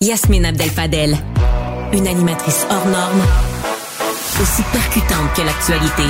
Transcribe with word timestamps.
Yasmine 0.00 0.46
Abdel-Fadel, 0.46 1.16
une 1.92 2.08
animatrice 2.08 2.66
hors 2.70 2.86
norme, 2.86 3.22
aussi 4.40 4.62
percutante 4.72 5.32
que 5.36 5.42
l'actualité. 5.42 6.02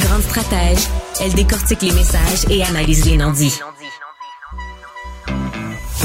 Grande 0.00 0.22
stratège, 0.22 0.86
elle 1.20 1.32
décortique 1.32 1.82
les 1.82 1.92
messages 1.92 2.44
et 2.50 2.62
analyse 2.62 3.06
les 3.06 3.16
non-dits. 3.16 3.58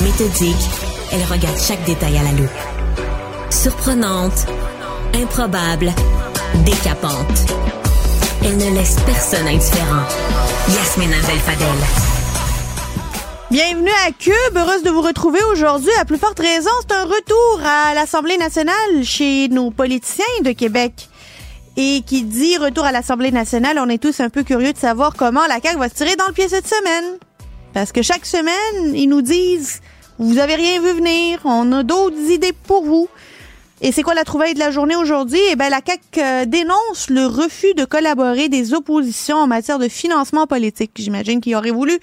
Méthodique, 0.02 0.70
elle 1.12 1.24
regarde 1.26 1.60
chaque 1.60 1.84
détail 1.84 2.18
à 2.18 2.24
la 2.24 2.32
loupe. 2.32 2.50
Surprenante, 3.50 4.48
improbable, 5.16 5.92
décapante. 6.66 7.63
Elle 8.46 8.58
ne 8.58 8.76
laisse 8.76 8.98
personne 9.06 9.48
indifférent. 9.48 10.04
Yasmine 10.68 11.14
Abdel-Fadel. 11.14 11.68
Bienvenue 13.50 13.92
à 14.06 14.12
Cube, 14.12 14.58
heureuse 14.58 14.84
de 14.84 14.90
vous 14.90 15.02
retrouver 15.02 15.40
aujourd'hui. 15.54 15.92
À 15.98 16.04
plus 16.04 16.18
forte 16.18 16.40
raison, 16.40 16.70
c'est 16.82 16.94
un 16.94 17.06
retour 17.06 17.62
à 17.66 17.94
l'Assemblée 17.94 18.38
nationale 18.38 19.04
chez 19.04 19.48
nos 19.48 19.72
politiciens 19.72 20.26
de 20.44 20.52
Québec. 20.52 21.08
Et 21.78 22.02
qui 22.06 22.24
dit 22.24 22.58
retour 22.58 22.84
à 22.84 22.92
l'Assemblée 22.92 23.32
nationale, 23.32 23.80
on 23.80 23.88
est 23.88 24.02
tous 24.02 24.20
un 24.20 24.30
peu 24.30 24.44
curieux 24.44 24.74
de 24.74 24.78
savoir 24.78 25.14
comment 25.16 25.46
la 25.48 25.62
CAQ 25.62 25.78
va 25.78 25.88
se 25.88 25.96
tirer 25.96 26.18
dans 26.18 26.28
le 26.28 26.34
pied 26.34 26.50
cette 26.50 26.68
semaine. 26.68 27.18
Parce 27.74 27.94
que 27.94 28.02
chaque 28.02 28.26
semaine, 28.26 28.94
ils 28.94 29.08
nous 29.08 29.22
disent, 29.22 29.80
vous 30.20 30.38
avez 30.38 30.56
rien 30.56 30.82
vu 30.82 30.92
venir, 30.92 31.40
on 31.46 31.72
a 31.72 31.84
d'autres 31.84 32.30
idées 32.30 32.54
pour 32.54 32.84
vous. 32.84 33.08
Et 33.82 33.92
c'est 33.92 34.04
quoi 34.04 34.14
la 34.14 34.24
trouvaille 34.24 34.54
de 34.54 34.60
la 34.60 34.72
journée 34.72 34.96
aujourd'hui? 34.96 35.40
Eh 35.52 35.56
bien, 35.56 35.70
la 35.70 35.82
CAQ 35.86 36.02
euh, 36.18 36.46
dénonce 36.46 37.10
le 37.10 37.26
refus 37.26 37.74
de 37.74 37.86
collaborer 37.86 38.48
des 38.48 38.74
oppositions 38.74 39.38
en 39.38 39.48
matière 39.48 39.80
de 39.80 39.88
financement 39.88 40.48
politique. 40.48 40.92
J'imagine 40.96 41.42
qu'ils 41.42 41.56
auraient 41.56 41.72
voulu 41.72 42.00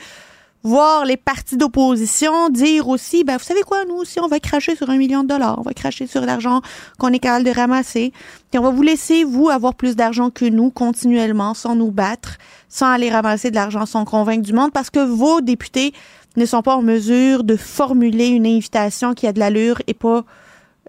voir 0.62 1.04
les 1.04 1.16
partis 1.16 1.56
d'opposition 1.56 2.50
dire 2.50 2.88
aussi, 2.88 3.24
ben, 3.24 3.38
vous 3.38 3.44
savez 3.44 3.62
quoi, 3.62 3.84
nous 3.86 3.94
aussi, 3.94 4.20
on 4.20 4.28
va 4.28 4.40
cracher 4.40 4.76
sur 4.76 4.90
un 4.90 4.96
million 4.96 5.22
de 5.22 5.28
dollars, 5.28 5.58
on 5.58 5.62
va 5.62 5.72
cracher 5.72 6.06
sur 6.06 6.20
l'argent 6.20 6.60
qu'on 6.98 7.08
est 7.12 7.18
capable 7.18 7.44
de 7.44 7.50
ramasser, 7.50 8.12
et 8.52 8.58
on 8.58 8.62
va 8.62 8.70
vous 8.70 8.82
laisser, 8.82 9.24
vous, 9.24 9.48
avoir 9.48 9.74
plus 9.74 9.96
d'argent 9.96 10.30
que 10.30 10.44
nous, 10.44 10.70
continuellement, 10.70 11.54
sans 11.54 11.74
nous 11.74 11.90
battre, 11.90 12.36
sans 12.68 12.86
aller 12.88 13.10
ramasser 13.10 13.50
de 13.50 13.54
l'argent, 13.54 13.86
sans 13.86 14.04
convaincre 14.04 14.42
du 14.42 14.52
monde, 14.52 14.72
parce 14.72 14.90
que 14.90 15.00
vos 15.00 15.40
députés 15.40 15.94
ne 16.36 16.44
sont 16.44 16.62
pas 16.62 16.76
en 16.76 16.82
mesure 16.82 17.42
de 17.42 17.56
formuler 17.56 18.26
une 18.28 18.46
invitation 18.46 19.14
qui 19.14 19.26
a 19.26 19.32
de 19.32 19.38
l'allure 19.38 19.80
et 19.86 19.94
pas, 19.94 20.24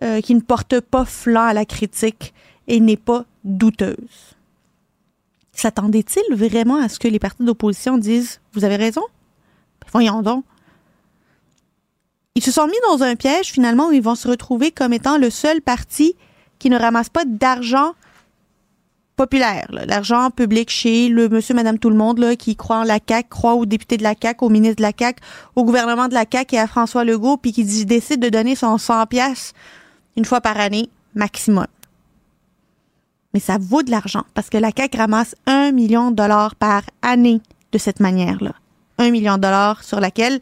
euh, 0.03 0.21
qui 0.21 0.35
ne 0.35 0.41
porte 0.41 0.79
pas 0.79 1.05
flanc 1.05 1.45
à 1.45 1.53
la 1.53 1.65
critique 1.65 2.33
et 2.67 2.79
n'est 2.79 2.97
pas 2.97 3.25
douteuse. 3.43 4.35
S'attendait-il 5.53 6.35
vraiment 6.35 6.77
à 6.77 6.89
ce 6.89 6.99
que 6.99 7.07
les 7.07 7.19
partis 7.19 7.43
d'opposition 7.43 7.97
disent, 7.97 8.39
vous 8.53 8.63
avez 8.63 8.77
raison? 8.77 9.03
Voyons 9.91 10.21
donc. 10.21 10.45
Ils 12.35 12.43
se 12.43 12.51
sont 12.51 12.67
mis 12.67 12.73
dans 12.89 13.03
un 13.03 13.15
piège 13.15 13.51
finalement 13.51 13.89
où 13.89 13.91
ils 13.91 14.01
vont 14.01 14.15
se 14.15 14.27
retrouver 14.27 14.71
comme 14.71 14.93
étant 14.93 15.17
le 15.17 15.29
seul 15.29 15.61
parti 15.61 16.15
qui 16.59 16.69
ne 16.69 16.79
ramasse 16.79 17.09
pas 17.09 17.25
d'argent 17.25 17.93
populaire, 19.17 19.67
l'argent 19.69 20.31
public 20.31 20.69
chez 20.69 21.09
le 21.09 21.29
monsieur, 21.29 21.53
madame, 21.53 21.77
tout 21.77 21.89
le 21.89 21.95
monde 21.95 22.35
qui 22.37 22.55
croit 22.55 22.77
en 22.77 22.83
la 22.83 22.97
CAQ, 23.07 23.29
croit 23.29 23.53
aux 23.53 23.65
députés 23.65 23.97
de 23.97 24.03
la 24.03 24.15
CAQ, 24.19 24.45
au 24.45 24.49
ministre 24.49 24.77
de 24.77 24.81
la 24.81 24.93
CAQ, 24.97 25.21
au 25.55 25.63
gouvernement 25.63 26.07
de 26.07 26.13
la 26.13 26.25
CAQ 26.31 26.55
et 26.55 26.59
à 26.59 26.65
François 26.65 27.03
Legault, 27.03 27.37
puis 27.37 27.51
qui 27.51 27.65
décide 27.85 28.19
de 28.19 28.29
donner 28.29 28.55
son 28.55 28.77
100 28.77 29.05
pièces 29.07 29.53
une 30.17 30.25
fois 30.25 30.41
par 30.41 30.59
année 30.59 30.89
maximum. 31.15 31.67
Mais 33.33 33.39
ça 33.39 33.57
vaut 33.59 33.83
de 33.83 33.91
l'argent 33.91 34.23
parce 34.33 34.49
que 34.49 34.57
la 34.57 34.71
CAQ 34.75 34.97
ramasse 34.97 35.35
un 35.45 35.71
million 35.71 36.11
de 36.11 36.15
dollars 36.15 36.55
par 36.55 36.83
année 37.01 37.41
de 37.71 37.77
cette 37.77 37.99
manière-là. 37.99 38.53
Un 38.97 39.09
million 39.09 39.35
de 39.35 39.41
dollars 39.41 39.83
sur 39.83 39.99
laquelle 39.99 40.39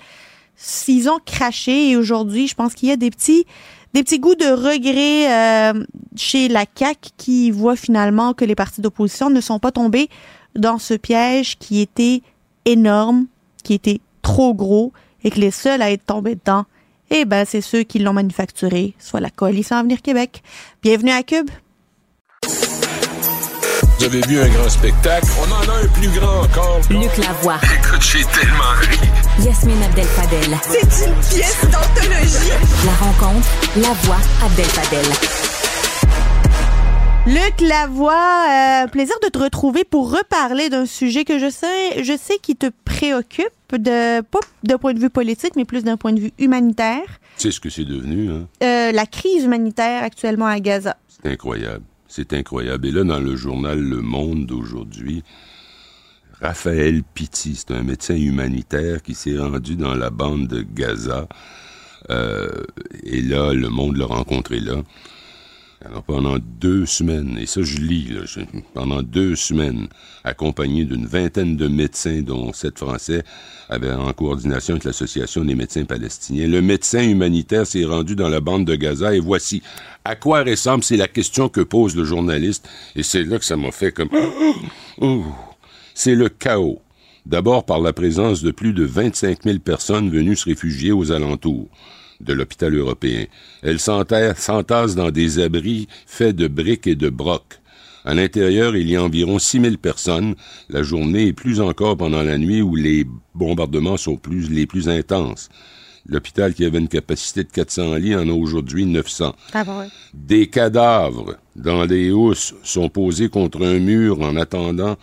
s'ils 0.55 1.09
ont 1.09 1.19
craché 1.23 1.89
et 1.89 1.97
aujourd'hui, 1.97 2.47
je 2.47 2.55
pense 2.55 2.73
qu'il 2.73 2.89
y 2.89 2.91
a 2.91 2.97
des 2.97 3.11
petits 3.11 3.45
des 3.93 4.03
petits 4.03 4.19
goûts 4.19 4.35
de 4.35 4.45
regret 4.45 5.73
euh, 5.73 5.83
chez 6.15 6.47
la 6.47 6.67
CAC 6.67 7.09
qui 7.17 7.49
voit 7.49 7.75
finalement 7.75 8.33
que 8.33 8.45
les 8.45 8.53
partis 8.53 8.81
d'opposition 8.81 9.31
ne 9.31 9.41
sont 9.41 9.57
pas 9.57 9.71
tombés 9.71 10.09
dans 10.55 10.77
ce 10.77 10.93
piège 10.93 11.57
qui 11.57 11.81
était 11.81 12.21
énorme, 12.65 13.25
qui 13.63 13.73
était 13.73 13.99
trop 14.21 14.53
gros 14.53 14.93
et 15.23 15.31
que 15.31 15.39
les 15.39 15.51
seuls 15.51 15.81
à 15.81 15.91
être 15.91 16.05
tombés 16.05 16.35
dedans, 16.35 16.65
eh 17.09 17.25
ben 17.25 17.45
c'est 17.45 17.61
ceux 17.61 17.83
qui 17.83 17.99
l'ont 17.99 18.13
manufacturé, 18.13 18.93
soit 18.99 19.19
la 19.19 19.29
coalition 19.29 19.75
Avenir 19.75 20.01
Québec. 20.01 20.43
Bienvenue 20.81 21.11
à 21.11 21.23
Cube. 21.23 21.49
Vous 23.99 24.05
avez 24.05 24.21
vu 24.21 24.39
un 24.39 24.47
grand 24.47 24.69
spectacle? 24.69 25.27
On 25.39 25.51
en 25.51 25.73
a 25.73 25.77
un 25.83 25.87
plus 25.87 26.07
grand 26.09 26.43
encore. 26.43 26.79
Luc 26.89 27.17
Lavoie. 27.17 27.59
Écoute, 27.63 28.01
j'ai 28.01 28.23
tellement 28.23 28.71
ri. 28.79 28.97
Yasmine 29.45 29.83
Abdel-Fadel. 29.83 30.57
C'est 30.61 31.05
une 31.05 31.15
pièce 31.15 31.61
d'anthologie. 31.63 32.51
La 32.85 32.93
rencontre, 32.93 33.47
la 33.75 33.93
voix 34.03 34.19
Abdel-Fadel. 34.45 35.58
Luc 37.29 37.61
Lavoie, 37.61 38.45
euh, 38.49 38.87
plaisir 38.87 39.13
de 39.21 39.27
te 39.27 39.37
retrouver 39.37 39.83
pour 39.83 40.11
reparler 40.11 40.69
d'un 40.69 40.87
sujet 40.87 41.25
que 41.25 41.37
je 41.37 41.47
sais, 41.47 42.03
je 42.03 42.17
sais 42.17 42.39
qui 42.41 42.55
te 42.55 42.71
préoccupe, 42.85 43.45
de, 43.71 44.21
pas 44.21 44.39
d'un 44.63 44.79
point 44.79 44.95
de 44.95 44.99
vue 44.99 45.11
politique, 45.11 45.51
mais 45.55 45.63
plus 45.63 45.83
d'un 45.83 45.95
point 45.95 46.11
de 46.11 46.19
vue 46.19 46.31
humanitaire. 46.39 47.03
Tu 47.37 47.43
sais 47.43 47.51
ce 47.51 47.59
que 47.59 47.69
c'est 47.69 47.85
devenu, 47.85 48.31
hein? 48.31 48.47
Euh, 48.63 48.91
la 48.91 49.05
crise 49.05 49.43
humanitaire 49.43 50.01
actuellement 50.01 50.47
à 50.47 50.59
Gaza. 50.59 50.97
C'est 51.07 51.29
incroyable. 51.29 51.83
C'est 52.07 52.33
incroyable. 52.33 52.87
Et 52.87 52.91
là, 52.91 53.03
dans 53.03 53.19
le 53.19 53.35
journal 53.35 53.79
Le 53.79 54.01
Monde 54.01 54.47
d'aujourd'hui, 54.47 55.23
Raphaël 56.41 57.03
Pitti, 57.13 57.55
c'est 57.55 57.75
un 57.75 57.83
médecin 57.83 58.15
humanitaire 58.15 59.03
qui 59.03 59.13
s'est 59.13 59.37
rendu 59.37 59.75
dans 59.75 59.93
la 59.93 60.09
bande 60.09 60.47
de 60.47 60.63
Gaza. 60.63 61.27
Euh, 62.09 62.49
et 63.03 63.21
là, 63.21 63.53
le 63.53 63.69
monde 63.69 63.97
l'a 63.97 64.07
rencontré 64.07 64.59
là. 64.59 64.77
Alors 65.85 66.03
pendant 66.03 66.37
deux 66.59 66.85
semaines, 66.85 67.37
et 67.39 67.45
ça 67.45 67.61
je 67.63 67.77
lis, 67.77 68.09
là, 68.09 68.21
pendant 68.73 69.01
deux 69.01 69.37
semaines, 69.37 69.87
accompagné 70.25 70.83
d'une 70.83 71.05
vingtaine 71.05 71.55
de 71.55 71.69
médecins, 71.69 72.21
dont 72.21 72.51
sept 72.51 72.77
Français, 72.77 73.23
avaient 73.69 73.93
en 73.93 74.11
coordination 74.11 74.73
avec 74.73 74.83
l'Association 74.83 75.45
des 75.45 75.55
médecins 75.55 75.85
palestiniens, 75.85 76.47
le 76.47 76.61
médecin 76.61 77.01
humanitaire 77.01 77.65
s'est 77.65 77.85
rendu 77.85 78.17
dans 78.17 78.27
la 78.27 78.41
bande 78.41 78.65
de 78.65 78.75
Gaza 78.75 79.15
et 79.15 79.21
voici. 79.21 79.61
À 80.03 80.17
quoi 80.17 80.43
ressemble, 80.43 80.83
c'est 80.83 80.97
la 80.97 81.07
question 81.07 81.47
que 81.47 81.61
pose 81.61 81.95
le 81.95 82.03
journaliste, 82.03 82.67
et 82.97 83.03
c'est 83.03 83.23
là 83.23 83.39
que 83.39 83.45
ça 83.45 83.55
m'a 83.55 83.71
fait 83.71 83.93
comme... 83.93 84.09
C'est 85.93 86.15
le 86.15 86.29
chaos. 86.29 86.81
D'abord 87.25 87.65
par 87.65 87.81
la 87.81 87.91
présence 87.91 88.41
de 88.41 88.51
plus 88.51 88.71
de 88.71 88.85
25 88.85 89.43
000 89.43 89.59
personnes 89.59 90.09
venues 90.09 90.37
se 90.37 90.45
réfugier 90.45 90.93
aux 90.93 91.11
alentours 91.11 91.67
de 92.21 92.33
l'hôpital 92.33 92.75
européen. 92.75 93.25
Elles 93.61 93.79
s'enta- 93.79 94.35
s'entassent 94.35 94.95
dans 94.95 95.11
des 95.11 95.39
abris 95.39 95.87
faits 96.05 96.35
de 96.35 96.47
briques 96.47 96.87
et 96.87 96.95
de 96.95 97.09
brocs. 97.09 97.59
À 98.05 98.13
l'intérieur, 98.13 98.75
il 98.75 98.89
y 98.89 98.95
a 98.95 99.03
environ 99.03 99.39
6 99.39 99.61
000 99.61 99.77
personnes 99.77 100.35
la 100.69 100.83
journée 100.83 101.27
et 101.27 101.33
plus 101.33 101.59
encore 101.61 101.97
pendant 101.97 102.23
la 102.23 102.37
nuit 102.37 102.61
où 102.61 102.75
les 102.75 103.05
bombardements 103.35 103.97
sont 103.97 104.15
plus, 104.17 104.49
les 104.49 104.65
plus 104.65 104.87
intenses. 104.89 105.49
L'hôpital 106.07 106.53
qui 106.53 106.65
avait 106.65 106.79
une 106.79 106.87
capacité 106.87 107.43
de 107.43 107.49
400 107.51 107.95
lits 107.95 108.15
en 108.15 108.27
a 108.29 108.31
aujourd'hui 108.31 108.85
900. 108.85 109.35
Des 110.13 110.47
cadavres 110.47 111.35
dans 111.55 111.83
les 111.83 112.09
housses 112.11 112.55
sont 112.63 112.89
posés 112.89 113.29
contre 113.29 113.63
un 113.65 113.79
mur 113.79 114.21
en 114.21 114.35
attendant 114.37 114.95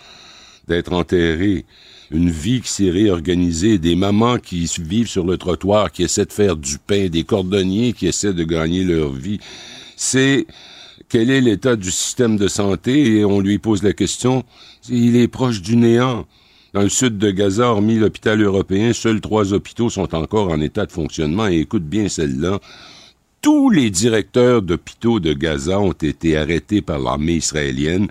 d'être 0.66 0.92
enterrés. 0.92 1.64
Une 2.10 2.30
vie 2.30 2.60
qui 2.60 2.70
s'est 2.70 2.90
réorganisée, 2.90 3.78
des 3.78 3.96
mamans 3.96 4.38
qui 4.38 4.70
vivent 4.78 5.08
sur 5.08 5.26
le 5.26 5.36
trottoir, 5.36 5.90
qui 5.90 6.04
essaient 6.04 6.24
de 6.24 6.32
faire 6.32 6.56
du 6.56 6.78
pain, 6.78 7.08
des 7.08 7.24
cordonniers 7.24 7.92
qui 7.92 8.06
essaient 8.06 8.32
de 8.32 8.44
gagner 8.44 8.84
leur 8.84 9.12
vie. 9.12 9.40
C'est 9.96 10.46
quel 11.08 11.30
est 11.30 11.40
l'état 11.40 11.74
du 11.74 11.90
système 11.90 12.36
de 12.36 12.46
santé? 12.46 13.16
Et 13.16 13.24
on 13.24 13.40
lui 13.40 13.58
pose 13.58 13.82
la 13.82 13.92
question, 13.92 14.44
il 14.88 15.16
est 15.16 15.28
proche 15.28 15.62
du 15.62 15.76
néant. 15.76 16.26
Dans 16.74 16.82
le 16.82 16.88
sud 16.88 17.18
de 17.18 17.30
Gaza, 17.30 17.70
hormis 17.70 17.98
l'hôpital 17.98 18.40
européen, 18.40 18.92
seuls 18.92 19.20
trois 19.20 19.52
hôpitaux 19.52 19.88
sont 19.88 20.14
encore 20.14 20.50
en 20.50 20.60
état 20.60 20.86
de 20.86 20.92
fonctionnement 20.92 21.48
et 21.48 21.58
écoute 21.58 21.84
bien 21.84 22.08
celle-là. 22.08 22.60
Tous 23.40 23.70
les 23.70 23.90
directeurs 23.90 24.62
d'hôpitaux 24.62 25.18
de 25.18 25.32
Gaza 25.32 25.80
ont 25.80 25.92
été 25.92 26.36
arrêtés 26.36 26.82
par 26.82 26.98
l'armée 26.98 27.34
israélienne, 27.36 28.08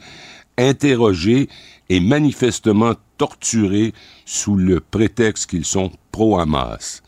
interrogés 0.57 1.47
et 1.89 1.99
manifestement 1.99 2.93
torturés 3.17 3.93
sous 4.25 4.55
le 4.55 4.79
prétexte 4.79 5.49
qu'ils 5.49 5.65
sont 5.65 5.91
pro-Hamas. 6.11 7.03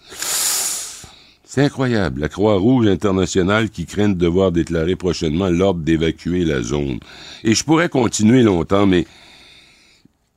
C'est 1.43 1.63
incroyable. 1.63 2.21
La 2.21 2.29
Croix-Rouge 2.29 2.87
internationale 2.87 3.69
qui 3.69 3.85
craint 3.85 4.09
de 4.09 4.13
devoir 4.13 4.51
déclarer 4.51 4.95
prochainement 4.95 5.49
l'ordre 5.49 5.79
d'évacuer 5.79 6.45
la 6.45 6.61
zone. 6.61 6.99
Et 7.43 7.55
je 7.55 7.63
pourrais 7.63 7.89
continuer 7.89 8.43
longtemps, 8.43 8.85
mais 8.85 9.07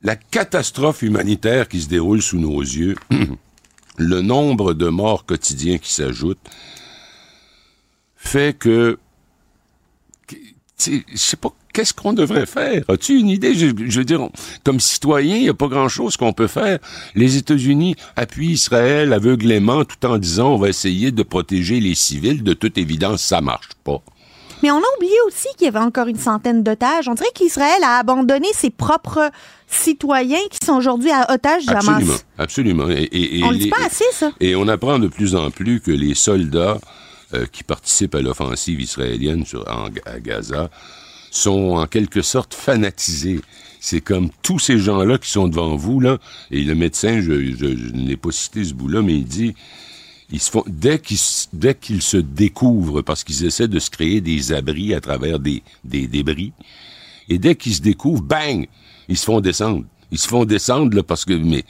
la 0.01 0.15
catastrophe 0.15 1.03
humanitaire 1.03 1.67
qui 1.67 1.81
se 1.81 1.89
déroule 1.89 2.21
sous 2.21 2.39
nos 2.39 2.59
yeux, 2.59 2.95
le 3.97 4.21
nombre 4.21 4.73
de 4.73 4.87
morts 4.87 5.25
quotidiens 5.25 5.77
qui 5.77 5.93
s'ajoutent, 5.93 6.39
fait 8.15 8.57
que, 8.57 8.97
je 10.79 11.01
sais 11.15 11.37
pas 11.37 11.53
qu'est-ce 11.73 11.93
qu'on 11.93 12.13
devrait 12.13 12.45
faire? 12.45 12.83
As-tu 12.89 13.17
une 13.19 13.29
idée? 13.29 13.53
Je, 13.53 13.67
je 13.87 13.99
veux 13.99 14.05
dire, 14.05 14.27
comme 14.63 14.79
citoyen, 14.79 15.35
il 15.37 15.43
n'y 15.43 15.49
a 15.49 15.53
pas 15.53 15.67
grand-chose 15.67 16.17
qu'on 16.17 16.33
peut 16.33 16.47
faire. 16.47 16.79
Les 17.15 17.37
États-Unis 17.37 17.95
appuient 18.15 18.51
Israël 18.51 19.13
aveuglément 19.13 19.83
tout 19.85 20.05
en 20.05 20.17
disant 20.17 20.53
on 20.53 20.57
va 20.57 20.69
essayer 20.69 21.11
de 21.11 21.23
protéger 21.23 21.79
les 21.79 21.95
civils. 21.95 22.43
De 22.43 22.53
toute 22.53 22.77
évidence, 22.77 23.21
ça 23.21 23.41
marche 23.41 23.69
pas. 23.83 24.01
Mais 24.63 24.69
on 24.69 24.77
a 24.77 24.83
oublié 24.97 25.15
aussi 25.27 25.47
qu'il 25.57 25.65
y 25.65 25.67
avait 25.69 25.79
encore 25.79 26.05
une 26.07 26.19
centaine 26.19 26.61
d'otages. 26.61 27.07
On 27.07 27.15
dirait 27.15 27.31
qu'Israël 27.33 27.81
a 27.83 27.97
abandonné 27.97 28.47
ses 28.53 28.69
propres 28.69 29.31
citoyens 29.67 30.37
qui 30.51 30.63
sont 30.63 30.73
aujourd'hui 30.73 31.09
à 31.09 31.33
otages 31.33 31.65
du 31.65 31.73
Absolument, 31.73 32.11
Hamas. 32.11 32.25
absolument. 32.37 32.89
Et, 32.89 33.03
et- 33.11 33.39
et 33.39 33.43
On 33.43 33.49
le 33.49 33.57
les- 33.57 33.63
dit 33.63 33.69
pas 33.69 33.83
assez, 33.85 34.03
ça. 34.11 34.31
Et 34.39 34.55
on 34.55 34.67
apprend 34.67 34.99
de 34.99 35.07
plus 35.07 35.33
en 35.35 35.49
plus 35.49 35.81
que 35.81 35.89
les 35.91 36.13
soldats 36.13 36.77
euh, 37.33 37.45
qui 37.51 37.63
participent 37.63 38.13
à 38.15 38.21
l'offensive 38.21 38.79
israélienne 38.81 39.45
sur, 39.45 39.61
en- 39.67 39.87
à 40.05 40.19
Gaza 40.19 40.69
sont 41.31 41.77
en 41.77 41.87
quelque 41.87 42.21
sorte 42.21 42.53
fanatisés. 42.53 43.39
C'est 43.79 44.01
comme 44.01 44.29
tous 44.43 44.59
ces 44.59 44.77
gens-là 44.77 45.17
qui 45.17 45.31
sont 45.31 45.47
devant 45.47 45.75
vous, 45.75 45.99
là, 45.99 46.19
et 46.51 46.61
le 46.63 46.75
médecin, 46.75 47.19
je, 47.19 47.51
je, 47.55 47.75
je 47.75 47.93
ne 47.93 48.07
l'ai 48.07 48.17
pas 48.17 48.31
cité 48.31 48.63
ce 48.63 48.75
bout-là, 48.75 49.01
mais 49.01 49.15
il 49.15 49.25
dit, 49.25 49.55
ils 50.31 50.39
se 50.39 50.51
font, 50.51 50.63
dès 50.67 50.99
qu'ils, 50.99 51.17
dès 51.51 51.73
qu'ils 51.73 52.03
se 52.03 52.17
découvrent, 52.17 53.01
parce 53.01 53.23
qu'ils 53.23 53.43
essaient 53.43 53.67
de 53.67 53.79
se 53.79 53.89
créer 53.89 54.21
des 54.21 54.53
abris 54.53 54.93
à 54.93 55.01
travers 55.01 55.39
des, 55.39 55.63
des 55.83 56.05
débris, 56.05 56.53
et 57.27 57.39
dès 57.39 57.55
qu'ils 57.55 57.73
se 57.73 57.81
découvrent, 57.81 58.21
bang, 58.21 58.67
ils 59.09 59.17
se 59.17 59.25
font 59.25 59.41
descendre. 59.41 59.85
Ils 60.11 60.19
se 60.19 60.27
font 60.27 60.45
descendre, 60.45 60.95
là, 60.95 61.01
parce 61.01 61.25
que, 61.25 61.33
mais, 61.33 61.63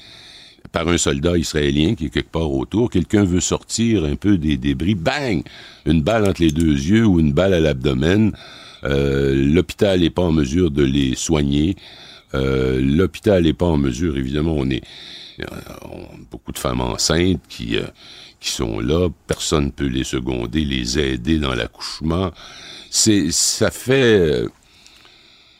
par 0.71 0.87
un 0.87 0.97
soldat 0.97 1.37
israélien 1.37 1.95
qui 1.95 2.05
est 2.05 2.09
quelque 2.09 2.31
part 2.31 2.51
autour, 2.51 2.89
quelqu'un 2.89 3.23
veut 3.23 3.41
sortir 3.41 4.03
un 4.05 4.15
peu 4.15 4.37
des 4.37 4.57
débris, 4.57 4.95
bang! 4.95 5.43
Une 5.85 6.01
balle 6.01 6.27
entre 6.27 6.41
les 6.41 6.51
deux 6.51 6.73
yeux 6.73 7.05
ou 7.05 7.19
une 7.19 7.33
balle 7.33 7.53
à 7.53 7.59
l'abdomen. 7.59 8.31
Euh, 8.83 9.33
L'hôpital 9.35 9.99
n'est 9.99 10.09
pas 10.09 10.23
en 10.23 10.31
mesure 10.31 10.71
de 10.71 10.83
les 10.83 11.15
soigner. 11.15 11.75
Euh, 12.33 12.79
L'hôpital 12.81 13.43
n'est 13.43 13.53
pas 13.53 13.65
en 13.67 13.77
mesure, 13.77 14.17
évidemment, 14.17 14.55
on 14.57 14.69
est 14.69 14.83
euh, 15.39 15.45
on- 15.83 16.17
beaucoup 16.29 16.51
de 16.51 16.59
femmes 16.59 16.81
enceintes 16.81 17.41
qui, 17.49 17.77
euh, 17.77 17.83
qui 18.39 18.49
sont 18.51 18.79
là, 18.79 19.07
personne 19.27 19.65
ne 19.65 19.71
peut 19.71 19.87
les 19.87 20.03
seconder, 20.03 20.63
les 20.65 20.99
aider 20.99 21.37
dans 21.39 21.53
l'accouchement. 21.55 22.31
C'est, 22.89 23.31
ça 23.31 23.71
fait, 23.71 24.45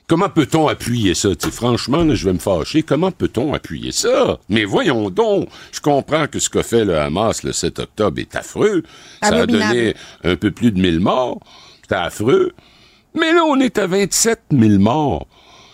Comment 0.08 0.28
peut-on 0.30 0.68
appuyer 0.68 1.14
ça? 1.14 1.30
Franchement, 1.54 2.04
là, 2.04 2.16
je 2.16 2.26
vais 2.26 2.34
me 2.34 2.38
fâcher. 2.40 2.84
Comment 2.84 3.12
peut-on 3.12 3.54
appuyer 3.54 3.94
ça? 3.94 4.40
Mais 4.50 4.66
voyons 4.66 5.10
donc. 5.10 5.48
Je 5.72 5.80
comprends 5.80 6.28
que 6.28 6.38
ce 6.40 6.50
qu'a 6.50 6.64
fait 6.64 6.84
le 6.84 6.98
Hamas 7.00 7.44
le 7.44 7.54
7 7.54 7.80
octobre 7.80 8.20
est 8.20 8.36
affreux. 8.36 8.84
Ça 9.24 9.30
a 9.44 9.46
donné 9.46 9.94
un 10.26 10.36
peu 10.36 10.52
plus 10.52 10.74
de 10.74 10.82
1000 10.82 11.00
morts. 11.00 11.40
C'était 11.82 11.96
affreux. 11.96 12.52
Mais 13.16 13.34
là, 13.34 13.44
on 13.46 13.60
est 13.60 13.78
à 13.78 13.88
27 13.88 14.40
000 14.52 14.80
morts. 14.80 15.28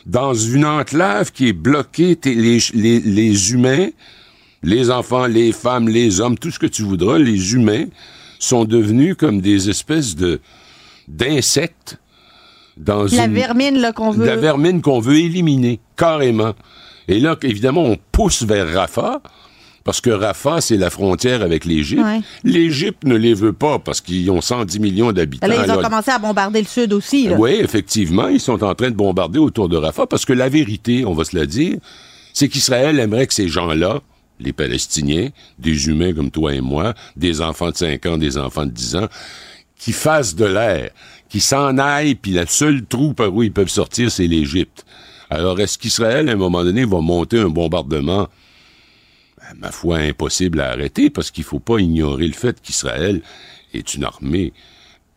Dans 0.05 0.33
une 0.33 0.65
enclave 0.65 1.31
qui 1.31 1.49
est 1.49 1.53
bloquée, 1.53 2.17
les, 2.23 2.59
les, 2.73 2.99
les 2.99 3.51
humains, 3.51 3.89
les 4.63 4.89
enfants, 4.89 5.25
les 5.27 5.51
femmes, 5.51 5.89
les 5.89 6.21
hommes, 6.21 6.37
tout 6.37 6.49
ce 6.51 6.59
que 6.59 6.65
tu 6.65 6.83
voudras, 6.83 7.17
les 7.19 7.53
humains 7.53 7.85
sont 8.39 8.65
devenus 8.65 9.15
comme 9.15 9.41
des 9.41 9.69
espèces 9.69 10.15
de 10.15 10.39
d'insectes 11.07 11.97
dans 12.77 13.03
La 13.15 13.25
une 13.25 13.33
vermine 13.33 13.77
là, 13.79 13.91
qu'on 13.93 14.11
veut. 14.11 14.25
la 14.25 14.35
vermine 14.35 14.81
qu'on 14.81 14.99
veut 14.99 15.17
éliminer, 15.17 15.79
carrément. 15.95 16.53
Et 17.07 17.19
là, 17.19 17.35
évidemment, 17.43 17.83
on 17.83 17.97
pousse 18.11 18.43
vers 18.43 18.71
Rafah, 18.73 19.21
parce 19.87 20.01
que 20.01 20.09
Rafah, 20.09 20.59
c'est 20.59 20.75
la 20.75 20.89
frontière 20.89 21.41
avec 21.41 21.63
l'Égypte. 21.63 22.03
Ouais. 22.03 22.19
L'Égypte 22.43 23.05
ne 23.05 23.15
les 23.15 23.33
veut 23.33 23.53
pas, 23.53 23.79
parce 23.79 24.01
qu'ils 24.01 24.29
ont 24.29 24.41
110 24.41 24.81
millions 24.81 25.13
d'habitants. 25.13 25.47
Là, 25.47 25.55
ils 25.55 25.59
ont 25.61 25.75
Alors, 25.75 25.81
commencé 25.81 26.11
à 26.11 26.19
bombarder 26.19 26.59
le 26.59 26.67
sud 26.67 26.91
aussi. 26.91 27.29
Là. 27.29 27.37
oui, 27.39 27.51
effectivement, 27.51 28.27
ils 28.27 28.41
sont 28.41 28.65
en 28.65 28.75
train 28.75 28.89
de 28.89 28.97
bombarder 28.97 29.39
autour 29.39 29.69
de 29.69 29.77
Rafah, 29.77 30.05
parce 30.05 30.25
que 30.25 30.33
la 30.33 30.49
vérité, 30.49 31.05
on 31.05 31.13
va 31.13 31.23
se 31.23 31.37
la 31.37 31.45
dire, 31.45 31.77
c'est 32.33 32.49
qu'Israël 32.49 32.99
aimerait 32.99 33.27
que 33.27 33.33
ces 33.33 33.47
gens-là, 33.47 34.01
les 34.41 34.51
Palestiniens, 34.51 35.29
des 35.57 35.87
humains 35.87 36.11
comme 36.11 36.31
toi 36.31 36.53
et 36.53 36.59
moi, 36.59 36.93
des 37.15 37.39
enfants 37.39 37.69
de 37.69 37.77
5 37.77 38.05
ans, 38.07 38.17
des 38.17 38.37
enfants 38.37 38.65
de 38.65 38.71
10 38.71 38.97
ans, 38.97 39.07
qui 39.79 39.93
fassent 39.93 40.35
de 40.35 40.43
l'air, 40.43 40.89
qui 41.29 41.39
s'en 41.39 41.77
aillent, 41.77 42.15
puis 42.15 42.31
le 42.33 42.45
seul 42.45 42.83
trou 42.83 43.13
par 43.13 43.33
où 43.33 43.41
ils 43.41 43.53
peuvent 43.53 43.69
sortir, 43.69 44.11
c'est 44.11 44.27
l'Égypte. 44.27 44.85
Alors, 45.29 45.61
est-ce 45.61 45.77
qu'Israël, 45.77 46.27
à 46.27 46.33
un 46.33 46.35
moment 46.35 46.65
donné, 46.65 46.83
va 46.83 46.99
monter 46.99 47.39
un 47.39 47.47
bombardement, 47.47 48.27
ma 49.55 49.71
foi, 49.71 49.97
impossible 49.99 50.59
à 50.61 50.71
arrêter, 50.71 51.09
parce 51.09 51.31
qu'il 51.31 51.43
faut 51.43 51.59
pas 51.59 51.79
ignorer 51.79 52.27
le 52.27 52.33
fait 52.33 52.59
qu'Israël 52.61 53.21
est 53.73 53.93
une 53.95 54.03
armée 54.03 54.53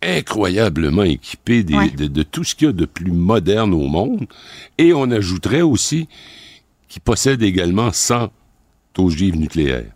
incroyablement 0.02 1.02
équipée 1.02 1.62
des- 1.62 1.74
Ouais. 1.74 1.90
de, 1.90 2.06
de 2.06 2.22
tout 2.22 2.44
ce 2.44 2.54
qu'il 2.54 2.66
y 2.66 2.70
a 2.70 2.72
de 2.72 2.86
plus 2.86 3.12
moderne 3.12 3.74
au 3.74 3.86
monde. 3.86 4.26
Et 4.78 4.92
on 4.94 5.10
ajouterait 5.10 5.62
aussi 5.62 6.08
qu'il 6.88 7.02
possède 7.02 7.42
également 7.42 7.92
100 7.92 8.30
ogives 8.98 9.36
nucléaires. 9.36 9.90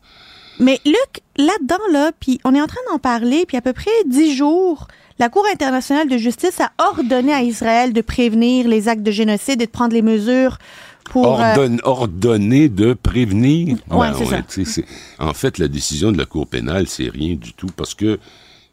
Mais 0.61 0.79
Luc, 0.85 1.21
là-dedans, 1.37 1.83
là, 1.93 2.13
puis 2.21 2.39
on 2.45 2.55
est 2.55 2.61
en 2.61 2.67
train 2.67 2.81
d'en 2.91 2.99
parler, 2.99 3.45
puis 3.47 3.57
à 3.57 3.61
peu 3.61 3.73
près 3.73 3.91
dix 4.07 4.37
jours, 4.37 4.87
la 5.19 5.29
Cour 5.29 5.45
internationale 5.53 6.09
de 6.09 6.17
justice 6.17 6.61
a 6.61 6.71
ordonné 6.79 7.33
à 7.33 7.43
Israël 7.43 7.93
de 7.93 8.01
prévenir 8.01 8.69
les 8.69 8.89
actes 8.89 9.03
de 9.03 9.11
génocide 9.11 9.61
et 9.63 9.67
de 9.67 9.71
prendre 9.71 9.95
les 9.95 10.03
mesures 10.03 10.59
pour... 11.05 11.41
euh, 11.41 11.53
Ordonne- 11.55 11.81
ordonner 11.85 12.69
de 12.69 12.95
prévenir. 12.95 13.77
Ouais, 13.91 14.09
c'est 14.49 14.65
ça. 14.65 14.83
En 15.19 15.35
fait, 15.35 15.59
la 15.59 15.69
décision 15.69 16.13
de 16.13 16.19
la 16.19 16.25
Cour 16.27 16.47
pénale, 16.47 16.87
c'est 16.89 17.09
rien 17.09 17.35
du 17.35 17.53
tout 17.53 17.69
parce 17.77 17.95
que. 17.95 18.19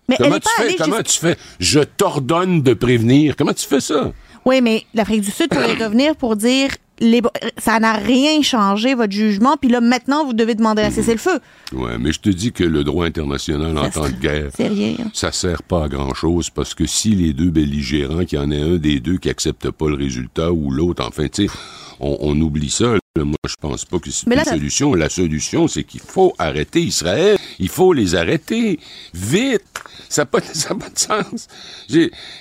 mais 0.10 0.16
comment 0.18 0.40
tu 0.40 0.50
fais? 0.58 0.76
Comment 0.76 1.02
tu 1.04 1.20
fais? 1.20 1.38
Je 1.60 1.80
t'ordonne 1.82 2.62
de 2.62 2.74
prévenir. 2.74 3.36
Comment 3.36 3.54
tu 3.54 3.66
fais 3.68 3.82
ça? 3.82 4.12
Oui, 4.46 4.60
mais 4.62 4.86
l'Afrique 4.96 5.22
du 5.22 5.32
Sud 5.32 5.50
pourrait 5.50 5.74
revenir 5.84 6.16
pour 6.16 6.36
dire 6.36 6.72
les... 7.02 7.22
ça 7.58 7.80
n'a 7.80 7.94
rien 7.94 8.42
changé, 8.42 8.94
votre 8.94 9.12
jugement, 9.12 9.58
puis 9.58 9.70
là, 9.70 9.82
maintenant, 9.82 10.26
vous 10.26 10.34
devez 10.34 10.56
demander 10.56 10.84
un 10.84 10.92
cessez-le-feu. 10.92 11.40
Ouais, 11.74 11.98
mais 11.98 12.14
je 12.14 12.20
te 12.22 12.30
dis 12.30 12.52
que 12.54 12.64
le 12.64 12.84
droit 12.86 13.06
international 13.06 13.78
en 13.78 13.90
temps 13.90 14.08
de 14.08 14.14
guerre, 14.16 14.50
rien. 14.58 14.96
hein. 15.00 15.10
ça 15.14 15.32
sert 15.32 15.64
pas 15.64 15.86
à 15.86 15.90
grand 15.90 16.14
chose 16.14 16.50
parce 16.50 16.74
que 16.74 16.86
si 16.86 17.10
les 17.16 17.34
deux 17.34 17.50
belligérants, 17.50 18.24
qu'il 18.24 18.40
y 18.40 18.42
en 18.42 18.52
ait 18.52 18.62
un 18.62 18.78
des 18.78 19.00
deux 19.00 19.18
qui 19.18 19.30
accepte 19.30 19.70
pas 19.72 19.90
le 19.90 19.96
résultat 19.96 20.52
ou 20.54 20.72
l'autre, 20.72 21.04
enfin, 21.06 21.28
tu 21.28 21.48
sais, 21.48 21.54
on, 22.00 22.18
on 22.22 22.40
oublie 22.40 22.70
ça. 22.70 22.94
Moi, 23.18 23.36
je 23.46 23.56
pense 23.60 23.84
pas 23.84 24.00
que 24.00 24.10
c'est 24.10 24.26
une 24.26 24.44
solution. 24.46 24.94
La 24.94 25.10
solution, 25.10 25.68
c'est 25.68 25.84
qu'il 25.84 26.00
faut 26.00 26.34
arrêter 26.38 26.82
Israël. 26.82 27.38
Il 27.60 27.68
faut 27.68 27.92
les 27.92 28.16
arrêter. 28.16 28.80
Vite. 29.14 29.64
Ça 30.08 30.22
n'a 30.22 30.26
pas, 30.28 30.40
ça 30.54 30.70
a 30.72 30.76
pas 30.76 30.90
de 30.90 30.98
sens. 30.98 31.48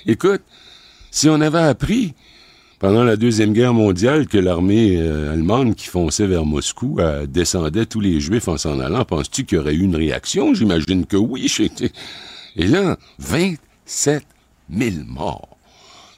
Écoute, 0.07 0.43
si 1.11 1.29
on 1.29 1.41
avait 1.41 1.59
appris 1.59 2.15
pendant 2.81 3.05
la 3.05 3.17
Deuxième 3.17 3.53
Guerre 3.53 3.75
mondiale 3.75 4.27
que 4.27 4.39
l'armée 4.39 4.97
euh, 4.99 5.33
allemande 5.33 5.77
qui 5.77 5.87
fonçait 5.87 6.27
vers 6.27 6.45
Moscou 6.45 6.97
euh, 6.99 7.27
descendait 7.27 7.87
tous 7.87 8.01
les 8.01 8.19
Juifs 8.21 8.49
en 8.49 8.57
s'en 8.57 8.81
allant, 8.81 9.05
penses-tu 9.05 9.45
qu'il 9.45 9.59
y 9.59 9.61
aurait 9.61 9.75
eu 9.75 9.83
une 9.85 9.95
réaction? 9.95 10.53
J'imagine 10.55 11.07
que 11.07 11.17
oui. 11.17 11.47
Et 12.57 12.67
là, 12.67 12.97
27 13.19 14.25
000 14.75 14.91
morts. 15.07 15.57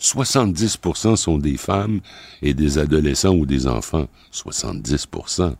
70% 0.00 1.16
sont 1.16 1.38
des 1.38 1.56
femmes 1.56 2.00
et 2.42 2.54
des 2.54 2.78
adolescents 2.78 3.34
ou 3.34 3.44
des 3.46 3.66
enfants. 3.66 4.06
70% 4.32 5.54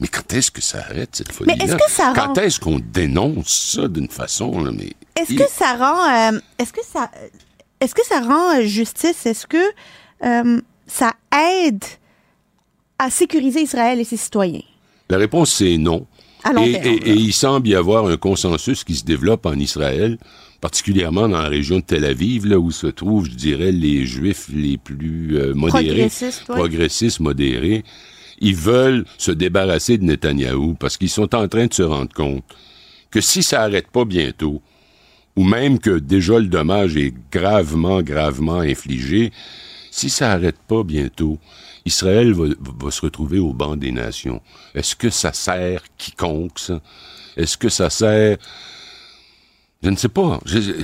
Mais 0.00 0.08
quand 0.08 0.32
est-ce 0.32 0.50
que 0.50 0.62
ça 0.62 0.78
arrête, 0.78 1.10
cette 1.16 1.32
folie-là? 1.32 1.64
est-ce 1.64 1.76
que 1.76 1.90
ça 1.90 2.12
Quand 2.14 2.28
rend- 2.28 2.34
est-ce 2.42 2.60
qu'on 2.60 2.78
dénonce 2.78 3.72
ça 3.76 3.88
d'une 3.88 4.08
façon, 4.08 4.62
là, 4.62 4.70
mais... 4.72 4.92
Est-ce 5.20 5.34
que 5.34 5.50
ça 5.50 5.74
rend... 5.76 6.32
euh, 6.34 6.38
est-ce 6.58 6.72
que 6.72 6.84
ça... 6.84 7.10
Est-ce 7.80 7.94
que 7.94 8.04
ça 8.06 8.20
rend 8.20 8.56
euh, 8.58 8.62
justice? 8.62 9.26
Est-ce 9.26 9.46
que 9.46 9.62
euh, 10.24 10.60
ça 10.86 11.12
aide 11.62 11.84
à 12.98 13.10
sécuriser 13.10 13.62
Israël 13.62 14.00
et 14.00 14.04
ses 14.04 14.16
citoyens? 14.16 14.62
La 15.10 15.18
réponse, 15.18 15.52
c'est 15.52 15.76
non. 15.78 16.06
À 16.44 16.52
long 16.52 16.64
et, 16.64 16.72
terme, 16.72 16.86
et- 17.04 17.12
il 17.12 17.32
semble 17.32 17.68
y 17.68 17.74
avoir 17.74 18.06
un 18.06 18.16
consensus 18.16 18.84
qui 18.84 18.94
se 18.94 19.04
développe 19.04 19.46
en 19.46 19.54
Israël, 19.54 20.18
particulièrement 20.60 21.28
dans 21.28 21.40
la 21.40 21.48
région 21.48 21.76
de 21.76 21.82
Tel 21.84 22.04
Aviv, 22.04 22.46
là 22.46 22.58
où 22.58 22.70
se 22.70 22.86
trouvent, 22.86 23.26
je 23.26 23.34
dirais, 23.34 23.72
les 23.72 24.04
Juifs 24.06 24.48
les 24.54 24.76
plus 24.78 25.36
euh, 25.38 25.54
modérés, 25.54 25.86
Progressistes, 25.86 26.48
ouais. 26.48 26.54
progressistes, 26.56 27.20
modérés. 27.20 27.84
Ils 28.40 28.56
veulent 28.56 29.04
se 29.16 29.30
débarrasser 29.30 29.96
de 29.98 30.04
Netanyahou 30.04 30.74
parce 30.74 30.96
qu'ils 30.96 31.08
sont 31.10 31.34
en 31.34 31.48
train 31.48 31.66
de 31.66 31.74
se 31.74 31.82
rendre 31.82 32.12
compte 32.12 32.44
que 33.10 33.20
si 33.20 33.42
ça 33.42 33.62
arrête 33.62 33.88
pas 33.88 34.04
bientôt, 34.04 34.60
ou 35.36 35.44
même 35.44 35.78
que 35.78 35.98
déjà 35.98 36.38
le 36.38 36.46
dommage 36.46 36.96
est 36.96 37.14
gravement, 37.32 38.02
gravement 38.02 38.58
infligé, 38.60 39.32
si 39.94 40.10
ça 40.10 40.32
arrête 40.32 40.58
pas 40.58 40.82
bientôt, 40.82 41.38
Israël 41.84 42.32
va, 42.32 42.90
se 42.90 43.00
retrouver 43.00 43.38
au 43.38 43.52
banc 43.52 43.76
des 43.76 43.92
nations. 43.92 44.42
Est-ce 44.74 44.96
que 44.96 45.08
ça 45.08 45.32
sert 45.32 45.84
quiconque? 45.96 46.58
Est-ce 47.36 47.56
que 47.56 47.68
ça 47.68 47.90
sert... 47.90 48.38
Je 49.84 49.90
ne 49.90 49.94
sais 49.94 50.08
pas. 50.08 50.40
Je- 50.46 50.82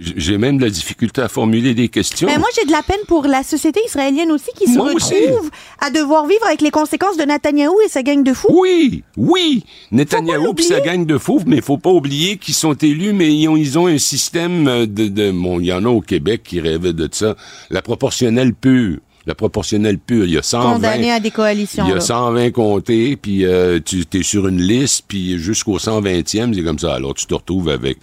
j'ai 0.00 0.36
même 0.36 0.58
de 0.58 0.64
la 0.64 0.70
difficulté 0.70 1.22
à 1.22 1.28
formuler 1.28 1.72
des 1.74 1.88
questions. 1.88 2.28
Mais 2.28 2.36
moi, 2.36 2.48
j'ai 2.54 2.66
de 2.66 2.70
la 2.72 2.82
peine 2.82 3.00
pour 3.08 3.24
la 3.26 3.42
société 3.42 3.80
israélienne 3.86 4.30
aussi 4.30 4.50
qui 4.54 4.66
se 4.70 4.76
Moi 4.76 4.92
retrouve 4.92 5.02
aussi. 5.02 5.50
à 5.80 5.90
devoir 5.90 6.26
vivre 6.26 6.44
avec 6.46 6.60
les 6.60 6.70
conséquences 6.70 7.16
de 7.16 7.22
Netanyahou 7.22 7.74
et 7.84 7.88
sa 7.88 8.02
gang 8.02 8.22
de 8.22 8.34
fous. 8.34 8.48
Oui, 8.50 9.02
oui, 9.16 9.64
Netanyahou 9.90 10.52
puis 10.52 10.66
sa 10.66 10.80
gang 10.80 11.06
de 11.06 11.16
fous, 11.16 11.40
mais 11.46 11.56
il 11.56 11.62
faut 11.62 11.78
pas 11.78 11.90
oublier 11.90 12.36
qu'ils 12.36 12.54
sont 12.54 12.74
élus, 12.74 13.14
mais 13.14 13.32
ils 13.34 13.48
ont, 13.48 13.56
ils 13.56 13.78
ont 13.78 13.86
un 13.86 13.96
système 13.96 14.86
de, 14.86 15.08
de 15.08 15.30
bon, 15.30 15.58
il 15.58 15.66
y 15.66 15.72
en 15.72 15.84
a 15.86 15.88
au 15.88 16.02
Québec 16.02 16.42
qui 16.44 16.60
rêvaient 16.60 16.92
de 16.92 17.08
ça, 17.10 17.34
la 17.70 17.80
proportionnelle 17.80 18.52
pure. 18.54 18.98
La 19.24 19.36
proportionnelle 19.36 19.98
pure, 19.98 20.24
il 20.24 20.32
y 20.32 20.38
a 20.38 20.42
120, 20.42 20.72
Condamnés 20.74 21.12
à 21.12 21.20
des 21.20 21.30
coalitions. 21.30 21.84
il 21.86 21.90
y 21.90 21.92
a 21.92 21.96
là. 21.96 22.00
120 22.00 22.50
comtés, 22.50 23.16
puis 23.16 23.46
euh, 23.46 23.78
tu 23.82 24.04
es 24.12 24.22
sur 24.24 24.48
une 24.48 24.60
liste, 24.60 25.04
puis 25.06 25.38
jusqu'au 25.38 25.78
120e, 25.78 26.52
c'est 26.52 26.62
comme 26.64 26.78
ça. 26.80 26.94
Alors 26.94 27.14
tu 27.14 27.26
te 27.26 27.34
retrouves 27.34 27.68
avec 27.68 27.98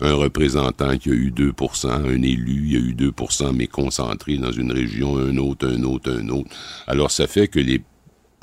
un 0.00 0.14
représentant 0.14 0.96
qui 0.96 1.10
a 1.10 1.14
eu 1.14 1.30
2% 1.30 1.88
un 1.88 2.22
élu, 2.22 2.62
il 2.64 2.72
y 2.72 2.76
a 2.76 2.80
eu 2.80 2.94
2% 2.94 3.52
mais 3.52 3.66
concentré 3.66 4.36
dans 4.36 4.52
une 4.52 4.72
région, 4.72 5.18
un 5.18 5.36
autre, 5.38 5.68
un 5.68 5.82
autre, 5.82 6.10
un 6.12 6.28
autre. 6.28 6.50
Alors 6.86 7.10
ça 7.10 7.26
fait 7.26 7.48
que 7.48 7.58
les 7.58 7.82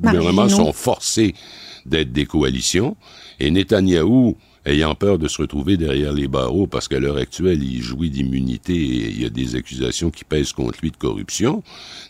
gouvernements 0.01 0.49
sont 0.49 0.73
forcés 0.73 1.33
d'être 1.85 2.11
des 2.11 2.25
coalitions, 2.25 2.97
et 3.39 3.51
Netanyahou, 3.51 4.37
ayant 4.65 4.95
peur 4.95 5.19
de 5.19 5.27
se 5.27 5.41
retrouver 5.41 5.77
derrière 5.77 6.11
les 6.11 6.27
barreaux, 6.27 6.67
parce 6.67 6.87
qu'à 6.87 6.99
l'heure 6.99 7.17
actuelle, 7.17 7.63
il 7.63 7.81
jouit 7.81 8.09
d'immunité 8.09 8.73
et 8.73 9.09
il 9.09 9.21
y 9.21 9.25
a 9.25 9.29
des 9.29 9.55
accusations 9.55 10.09
qui 10.09 10.23
pèsent 10.23 10.53
contre 10.53 10.79
lui 10.81 10.91
de 10.91 10.97
corruption, 10.97 11.63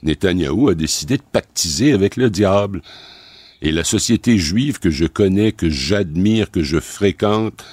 Netanyahou 0.04 0.70
a 0.70 0.76
décidé 0.76 1.18
de 1.18 1.24
pactiser 1.24 1.92
avec 1.92 2.16
le 2.16 2.30
diable. 2.30 2.82
Et 3.62 3.72
la 3.72 3.84
société 3.84 4.38
juive 4.38 4.80
que 4.80 4.90
je 4.90 5.06
connais, 5.06 5.52
que 5.52 5.70
j'admire, 5.70 6.52
que 6.52 6.64
je 6.64 6.80
fréquente, 6.80 7.64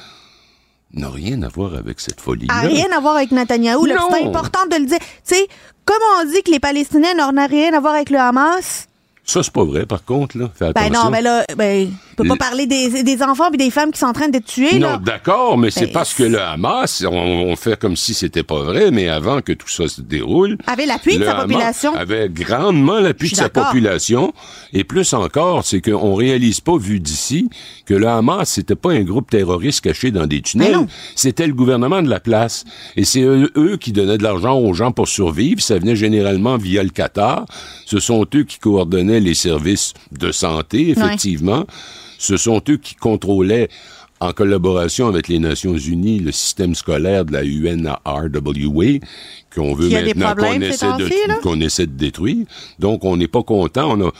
n'a 0.95 1.09
rien 1.09 1.43
à 1.43 1.49
voir 1.49 1.75
avec 1.75 2.01
cette 2.01 2.21
folie-là. 2.21 2.55
a 2.55 2.61
rien 2.61 2.87
à 2.95 3.01
voir 3.01 3.17
avec 3.17 3.33
Netanyahou. 3.33 3.87
C'est 3.87 4.27
important 4.27 4.67
de 4.71 4.77
le 4.77 4.87
dire. 4.87 4.99
Tu 4.99 5.07
sais, 5.35 5.49
comme 5.85 6.03
on 6.21 6.25
dit 6.31 6.43
que 6.43 6.51
les 6.51 6.61
Palestiniens 6.61 7.15
n'ont 7.15 7.47
rien 7.49 7.73
à 7.75 7.81
voir 7.81 7.95
avec 7.95 8.11
le 8.11 8.19
Hamas, 8.19 8.87
Ça, 9.25 9.43
c'est 9.43 9.53
pas 9.53 9.65
vrai, 9.65 9.87
par 9.87 10.05
contre, 10.05 10.37
là. 10.39 10.51
Fais 10.55 10.73
ben 10.73 10.83
attention. 10.83 11.05
non, 11.05 11.11
mais 11.11 11.23
là, 11.23 11.45
ben, 11.57 11.91
on 12.13 12.23
peut 12.23 12.29
pas 12.29 12.35
Le- 12.35 12.39
parler 12.39 12.67
des, 12.67 13.03
des 13.03 13.23
enfants 13.23 13.51
et 13.53 13.57
des 13.57 13.71
femmes 13.71 13.91
qui 13.91 13.99
sont 13.99 14.07
en 14.07 14.13
train 14.13 14.29
d'être 14.29 14.45
tués, 14.47 14.79
Non, 14.79 14.97
d'accord, 14.99 15.57
mais 15.59 15.71
c'est 15.71 15.87
Ben, 15.87 15.93
parce 15.93 16.15
que 16.15 16.23
le 16.25 16.41
Hamas, 16.41 17.05
on, 17.09 17.13
on 17.15 17.57
fait 17.57 17.79
comme 17.79 17.97
si 17.97 18.15
c'était 18.15 18.43
pas 18.43 18.63
vrai, 18.63 18.91
mais 18.91 19.09
avant 19.09 19.41
que 19.41 19.53
tout 19.53 19.69
ça 19.69 19.89
se 19.89 20.01
déroule, 20.01 20.57
Avait 20.67 20.87
l'appui 20.87 21.19
de 21.19 21.25
sa 21.25 21.33
Hamas 21.33 21.43
population. 21.47 21.95
avait 21.95 22.29
grandement 22.29 23.01
l'appui 23.01 23.31
de 23.31 23.37
sa 23.37 23.49
population. 23.49 24.33
Et 24.73 24.85
plus 24.85 25.13
encore, 25.15 25.65
c'est 25.65 25.81
qu'on 25.81 26.15
réalise 26.15 26.61
pas, 26.61 26.77
vu 26.77 27.01
d'ici, 27.01 27.49
que 27.87 27.95
le 27.95 28.07
Hamas, 28.09 28.49
c'était 28.51 28.75
pas 28.77 28.93
un 28.93 29.03
groupe 29.03 29.31
terroriste 29.31 29.81
caché 29.83 30.11
dans 30.11 30.27
des 30.27 30.37
Mais 30.37 30.43
tunnels. 30.43 30.87
C'était 31.15 31.47
le 31.47 31.55
gouvernement 31.55 32.03
de 32.03 32.09
la 32.09 32.21
place. 32.21 32.65
Et 32.97 33.05
c'est 33.05 33.23
eux, 33.23 33.51
eux 33.57 33.77
qui 33.77 33.93
donnaient 33.93 34.19
de 34.19 34.23
l'argent 34.23 34.59
aux 34.59 34.75
gens 34.75 34.93
pour 34.93 35.09
survivre. 35.09 35.61
Ça 35.63 35.79
venait 35.79 35.97
généralement 35.97 36.57
via 36.57 36.83
le 36.83 36.91
Qatar. 36.91 37.47
Ce 37.87 37.99
sont 38.01 38.27
eux 38.35 38.45
qui 38.45 38.59
coordonnaient 38.59 39.21
les 39.21 39.35
services 39.35 39.93
de 40.13 40.33
santé, 40.33 40.91
effectivement. 40.91 41.65
Ce 42.23 42.37
sont 42.37 42.63
eux 42.69 42.77
qui 42.77 42.95
contrôlaient 42.95 43.69
en 44.21 44.33
collaboration 44.33 45.09
avec 45.09 45.27
les 45.27 45.41
Nations 45.41 45.77
Unies, 45.77 46.21
le 46.21 46.31
système 46.31 46.77
scolaire 46.77 47.25
de 47.25 47.33
la 47.33 47.43
UNRWA, 47.43 49.01
qu'on 49.55 49.75
veut 49.75 49.89
maintenant 49.89 50.35
qu'on 50.35 50.61
essaie, 50.61 50.87
de, 50.87 50.91
temps-ci, 50.93 51.29
là? 51.29 51.39
qu'on 51.43 51.61
essaie 51.61 51.87
de 51.87 51.93
détruire. 51.93 52.47
Donc, 52.79 53.05
on 53.05 53.17
n'est 53.17 53.29
pas 53.29 53.43
content. 53.43 53.99
On 53.99 54.09
a, 54.09 54.13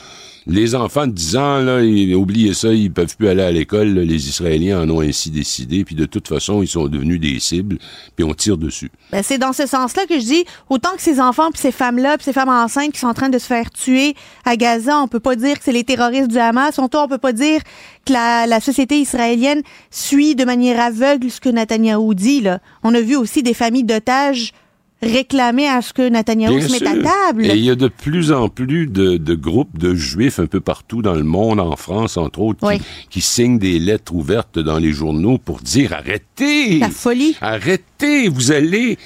les 0.45 0.75
enfants 0.75 1.07
de 1.07 1.11
10 1.11 1.37
ans, 1.37 1.57
là, 1.59 1.81
ils, 1.81 2.13
oubliez 2.15 2.53
ça, 2.53 2.73
ils 2.73 2.91
peuvent 2.91 3.15
plus 3.15 3.27
aller 3.27 3.43
à 3.43 3.51
l'école. 3.51 3.87
Les 3.87 4.27
Israéliens 4.27 4.81
en 4.81 4.89
ont 4.89 5.01
ainsi 5.01 5.31
décidé. 5.31 5.83
Puis 5.85 5.95
de 5.95 6.05
toute 6.05 6.27
façon, 6.27 6.61
ils 6.61 6.67
sont 6.67 6.87
devenus 6.87 7.19
des 7.19 7.39
cibles. 7.39 7.77
Puis 8.15 8.25
on 8.25 8.33
tire 8.33 8.57
dessus. 8.57 8.91
Ben, 9.11 9.23
c'est 9.23 9.37
dans 9.37 9.53
ce 9.53 9.65
sens-là 9.65 10.05
que 10.05 10.19
je 10.19 10.25
dis, 10.25 10.45
autant 10.69 10.95
que 10.95 11.01
ces 11.01 11.19
enfants 11.19 11.49
puis 11.51 11.61
ces 11.61 11.71
femmes-là 11.71 12.17
puis 12.17 12.25
ces 12.25 12.33
femmes 12.33 12.49
enceintes 12.49 12.91
qui 12.91 12.99
sont 12.99 13.07
en 13.07 13.13
train 13.13 13.29
de 13.29 13.37
se 13.37 13.45
faire 13.45 13.71
tuer 13.71 14.15
à 14.45 14.57
Gaza, 14.57 14.99
on 14.99 15.07
peut 15.07 15.19
pas 15.19 15.35
dire 15.35 15.57
que 15.57 15.63
c'est 15.63 15.71
les 15.71 15.83
terroristes 15.83 16.29
du 16.29 16.37
Hamas. 16.37 16.73
Surtout, 16.73 16.97
on 16.97 17.07
peut 17.07 17.17
pas 17.17 17.33
dire 17.33 17.61
que 18.05 18.11
la, 18.11 18.47
la 18.47 18.59
société 18.59 18.99
israélienne 18.99 19.61
suit 19.91 20.35
de 20.35 20.43
manière 20.43 20.79
aveugle 20.79 21.31
ce 21.31 21.39
que 21.39 21.49
Netanyahou 21.49 22.13
dit, 22.13 22.41
là. 22.41 22.59
On 22.83 22.93
a 22.93 22.99
vu 22.99 23.15
aussi 23.15 23.43
des 23.43 23.53
familles 23.53 23.85
d'otages 23.85 24.51
réclamer 25.03 25.67
à 25.67 25.81
ce 25.81 25.93
que 25.93 26.07
Netanyahou 26.09 26.57
Bien 26.57 26.67
se 26.67 26.71
mette 26.71 26.87
à 26.87 26.95
table. 26.95 27.45
Et 27.45 27.55
il 27.55 27.63
y 27.63 27.69
a 27.69 27.75
de 27.75 27.87
plus 27.87 28.31
en 28.31 28.49
plus 28.49 28.87
de, 28.87 29.17
de 29.17 29.35
groupes 29.35 29.77
de 29.77 29.93
juifs 29.95 30.39
un 30.39 30.45
peu 30.47 30.59
partout 30.59 31.01
dans 31.01 31.13
le 31.15 31.23
monde, 31.23 31.59
en 31.59 31.75
France 31.75 32.17
entre 32.17 32.39
autres, 32.39 32.59
qui, 32.59 32.65
Oui. 32.65 32.81
qui 33.09 33.21
signent 33.21 33.59
des 33.59 33.79
lettres 33.79 34.13
ouvertes 34.13 34.59
dans 34.59 34.79
les 34.79 34.91
journaux 34.91 35.37
pour 35.37 35.59
dire 35.59 35.93
arrêtez, 35.93 36.79
La 36.79 36.89
folie. 36.89 37.35
arrêtez, 37.41 38.27
vous 38.29 38.51
allez, 38.51 38.97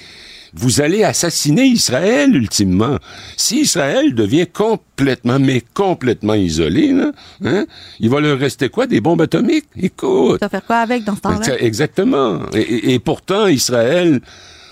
vous 0.53 0.81
allez 0.81 1.03
assassiner 1.03 1.65
Israël 1.65 2.35
ultimement. 2.35 2.97
Si 3.35 3.59
Israël 3.61 4.15
devient 4.15 4.47
complètement, 4.51 5.39
mais 5.39 5.61
complètement 5.73 6.33
isolé, 6.33 6.93
là, 6.93 7.11
hein, 7.43 7.65
il 7.99 8.09
va 8.09 8.19
leur 8.21 8.39
rester 8.39 8.69
quoi? 8.69 8.87
Des 8.87 9.01
bombes 9.01 9.21
atomiques? 9.21 9.65
Écoute. 9.75 10.39
Tu 10.39 10.45
vas 10.45 10.49
faire 10.49 10.65
quoi 10.65 10.77
avec 10.77 11.03
dans 11.03 11.15
ce 11.15 11.21
temps-là? 11.21 11.39
Exa- 11.39 11.57
Exactement. 11.63 12.39
Et, 12.53 12.59
et- 12.61 12.93
et 12.93 12.99
pourtant, 12.99 13.47
Israël, 13.47 14.21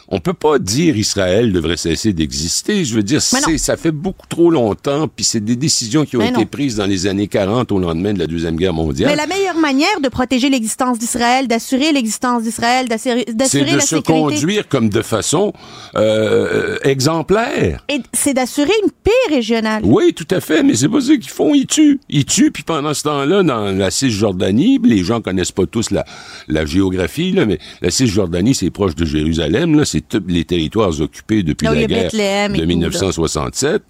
on 0.08 0.20
peut 0.20 0.34
pas 0.34 0.60
dire 0.60 0.98
Israël 0.98 1.52
devrait 1.52 1.78
cesser 1.78 2.14
d'exister. 2.14 2.86
Je 2.86 2.96
veux 2.96 3.04
dire, 3.04 3.22
c'est, 3.22 3.58
ça 3.58 3.76
fait 3.78 3.92
beaucoup 3.92 4.28
trop 4.28 4.52
longtemps, 4.52 5.08
puis 5.08 5.26
c'est 5.26 5.44
des 5.44 5.56
décisions 5.56 6.06
qui 6.06 6.16
ont 6.18 6.20
Mais 6.20 6.30
été 6.30 6.42
non. 6.42 6.46
prises 6.46 6.76
dans 6.76 6.86
les 6.86 7.08
années 7.08 7.28
40 7.28 7.72
au 7.72 7.80
lendemain 7.80 8.14
de 8.14 8.20
la 8.20 8.28
Deuxième 8.28 8.56
Guerre 8.56 8.74
mondiale. 8.74 9.10
Mais 9.10 9.16
la 9.16 9.28
meilleure 9.28 9.58
manière 9.58 10.00
de 10.02 10.10
protéger 10.10 10.50
l'existence 10.50 11.00
d'Israël, 11.00 11.48
d'assurer 11.48 11.92
l'existence 11.92 12.44
d'Israël, 12.44 12.88
d'assurer 12.88 13.26
c'est 13.28 13.36
d'assurer 13.36 13.72
de 13.72 13.76
la 13.78 13.82
se 13.82 13.96
sécurité, 13.98 14.14
conduire 14.14 14.68
comme 14.68 14.90
de 14.90 15.02
façon 15.02 15.54
euh, 15.96 16.78
exemplaire. 16.84 17.84
et 17.90 18.02
c'est 18.14 18.34
d'assurer 18.34 18.74
une 18.84 18.92
paix 18.92 19.12
régionale. 19.34 19.82
Oui, 19.86 20.14
tout 20.14 20.28
à 20.30 20.40
fait, 20.40 20.62
mais 20.64 20.76
c'est 20.76 20.90
pas 20.90 21.02
ça 21.02 21.16
qu'ils 21.16 21.30
font, 21.30 21.54
ils 21.54 21.68
tuent. 21.68 22.00
Ils 22.10 22.26
tuent, 22.26 22.52
puis 22.52 22.64
pendant 22.64 22.94
ce 22.94 23.04
temps-là, 23.04 23.44
dans 23.44 23.76
la 23.76 23.92
Cisjordanie, 23.92 24.80
les 24.84 25.04
gens 25.04 25.22
connaissent 25.22 25.52
pas 25.52 25.66
tous 25.66 25.92
la, 25.92 26.06
la 26.48 26.66
géographie, 26.66 27.32
là, 27.32 27.46
mais 27.46 27.60
la 27.82 27.92
Cisjordanie, 27.92 28.54
c'est 28.54 28.70
proche 28.70 28.96
de 28.96 29.06
Jérusalem, 29.06 29.76
là, 29.76 29.86
c'est 29.96 30.08
tous 30.08 30.24
les 30.28 30.44
territoires 30.44 31.00
occupés 31.00 31.42
depuis 31.42 31.68
y 31.68 31.74
la 31.74 31.86
guerre 31.86 32.12
de 32.12 32.58
tout, 32.58 32.66
1967. 32.66 33.84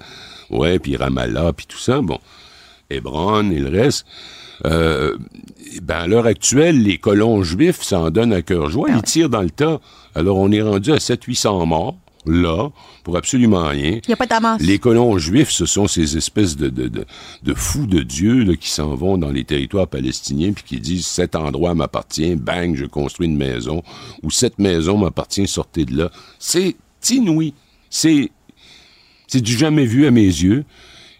Ouais, 0.51 0.77
puis 0.77 0.95
Ramallah, 0.97 1.51
puis 1.53 1.65
tout 1.65 1.79
ça, 1.79 1.99
bon. 2.01 2.19
Hébron 2.91 3.49
et 3.49 3.57
le 3.57 3.69
reste. 3.69 4.05
Euh, 4.65 5.17
ben, 5.81 5.95
à 5.95 6.07
l'heure 6.07 6.27
actuelle, 6.27 6.83
les 6.83 6.99
colons 6.99 7.41
juifs 7.41 7.81
s'en 7.81 8.11
donnent 8.11 8.33
à 8.33 8.43
cœur 8.43 8.69
joie. 8.69 8.89
Ben 8.89 8.97
Ils 8.97 9.01
tirent 9.01 9.29
dans 9.29 9.41
le 9.41 9.49
tas. 9.49 9.79
Alors, 10.13 10.37
on 10.37 10.51
est 10.51 10.61
rendu 10.61 10.91
à 10.91 10.97
700-800 10.97 11.65
morts, 11.65 11.97
là, 12.27 12.69
pour 13.03 13.17
absolument 13.17 13.67
rien. 13.67 13.99
Il 14.03 14.07
n'y 14.07 14.13
a 14.13 14.17
pas. 14.17 14.57
Les 14.59 14.79
colons 14.79 15.17
juifs, 15.17 15.51
ce 15.51 15.65
sont 15.65 15.87
ces 15.87 16.17
espèces 16.17 16.55
de, 16.55 16.69
de, 16.69 16.87
de, 16.87 17.05
de 17.43 17.53
fous 17.53 17.87
de 17.87 18.01
Dieu 18.01 18.43
là, 18.43 18.55
qui 18.55 18.69
s'en 18.69 18.95
vont 18.95 19.17
dans 19.17 19.31
les 19.31 19.43
territoires 19.43 19.87
palestiniens 19.87 20.51
puis 20.53 20.63
qui 20.63 20.79
disent 20.79 21.05
cet 21.05 21.35
endroit 21.35 21.75
m'appartient, 21.75 22.35
bang, 22.35 22.75
je 22.75 22.85
construis 22.85 23.27
une 23.27 23.37
maison, 23.37 23.83
ou 24.23 24.31
cette 24.31 24.59
maison 24.59 24.97
m'appartient, 24.97 25.47
sortez 25.47 25.85
de 25.85 25.97
là. 25.97 26.11
C'est 26.39 26.75
inouï. 27.09 27.53
C'est 27.89 28.31
c'est 29.27 29.41
du 29.41 29.57
jamais 29.57 29.85
vu 29.85 30.05
à 30.05 30.11
mes 30.11 30.21
yeux. 30.21 30.65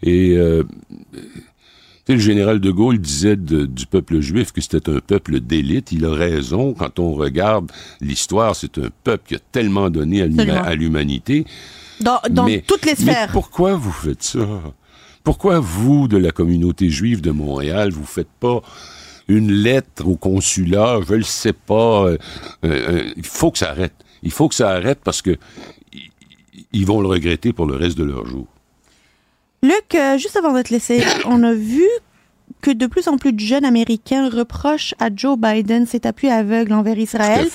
Et 0.02 0.36
euh, 0.36 0.62
tu 2.06 2.12
sais, 2.12 2.14
le 2.14 2.18
général 2.20 2.60
de 2.60 2.70
Gaulle 2.70 2.98
disait 2.98 3.34
de- 3.36 3.66
du 3.66 3.84
peuple 3.86 4.20
juif 4.20 4.52
que 4.52 4.60
c'était 4.60 4.88
un 4.90 5.00
peuple 5.00 5.40
d'élite. 5.40 5.90
Il 5.92 6.04
a 6.04 6.12
raison. 6.14 6.72
Quand 6.72 6.98
on 7.00 7.12
regarde 7.14 7.72
l'histoire, 8.00 8.54
c'est 8.54 8.78
un 8.78 8.88
peuple 9.04 9.24
qui 9.28 9.34
a 9.34 9.40
tellement 9.52 9.90
donné 9.90 10.22
à 10.22 10.74
l'humanité. 10.74 11.44
Dans, 12.00 12.20
dans 12.30 12.44
Mais- 12.44 12.62
toutes 12.66 12.84
les 12.86 12.92
mais 12.98 13.12
sphères. 13.12 13.32
pourquoi 13.32 13.74
vous 13.74 13.90
faites 13.92 14.22
ça? 14.22 14.46
Pourquoi 15.24 15.58
vous, 15.58 16.06
de 16.06 16.16
la 16.16 16.30
communauté 16.30 16.88
juive 16.90 17.20
de 17.20 17.32
Montréal, 17.32 17.90
vous 17.90 18.04
faites 18.04 18.30
pas 18.38 18.62
une 19.26 19.50
lettre 19.50 20.06
au 20.06 20.16
consulat? 20.16 21.00
Je 21.08 21.14
le 21.14 21.22
sais 21.24 21.52
pas. 21.54 22.04
euh, 22.04 22.18
euh, 22.64 22.68
euh, 22.90 23.12
il 23.16 23.26
faut 23.26 23.50
que 23.50 23.58
ça 23.58 23.70
arrête. 23.70 23.94
Il 24.22 24.30
faut 24.30 24.48
que 24.48 24.54
ça 24.54 24.70
arrête 24.70 25.00
parce 25.02 25.22
que 25.22 25.36
ils 26.72 26.86
vont 26.86 27.00
le 27.00 27.08
regretter 27.08 27.52
pour 27.52 27.66
le 27.66 27.74
reste 27.74 27.98
de 27.98 28.04
leur 28.04 28.24
jour. 28.26 28.46
Luc, 29.62 29.94
euh, 29.94 30.18
juste 30.18 30.36
avant 30.36 30.52
de 30.52 30.62
te 30.62 30.72
laisser, 30.72 31.02
on 31.24 31.42
a 31.42 31.52
vu 31.52 31.86
que 32.62 32.70
de 32.70 32.86
plus 32.86 33.08
en 33.08 33.16
plus 33.16 33.32
de 33.32 33.40
jeunes 33.40 33.64
Américains 33.64 34.28
reprochent 34.28 34.94
à 34.98 35.08
Joe 35.14 35.38
Biden 35.38 35.86
cet 35.86 36.06
appui 36.06 36.28
aveugle 36.28 36.72
envers 36.72 36.98
Israël. 36.98 37.48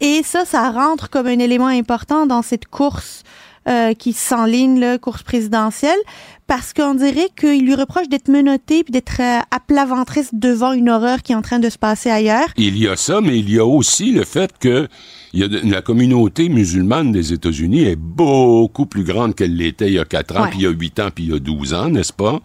Et 0.00 0.22
ça, 0.24 0.44
ça 0.44 0.70
rentre 0.70 1.10
comme 1.10 1.26
un 1.26 1.38
élément 1.38 1.66
important 1.66 2.26
dans 2.26 2.42
cette 2.42 2.66
course 2.66 3.22
euh, 3.68 3.92
qui 3.94 4.12
s'enligne, 4.12 4.80
la 4.80 4.98
course 4.98 5.22
présidentielle, 5.22 5.98
parce 6.46 6.72
qu'on 6.72 6.94
dirait 6.94 7.28
qu'il 7.38 7.66
lui 7.66 7.74
reproche 7.74 8.08
d'être 8.08 8.28
menotté 8.28 8.82
puis 8.82 8.92
d'être 8.92 9.20
euh, 9.20 9.40
à 9.50 9.60
plat 9.60 9.84
ventriste 9.84 10.34
devant 10.34 10.72
une 10.72 10.88
horreur 10.88 11.22
qui 11.22 11.32
est 11.32 11.34
en 11.34 11.42
train 11.42 11.58
de 11.58 11.68
se 11.68 11.76
passer 11.76 12.10
ailleurs. 12.10 12.48
Il 12.56 12.78
y 12.78 12.88
a 12.88 12.96
ça, 12.96 13.20
mais 13.20 13.38
il 13.38 13.50
y 13.50 13.58
a 13.58 13.66
aussi 13.66 14.12
le 14.12 14.24
fait 14.24 14.52
que 14.58 14.88
il 15.32 15.40
y 15.40 15.42
a 15.44 15.48
de- 15.48 15.60
la 15.70 15.82
communauté 15.82 16.48
musulmane 16.48 17.12
des 17.12 17.32
États-Unis 17.32 17.82
est 17.82 17.96
beaucoup 17.96 18.86
plus 18.86 19.04
grande 19.04 19.34
qu'elle 19.34 19.56
l'était 19.56 19.88
il 19.88 19.94
y 19.94 19.98
a 19.98 20.04
4 20.04 20.36
ans, 20.36 20.42
puis 20.50 20.58
il 20.60 20.62
y 20.62 20.66
a 20.66 20.70
8 20.70 21.00
ans, 21.00 21.08
puis 21.14 21.24
il 21.24 21.30
y 21.30 21.34
a 21.34 21.38
12 21.38 21.74
ans, 21.74 21.88
n'est-ce 21.90 22.12
pas? 22.12 22.40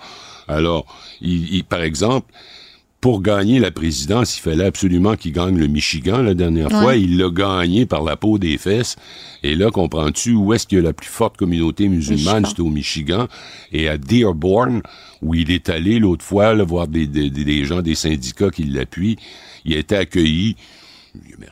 Alors, 0.48 0.86
il, 1.22 1.54
il- 1.56 1.64
par 1.64 1.82
exemple, 1.82 2.32
pour 3.00 3.22
gagner 3.22 3.60
la 3.60 3.70
présidence, 3.72 4.38
il 4.38 4.42
fallait 4.42 4.64
absolument 4.64 5.18
qu'il 5.18 5.34
gagne 5.34 5.58
le 5.58 5.68
Michigan 5.68 6.22
la 6.22 6.34
dernière 6.34 6.70
fois. 6.82 6.96
Il 6.96 7.18
l'a 7.18 7.30
gagné 7.30 7.86
par 7.86 8.02
la 8.04 8.16
peau 8.16 8.38
des 8.38 8.58
fesses. 8.58 8.96
Et 9.44 9.56
là, 9.56 9.72
comprends-tu 9.72 10.32
où 10.36 10.54
est-ce 10.54 10.66
qu'il 10.66 10.78
y 10.78 10.82
a 10.82 10.84
la 10.86 10.94
plus 10.94 11.10
forte 11.10 11.36
communauté 11.36 11.90
musulmane? 11.90 12.46
C'est 12.46 12.62
au 12.62 12.70
Michigan. 12.70 13.28
Et 13.74 13.90
à 13.90 13.98
Dearborn, 13.98 14.82
où 15.22 15.36
il 15.36 15.52
est 15.52 15.68
allé 15.68 16.00
l'autre 16.00 16.24
fois, 16.24 16.54
là, 16.54 16.64
voir 16.64 16.88
des, 16.88 17.06
des, 17.06 17.30
des 17.30 17.66
gens 17.66 17.82
des 17.82 17.96
syndicats 17.96 18.50
qui 18.50 18.64
l'appuient, 18.64 19.18
il 19.66 19.74
a 19.74 19.80
été 19.80 19.98
accueilli 19.98 20.56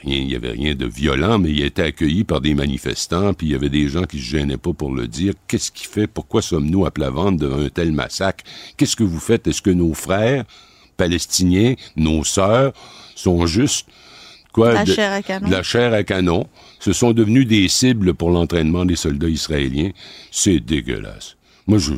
il 0.04 0.32
y 0.32 0.36
avait 0.36 0.50
avait 0.50 0.58
rien 0.58 0.76
de 0.76 0.86
violent, 0.86 1.38
mais 1.38 1.52
il 1.52 1.62
a 1.62 1.66
été 1.66 1.84
accueilli 1.84 2.24
par 2.24 2.42
des 2.42 2.54
manifestants, 2.54 3.34
puis 3.34 3.48
il 3.48 3.52
y 3.52 3.56
avait 3.56 3.70
des 3.70 3.88
gens 3.88 4.04
qui 4.04 4.18
se 4.18 4.24
gênaient 4.24 4.58
pas 4.58 4.74
pour 4.74 4.94
le 4.94 5.08
dire. 5.08 5.34
Qu'est-ce 5.48 5.72
qui 5.72 5.86
fait? 5.86 6.08
Pourquoi 6.08 6.42
sommes-nous 6.42 6.86
à 6.86 6.92
plat 6.92 7.10
ventre 7.10 7.38
devant 7.38 7.60
un 7.60 7.70
tel 7.70 7.92
massacre? 7.92 8.44
Qu'est-ce 8.78 8.96
que 8.96 9.04
vous 9.04 9.20
faites? 9.20 9.48
Est-ce 9.48 9.62
que 9.62 9.70
nos 9.70 9.94
frères 9.94 10.46
palestiniens, 10.98 11.76
nos 11.96 12.24
sœurs, 12.24 12.74
sont 13.16 13.46
juste 13.46 13.88
quoi 14.52 14.74
la 14.74 14.86
chair 14.86 15.12
à 15.12 15.22
canon. 15.22 15.50
la 15.50 15.64
chair 15.64 15.94
à 15.94 16.04
canon. 16.04 16.48
Ce 16.80 16.94
sont 16.94 17.14
devenus 17.14 17.48
des 17.48 17.68
cibles 17.68 18.14
pour 18.14 18.32
l'entraînement 18.32 18.86
des 18.86 18.96
soldats 18.96 19.30
israéliens. 19.30 19.92
C'est 20.32 20.60
dégueulasse. 20.60 21.38
Moi, 21.68 21.78
je, 21.78 21.94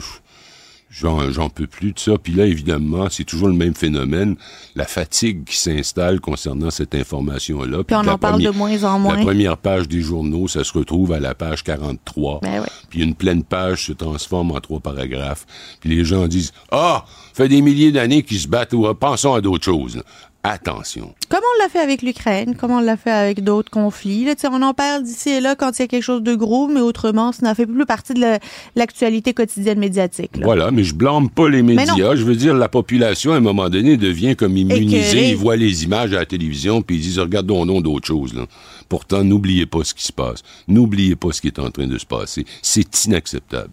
J'en 0.94 1.50
peux 1.50 1.66
plus 1.66 1.92
de 1.92 1.98
ça. 1.98 2.20
Puis 2.22 2.34
là, 2.34 2.46
évidemment, 2.46 3.08
c'est 3.10 3.24
toujours 3.24 3.48
le 3.48 3.56
même 3.56 3.74
phénomène, 3.74 4.36
la 4.76 4.86
fatigue 4.86 5.44
qui 5.44 5.58
s'installe 5.58 6.20
concernant 6.20 6.70
cette 6.70 6.94
information-là. 6.94 7.84
Puis, 7.84 7.96
on 7.96 8.08
en 8.08 8.18
parle 8.20 8.44
de 8.44 8.52
moins 8.52 8.84
en 8.84 9.00
moins. 9.00 9.18
La 9.18 9.24
première 9.24 9.58
page 9.58 9.88
des 9.88 10.02
journaux, 10.02 10.48
ça 10.48 10.64
se 10.64 10.72
retrouve 10.78 11.12
à 11.12 11.20
la 11.20 11.34
page 11.34 11.64
43. 11.64 12.42
Ben 12.44 12.62
oui. 12.62 12.68
Puis 12.90 13.02
une 13.02 13.16
pleine 13.16 13.44
page 13.44 13.88
se 13.88 13.94
transforme 13.94 14.52
en 14.52 14.60
trois 14.60 14.80
paragraphes. 14.80 15.48
Puis 15.80 15.90
les 15.90 16.06
gens 16.06 16.28
disent 16.28 16.54
«Ah, 16.72 17.06
fait 17.34 17.48
des 17.48 17.62
milliers 17.62 17.92
d'années 17.92 18.22
qu'ils 18.22 18.40
se 18.40 18.48
battent, 18.48 18.74
ou 18.74 18.94
pensons 18.94 19.34
à 19.34 19.42
d'autres 19.42 19.66
choses.» 19.66 20.04
attention. 20.44 21.14
Comme 21.30 21.42
on 21.42 21.64
l'a 21.64 21.70
fait 21.70 21.80
avec 21.80 22.02
l'Ukraine, 22.02 22.56
comme 22.56 22.72
on 22.72 22.80
l'a 22.80 22.98
fait 22.98 23.12
avec 23.12 23.44
d'autres 23.44 23.72
conflits. 23.72 24.26
Là, 24.26 24.36
on 24.52 24.62
en 24.62 24.74
parle 24.74 25.04
d'ici 25.04 25.30
et 25.30 25.40
là 25.40 25.56
quand 25.56 25.80
il 25.80 25.82
y 25.82 25.86
a 25.86 25.88
quelque 25.88 26.04
chose 26.04 26.22
de 26.22 26.36
gros, 26.36 26.68
mais 26.68 26.82
autrement, 26.82 27.32
ça 27.32 27.46
n'en 27.46 27.56
fait 27.56 27.66
plus 27.66 27.86
partie 27.86 28.14
de 28.14 28.40
l'actualité 28.76 29.34
quotidienne 29.34 29.80
médiatique. 29.80 30.32
Voilà, 30.42 30.72
mais 30.72 30.84
je 30.84 30.94
blâme 30.94 31.30
pas 31.30 31.50
les 31.50 31.64
médias. 31.64 32.16
Je 32.16 32.24
veux 32.24 32.36
dire, 32.36 32.54
la 32.54 32.70
population, 32.70 33.32
à 33.34 33.38
un 33.38 33.42
moment 33.42 33.70
donné, 33.70 33.98
devient 33.98 34.36
comme 34.36 34.58
immunisée. 34.58 35.30
Ils 35.30 35.38
voient 35.38 35.56
les 35.56 35.86
images 35.86 36.14
à 36.14 36.20
la 36.20 36.26
télévision, 36.26 36.82
puis 36.82 36.98
ils 36.98 37.02
disent, 37.02 37.20
regardons 37.20 37.66
non 37.66 37.82
d'autres 37.82 38.08
choses. 38.08 38.34
Là. 38.34 38.46
Pourtant, 38.90 39.24
n'oubliez 39.24 39.66
pas 39.66 39.84
ce 39.84 39.94
qui 39.94 40.04
se 40.04 40.14
passe. 40.14 40.44
N'oubliez 40.68 41.16
pas 41.16 41.32
ce 41.32 41.42
qui 41.42 41.48
est 41.48 41.60
en 41.60 41.72
train 41.72 41.88
de 41.88 41.98
se 41.98 42.06
passer. 42.06 42.46
C'est 42.62 43.06
inacceptable. 43.06 43.72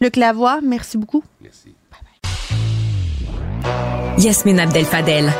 Luc 0.00 0.16
Lavoie, 0.16 0.60
merci 0.62 0.98
beaucoup. 0.98 1.22
Merci. 1.42 1.74
Yasmine 4.18 4.60
Abdel-Fadel. 4.60 5.32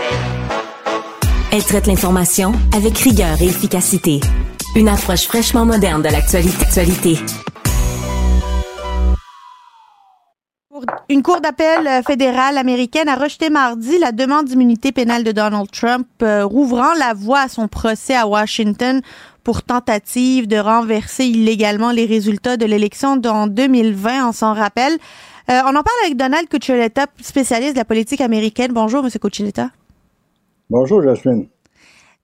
Elle 1.52 1.64
traite 1.64 1.86
l'information 1.86 2.52
avec 2.74 2.98
rigueur 2.98 3.40
et 3.40 3.46
efficacité. 3.46 4.20
Une 4.74 4.88
approche 4.88 5.26
fraîchement 5.26 5.64
moderne 5.64 6.02
de 6.02 6.08
l'actualité. 6.08 7.16
Une 11.08 11.22
cour 11.22 11.40
d'appel 11.40 11.86
euh, 11.86 12.02
fédérale 12.02 12.58
américaine 12.58 13.08
a 13.08 13.14
rejeté 13.14 13.48
mardi 13.48 13.96
la 13.98 14.10
demande 14.12 14.46
d'immunité 14.46 14.90
pénale 14.90 15.22
de 15.22 15.30
Donald 15.30 15.70
Trump, 15.70 16.06
euh, 16.22 16.44
rouvrant 16.44 16.94
la 16.98 17.14
voie 17.14 17.42
à 17.42 17.48
son 17.48 17.68
procès 17.68 18.16
à 18.16 18.26
Washington 18.26 19.00
pour 19.44 19.62
tentative 19.62 20.48
de 20.48 20.56
renverser 20.56 21.26
illégalement 21.26 21.92
les 21.92 22.06
résultats 22.06 22.56
de 22.56 22.66
l'élection 22.66 23.20
en 23.24 23.46
2020, 23.46 24.28
on 24.28 24.32
s'en 24.32 24.52
rappelle. 24.52 24.94
Euh, 25.48 25.60
on 25.64 25.68
en 25.68 25.82
parle 25.84 26.00
avec 26.04 26.16
Donald 26.16 26.48
Cuccioletta, 26.48 27.06
spécialiste 27.22 27.74
de 27.74 27.78
la 27.78 27.84
politique 27.84 28.20
américaine. 28.20 28.72
Bonjour, 28.72 29.04
Monsieur 29.04 29.20
Cuccioletta. 29.20 29.70
Bonjour, 30.68 31.02
Jasmine. 31.02 31.48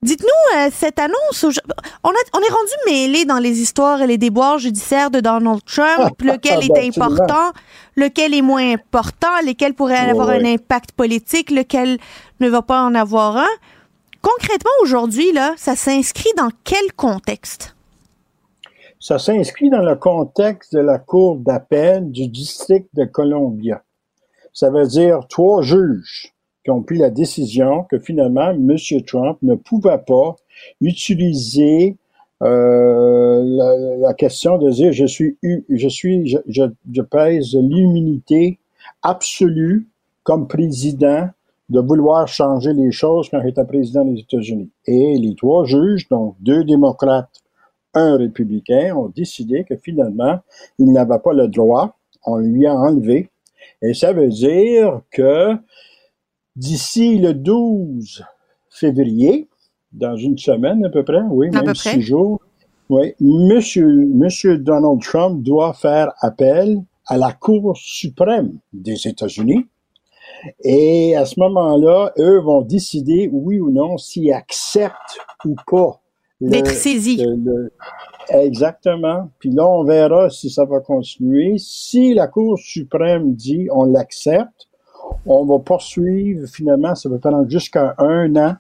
Dites-nous, 0.03 0.59
euh, 0.59 0.69
cette 0.73 0.99
annonce, 0.99 1.45
on, 1.45 2.09
on 2.09 2.41
est 2.41 2.53
rendu 2.53 2.73
mêlé 2.87 3.25
dans 3.25 3.39
les 3.39 3.61
histoires 3.61 4.03
et 4.03 4.09
les 4.09 4.19
déboires 4.19 4.59
judiciaires 4.59 5.13
de 5.13 5.21
Donald 5.21 5.61
Trump, 5.65 6.21
lequel 6.21 6.65
est 6.65 6.89
important, 6.89 7.53
lequel 7.95 8.35
est 8.35 8.43
moins 8.43 8.73
important, 8.73 9.29
lesquels 9.45 9.75
pourraient 9.75 10.11
avoir 10.11 10.31
un 10.31 10.45
impact 10.45 10.91
politique, 10.91 11.53
lequel 11.53 11.99
ne 12.41 12.49
va 12.49 12.63
pas 12.63 12.83
en 12.83 12.97
avoir 12.97 13.37
un. 13.37 13.55
Concrètement, 14.23 14.73
aujourd'hui, 14.83 15.31
là, 15.33 15.55
ça 15.57 15.77
s'inscrit 15.77 16.31
dans 16.37 16.51
quel 16.65 16.93
contexte? 16.97 17.77
Ça 18.99 19.21
s'inscrit 19.21 19.71
dans 19.71 19.83
le 19.83 19.95
contexte 19.95 20.75
de 20.75 20.81
la 20.81 20.99
Cour 20.99 21.37
d'appel 21.37 22.11
du 22.11 22.27
district 22.27 22.89
de 22.95 23.05
Columbia. 23.05 23.85
Ça 24.53 24.71
veut 24.71 24.87
dire 24.87 25.21
trois 25.29 25.63
juges 25.63 26.33
qui 26.65 26.71
ont 26.71 26.83
pris 26.83 26.99
la 26.99 27.11
décision 27.11 27.85
que 27.91 27.99
finalement, 27.99 28.51
M. 28.51 28.77
Trump 29.07 29.39
ne 29.43 29.55
pouvait 29.55 30.03
pas 30.07 30.37
utiliser 30.81 31.97
euh, 32.43 33.43
la, 34.01 34.15
question 34.15 34.59
de 34.59 34.71
dire 34.71 34.93
je 34.93 35.07
suis 35.07 35.37
je 35.43 35.89
suis 35.89 36.27
je, 36.27 36.39
je, 36.49 37.03
pèse 37.03 37.55
l'immunité 37.55 38.59
absolue 39.03 39.87
comme 40.25 40.49
président 40.49 41.29
de 41.69 41.81
vouloir 41.81 42.27
changer 42.27 42.73
les 42.73 42.91
choses 42.91 43.29
quand 43.29 43.41
j'étais 43.43 43.65
président 43.65 44.05
des 44.05 44.21
États-Unis. 44.21 44.71
Et 44.87 45.17
les 45.19 45.35
trois 45.37 45.65
juges, 45.65 46.09
donc 46.09 46.35
deux 46.41 46.65
démocrates, 46.65 47.31
un 47.95 48.17
républicain, 48.17 48.95
ont 48.97 49.09
décidé 49.09 49.65
que 49.65 49.77
finalement, 49.77 50.41
il 50.79 50.93
n'avait 50.93 51.21
pas 51.21 51.33
le 51.33 51.47
droit, 51.47 51.97
on 52.27 52.39
lui 52.39 52.67
a 52.67 52.75
enlevé. 52.75 53.31
Et 53.83 53.95
ça 53.95 54.13
veut 54.13 54.29
dire 54.29 55.01
que 55.13 55.57
d'ici 56.57 57.19
le 57.19 57.35
12 57.35 58.25
février, 58.71 59.49
dans 59.93 60.17
une 60.17 60.39
semaine 60.39 60.85
à 60.85 60.91
peu 60.91 61.05
près, 61.05 61.23
oui, 61.31 61.51
même 61.51 61.75
six 61.75 62.01
jours, 62.01 62.41
oui, 62.89 63.15
monsieur, 63.21 63.87
monsieur 63.87 64.59
Donald 64.59 65.01
Trump 65.01 65.43
doit 65.43 65.73
faire 65.75 66.13
appel 66.21 66.83
à 67.07 67.17
la 67.17 67.33
Cour 67.33 67.77
suprême 67.77 68.59
des 68.73 69.07
États-Unis. 69.07 69.67
Et 70.65 71.17
à 71.17 71.25
ce 71.25 71.39
moment-là, 71.41 72.13
eux 72.19 72.41
vont 72.41 72.63
décider, 72.63 73.29
oui 73.33 73.61
ou 73.61 73.71
non, 73.71 73.97
s'ils 73.99 74.33
acceptent 74.33 75.19
ou 75.45 75.55
pas. 75.71 76.01
D'être 76.41 76.73
saisis. 76.73 77.25
exactement. 78.29 79.31
Puis 79.39 79.51
là, 79.51 79.67
on 79.67 79.85
verra 79.85 80.29
si 80.29 80.51
ça 80.51 80.65
va 80.65 80.81
continuer. 80.81 81.55
Si 81.59 82.15
la 82.15 82.27
Cour 82.27 82.59
suprême 82.59 83.35
dit 83.35 83.69
on 83.71 83.85
l'accepte, 83.85 84.69
on 85.27 85.45
va 85.45 85.59
poursuivre 85.59 86.47
finalement, 86.47 86.95
ça 86.95 87.09
va 87.09 87.19
prendre 87.19 87.49
jusqu'à 87.49 87.95
un 87.99 88.35
an. 88.37 88.55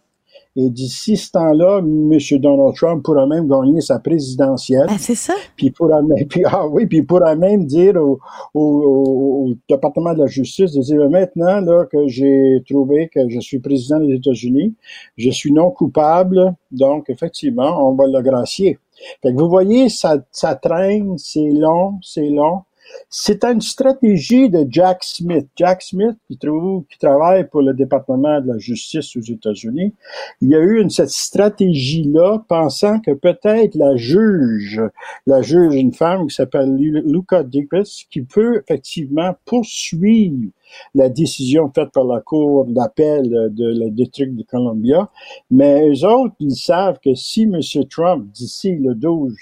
Et 0.55 0.69
d'ici 0.69 1.17
ce 1.17 1.31
temps-là, 1.31 1.79
M. 1.79 2.19
Donald 2.39 2.75
Trump 2.75 3.03
pourra 3.03 3.27
même 3.27 3.49
gagner 3.49 3.81
sa 3.81 3.99
présidentielle. 3.99 4.87
Ah, 4.89 4.97
c'est 4.99 5.15
ça? 5.15 5.33
Puis 5.57 5.71
pourra 5.71 6.03
même, 6.03 6.27
puis, 6.29 6.43
ah 6.45 6.67
oui, 6.69 6.87
puis 6.87 7.03
pourra 7.03 7.35
même 7.35 7.65
dire 7.65 7.97
au, 7.97 8.19
au, 8.53 9.55
département 9.69 10.13
de 10.13 10.19
la 10.19 10.27
justice 10.27 10.73
de 10.73 10.83
dire 10.83 11.09
maintenant 11.09 11.61
là 11.61 11.87
que 11.87 12.07
j'ai 12.07 12.63
trouvé 12.69 13.09
que 13.09 13.31
je 13.31 13.41
suis 13.41 13.61
président 13.61 13.99
des 14.01 14.15
États-Unis, 14.15 14.75
je 15.17 15.31
suis 15.31 15.53
non 15.53 15.71
coupable, 15.71 16.55
donc 16.71 17.09
effectivement, 17.09 17.89
on 17.89 17.95
va 17.95 18.07
le 18.07 18.21
gracier. 18.21 18.79
Fait 19.23 19.33
que 19.33 19.39
vous 19.39 19.49
voyez, 19.49 19.89
ça, 19.89 20.19
ça 20.33 20.55
traîne, 20.55 21.17
c'est 21.17 21.51
long, 21.51 21.99
c'est 22.03 22.29
long. 22.29 22.63
C'est 23.09 23.45
une 23.45 23.61
stratégie 23.61 24.49
de 24.49 24.67
Jack 24.69 25.05
Smith. 25.05 25.47
Jack 25.57 25.83
Smith, 25.83 26.17
qui, 26.29 26.39
travaille 26.99 27.49
pour 27.49 27.63
le 27.63 27.75
département 27.75 28.41
de 28.41 28.49
la 28.49 28.59
justice 28.59 29.17
aux 29.17 29.21
États-Unis, 29.21 29.95
il 30.41 30.49
y 30.49 30.55
a 30.55 30.59
eu 30.59 30.81
une, 30.81 30.91
cette 30.91 31.11
stratégie-là, 31.11 32.45
pensant 32.49 33.01
que 33.01 33.13
peut-être 33.13 33.75
la 33.75 33.97
juge, 33.97 34.81
la 35.27 35.43
juge, 35.43 35.75
une 35.75 35.93
femme 35.93 36.27
qui 36.27 36.35
s'appelle 36.35 36.75
Luca 36.75 37.43
Dickus, 37.43 38.07
qui 38.11 38.23
peut 38.23 38.63
effectivement 38.63 39.35
poursuivre 39.45 40.51
la 40.95 41.09
décision 41.09 41.71
faite 41.75 41.91
par 41.93 42.05
la 42.05 42.21
Cour 42.21 42.65
d'appel 42.67 43.29
de 43.53 43.79
la 43.79 43.91
district 43.91 44.35
de 44.35 44.43
Columbia. 44.43 45.11
Mais 45.51 45.89
eux 45.89 46.07
autres, 46.07 46.35
ils 46.41 46.57
savent 46.57 46.99
que 47.03 47.15
si 47.15 47.43
M. 47.43 47.61
Trump, 47.91 48.27
d'ici 48.33 48.75
le 48.77 48.95
12 48.95 49.35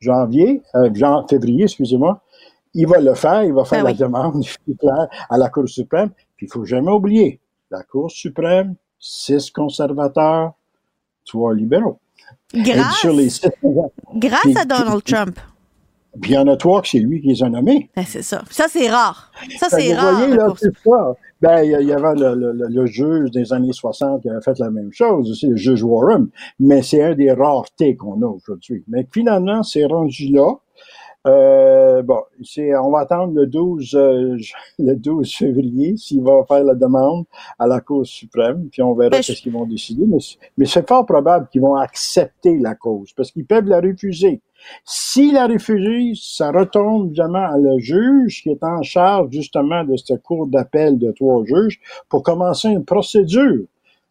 janvier, 0.00 0.62
euh, 0.74 0.90
février, 1.28 1.64
excusez-moi, 1.64 2.20
il 2.76 2.86
va 2.86 3.00
le 3.00 3.14
faire, 3.14 3.42
il 3.42 3.54
va 3.54 3.64
faire 3.64 3.82
ben 3.82 3.90
la 3.90 3.94
demande 3.94 4.44
à 5.30 5.38
la 5.38 5.48
Cour 5.48 5.68
suprême. 5.68 6.10
Puis 6.36 6.46
il 6.46 6.52
faut 6.52 6.64
jamais 6.64 6.92
oublier, 6.92 7.40
la 7.70 7.82
Cour 7.82 8.10
suprême, 8.10 8.74
six 8.98 9.50
conservateurs, 9.50 10.52
trois 11.24 11.54
libéraux. 11.54 11.98
Grâce, 12.54 13.06
grâce 14.14 14.56
à 14.56 14.64
Donald 14.64 15.02
Trump. 15.02 15.38
Puis 16.20 16.32
il 16.32 16.34
y 16.34 16.38
en 16.38 16.46
a 16.48 16.56
trois 16.56 16.82
que 16.82 16.88
c'est 16.88 16.98
lui 16.98 17.20
qui 17.20 17.28
les 17.28 17.42
a 17.42 17.48
nommés. 17.48 17.90
Ben, 17.96 18.04
c'est 18.06 18.22
ça. 18.22 18.42
Ça, 18.50 18.66
c'est 18.68 18.88
rare. 18.88 19.30
Ça, 19.58 19.68
c'est 19.68 19.94
rare. 19.94 20.12
Vous 20.12 20.18
voyez, 20.18 20.34
là, 20.34 20.52
c'est 20.56 20.74
ça. 20.84 21.14
Ben, 21.40 21.62
il 21.62 21.86
y 21.86 21.92
avait 21.92 22.14
le, 22.14 22.34
le, 22.34 22.66
le, 22.68 22.86
juge 22.86 23.30
des 23.30 23.52
années 23.52 23.72
60 23.72 24.22
qui 24.22 24.30
avait 24.30 24.40
fait 24.40 24.58
la 24.58 24.70
même 24.70 24.90
chose, 24.92 25.30
aussi 25.30 25.48
le 25.48 25.56
juge 25.56 25.82
Warren. 25.82 26.28
Mais 26.58 26.82
c'est 26.82 27.02
un 27.02 27.14
des 27.14 27.32
raretés 27.32 27.96
qu'on 27.96 28.22
a 28.22 28.26
aujourd'hui. 28.26 28.84
Mais 28.88 29.06
finalement, 29.12 29.62
c'est 29.62 29.84
rendu 29.84 30.28
là. 30.28 30.54
Euh, 31.26 32.02
bon, 32.02 32.22
on 32.82 32.90
va 32.90 33.00
attendre 33.00 33.34
le 33.34 33.46
12, 33.46 33.94
euh, 33.94 34.36
le 34.78 34.94
12 34.94 35.34
février 35.34 35.96
s'il 35.96 36.22
va 36.22 36.44
faire 36.46 36.62
la 36.62 36.74
demande 36.74 37.24
à 37.58 37.66
la 37.66 37.80
Cour 37.80 38.06
suprême, 38.06 38.68
puis 38.70 38.82
on 38.82 38.94
verra 38.94 39.10
Ben, 39.10 39.22
ce 39.22 39.32
qu'ils 39.32 39.52
vont 39.52 39.66
décider. 39.66 40.04
Mais, 40.06 40.18
mais 40.56 40.66
c'est 40.66 40.86
fort 40.86 41.04
probable 41.04 41.48
qu'ils 41.50 41.62
vont 41.62 41.74
accepter 41.74 42.56
la 42.58 42.74
cause 42.74 43.12
parce 43.12 43.32
qu'ils 43.32 43.46
peuvent 43.46 43.66
la 43.66 43.80
refuser. 43.80 44.40
S'il 44.84 45.34
la 45.34 45.46
refuse, 45.46 46.22
ça 46.36 46.50
retombe 46.50 47.08
évidemment 47.08 47.44
à 47.44 47.58
le 47.58 47.78
juge 47.78 48.42
qui 48.42 48.50
est 48.50 48.62
en 48.62 48.82
charge 48.82 49.30
justement 49.30 49.84
de 49.84 49.96
cette 49.96 50.22
cour 50.22 50.46
d'appel 50.46 50.98
de 50.98 51.12
trois 51.12 51.44
juges 51.44 51.80
pour 52.08 52.22
commencer 52.22 52.68
une 52.68 52.84
procédure. 52.84 53.64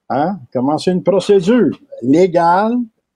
Hein? 0.09 0.37
Commencer 0.53 0.91
une 0.91 1.03
procédure 1.03 1.77
légale 2.01 2.75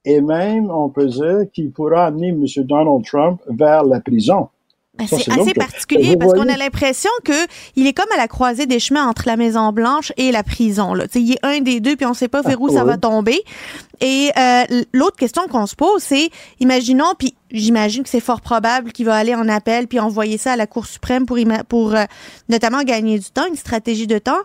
et 0.10 0.22
même, 0.22 0.72
on 0.72 0.90
peut 0.90 1.06
dire, 1.06 1.42
qu'il 1.54 1.72
pourra 1.72 2.08
amener 2.08 2.30
M. 2.30 2.44
Donald 2.66 3.06
Trump 3.06 3.42
vers 3.48 3.84
la 3.84 4.00
prison. 4.00 4.50
Ben, 4.98 5.06
c'est 5.08 5.32
assez 5.32 5.54
particulier 5.54 6.18
parce 6.18 6.34
qu'on 6.34 6.50
a 6.50 6.58
l'impression 6.58 7.12
que 7.24 7.46
il 7.76 7.86
est 7.86 7.94
comme 7.94 8.12
à 8.14 8.18
la 8.18 8.28
croisée 8.28 8.66
des 8.66 8.80
chemins 8.80 9.08
entre 9.08 9.24
la 9.28 9.38
Maison 9.38 9.72
Blanche 9.72 10.12
et 10.18 10.32
la 10.32 10.42
prison. 10.42 10.96
Là. 10.96 11.06
Il 11.14 11.32
est 11.32 11.40
un 11.44 11.62
des 11.62 11.80
deux, 11.80 11.96
puis 11.96 12.08
on 12.08 12.10
ne 12.10 12.16
sait 12.16 12.28
pas 12.28 12.42
vers 12.42 12.60
où 12.60 12.70
ça 12.70 12.84
va 12.84 12.98
tomber. 12.98 13.40
Et 14.02 14.32
euh, 14.38 14.64
l'autre 14.92 15.16
question 15.16 15.44
qu'on 15.48 15.68
se 15.68 15.76
pose, 15.76 16.02
c'est, 16.02 16.32
imaginons, 16.60 17.14
puis 17.18 17.36
j'imagine 17.52 18.02
que 18.02 18.10
c'est 18.10 18.20
fort 18.20 18.42
probable 18.42 18.92
qu'il 18.92 19.06
va 19.06 19.16
aller 19.16 19.36
en 19.36 19.48
appel 19.48 19.88
puis 19.88 20.00
envoyer 20.00 20.38
ça 20.40 20.54
à 20.54 20.56
la 20.56 20.66
Cour 20.66 20.88
suprême 20.88 21.26
pour, 21.26 21.96
euh, 21.96 22.04
notamment 22.50 22.82
gagner 22.82 23.20
du 23.20 23.30
temps, 23.30 23.46
une 23.48 23.56
stratégie 23.56 24.08
de 24.08 24.18
temps. 24.18 24.42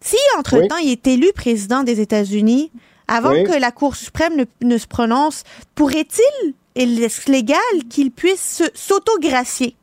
Si 0.00 0.16
entre-temps 0.38 0.78
il 0.78 0.92
est 0.92 1.06
élu 1.08 1.26
président 1.34 1.82
des 1.82 2.00
États-Unis, 2.00 2.70
avant 3.10 3.32
Oui. 3.32 3.44
que 3.44 3.60
la 3.60 3.72
Cour 3.72 3.96
suprême 3.96 4.36
ne, 4.36 4.44
ne 4.66 4.78
se 4.78 4.86
prononce, 4.86 5.42
pourrait-il, 5.74 6.54
est-ce 6.76 7.30
légal 7.30 7.58
qu'il 7.90 8.10
puisse 8.12 8.58
se- 8.62 8.70
s'autogracier? 8.74 9.76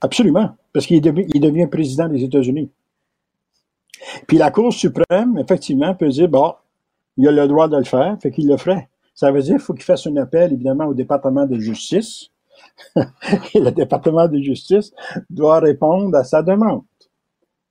Absolument. 0.00 0.56
Parce 0.72 0.86
qu'il 0.86 1.00
devient, 1.00 1.26
il 1.34 1.40
devient 1.40 1.66
président 1.70 2.08
des 2.08 2.24
États-Unis. 2.24 2.70
Puis 4.26 4.38
la 4.38 4.50
Cour 4.50 4.72
suprême, 4.72 5.38
effectivement, 5.38 5.94
peut 5.94 6.08
dire, 6.08 6.28
bon, 6.28 6.54
il 7.16 7.28
a 7.28 7.30
le 7.32 7.46
droit 7.46 7.68
de 7.68 7.76
le 7.76 7.84
faire, 7.84 8.16
fait 8.20 8.30
qu'il 8.32 8.48
le 8.48 8.56
ferait. 8.56 8.88
Ça 9.14 9.30
veut 9.30 9.42
dire 9.42 9.52
qu'il 9.56 9.60
faut 9.64 9.74
qu'il 9.74 9.84
fasse 9.84 10.06
un 10.06 10.16
appel, 10.16 10.52
évidemment, 10.52 10.86
au 10.86 10.94
département 10.94 11.46
de 11.46 11.58
justice. 11.60 12.30
Et 13.54 13.60
le 13.60 13.70
département 13.70 14.26
de 14.26 14.38
justice 14.40 14.92
doit 15.30 15.60
répondre 15.60 16.16
à 16.16 16.24
sa 16.24 16.42
demande. 16.42 16.82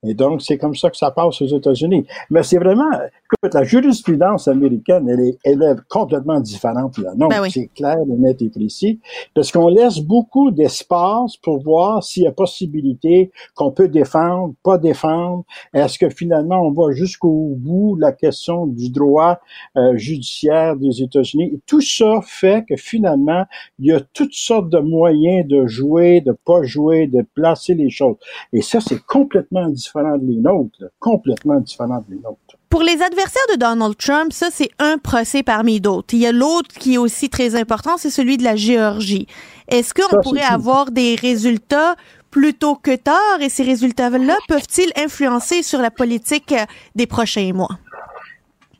Et 0.03 0.13
donc, 0.13 0.41
c'est 0.41 0.57
comme 0.57 0.75
ça 0.75 0.89
que 0.89 0.97
ça 0.97 1.11
passe 1.11 1.41
aux 1.41 1.47
États-Unis. 1.47 2.05
Mais 2.29 2.43
c'est 2.43 2.57
vraiment, 2.57 2.91
écoute, 2.91 3.53
la 3.53 3.63
jurisprudence 3.63 4.47
américaine, 4.47 5.07
elle 5.09 5.19
est, 5.21 5.37
elle 5.43 5.63
est 5.63 5.75
complètement 5.89 6.39
différente 6.39 6.97
la 6.97 7.13
nôtre. 7.15 7.29
Ben 7.29 7.41
oui. 7.41 7.51
C'est 7.51 7.67
clair, 7.67 7.97
net 8.07 8.41
et 8.41 8.49
précis. 8.49 8.99
Parce 9.33 9.51
qu'on 9.51 9.69
laisse 9.69 9.99
beaucoup 9.99 10.51
d'espace 10.51 11.37
pour 11.37 11.61
voir 11.63 12.03
s'il 12.03 12.23
y 12.23 12.27
a 12.27 12.31
possibilité 12.31 13.31
qu'on 13.55 13.71
peut 13.71 13.87
défendre, 13.87 14.53
pas 14.63 14.77
défendre. 14.77 15.43
Est-ce 15.73 15.97
que 15.97 16.09
finalement, 16.09 16.61
on 16.61 16.71
va 16.71 16.91
jusqu'au 16.91 17.55
bout 17.57 17.95
de 17.95 18.01
la 18.01 18.11
question 18.11 18.67
du 18.67 18.89
droit 18.89 19.39
euh, 19.77 19.95
judiciaire 19.95 20.75
des 20.75 21.01
États-Unis? 21.01 21.61
Tout 21.65 21.81
ça 21.81 22.19
fait 22.23 22.65
que 22.67 22.75
finalement, 22.75 23.45
il 23.79 23.87
y 23.87 23.91
a 23.91 24.01
toutes 24.13 24.33
sortes 24.33 24.69
de 24.69 24.79
moyens 24.79 25.47
de 25.47 25.65
jouer, 25.67 26.21
de 26.21 26.35
pas 26.45 26.63
jouer, 26.63 27.07
de 27.07 27.25
placer 27.33 27.73
les 27.73 27.89
choses. 27.89 28.15
Et 28.51 28.61
ça, 28.61 28.79
c'est 28.79 29.01
complètement 29.05 29.67
différent 29.69 29.92
des 30.19 30.35
nôtres, 30.37 30.75
là. 30.79 30.87
complètement 30.99 31.59
différent 31.59 32.03
des 32.07 32.15
nôtres. 32.15 32.57
Pour 32.69 32.81
les 32.81 33.01
adversaires 33.01 33.43
de 33.53 33.59
Donald 33.59 33.95
Trump, 33.97 34.33
ça, 34.33 34.47
c'est 34.51 34.69
un 34.79 34.97
procès 34.97 35.43
parmi 35.43 35.79
d'autres. 35.79 36.13
Il 36.13 36.19
y 36.21 36.25
a 36.25 36.31
l'autre 36.31 36.69
qui 36.79 36.95
est 36.95 36.97
aussi 36.97 37.29
très 37.29 37.55
important, 37.55 37.97
c'est 37.97 38.09
celui 38.09 38.37
de 38.37 38.43
la 38.43 38.55
Géorgie. 38.55 39.27
Est-ce 39.67 39.93
qu'on 39.93 40.21
pourrait 40.21 40.39
c'est- 40.41 40.53
avoir 40.53 40.89
des 40.91 41.15
résultats 41.15 41.95
plus 42.31 42.55
tôt 42.55 42.75
que 42.75 42.95
tard? 42.95 43.41
Et 43.41 43.49
ces 43.49 43.63
résultats-là 43.63 44.37
peuvent-ils 44.47 44.91
influencer 44.97 45.61
sur 45.61 45.79
la 45.79 45.91
politique 45.91 46.51
euh, 46.51 46.65
des 46.95 47.05
prochains 47.05 47.53
mois? 47.53 47.77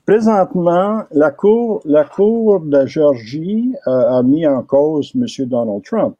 Présentement, 0.06 1.04
la 1.12 1.32
Cour, 1.32 1.82
la 1.86 2.04
Cour 2.04 2.60
de 2.62 2.72
la 2.72 2.86
Géorgie 2.86 3.74
euh, 3.88 4.18
a 4.18 4.24
mis 4.24 4.46
en 4.46 4.62
cause 4.64 5.14
M. 5.16 5.26
Donald 5.48 5.82
Trump, 5.84 6.16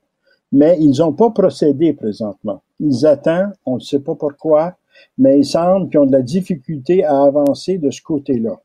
mais 0.54 0.78
ils 0.80 1.00
n'ont 1.00 1.12
pas 1.12 1.32
procédé 1.32 1.92
présentement. 1.92 2.62
Ils 2.80 3.06
attendent, 3.06 3.52
on 3.66 3.76
ne 3.76 3.80
sait 3.82 4.00
pas 4.00 4.16
pourquoi, 4.16 4.76
mais 5.18 5.40
il 5.40 5.46
semble 5.46 5.90
qu'ils 5.90 6.00
ont 6.00 6.06
de 6.06 6.12
la 6.12 6.22
difficulté 6.22 7.04
à 7.04 7.24
avancer 7.24 7.78
de 7.78 7.92
ce 7.92 8.02
côté-là. 8.02 8.60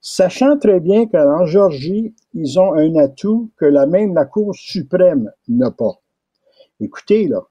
Sachant 0.00 0.58
très 0.58 0.80
bien 0.80 1.06
qu'en 1.06 1.46
Géorgie, 1.46 2.14
ils 2.34 2.58
ont 2.58 2.74
un 2.74 2.94
atout 2.96 3.50
que 3.56 3.64
la 3.64 3.86
même 3.86 4.14
la 4.14 4.26
Cour 4.26 4.54
suprême 4.54 5.32
n'a 5.48 5.70
pas. 5.70 6.00
Écoutez, 6.78 7.26
là, 7.26 7.42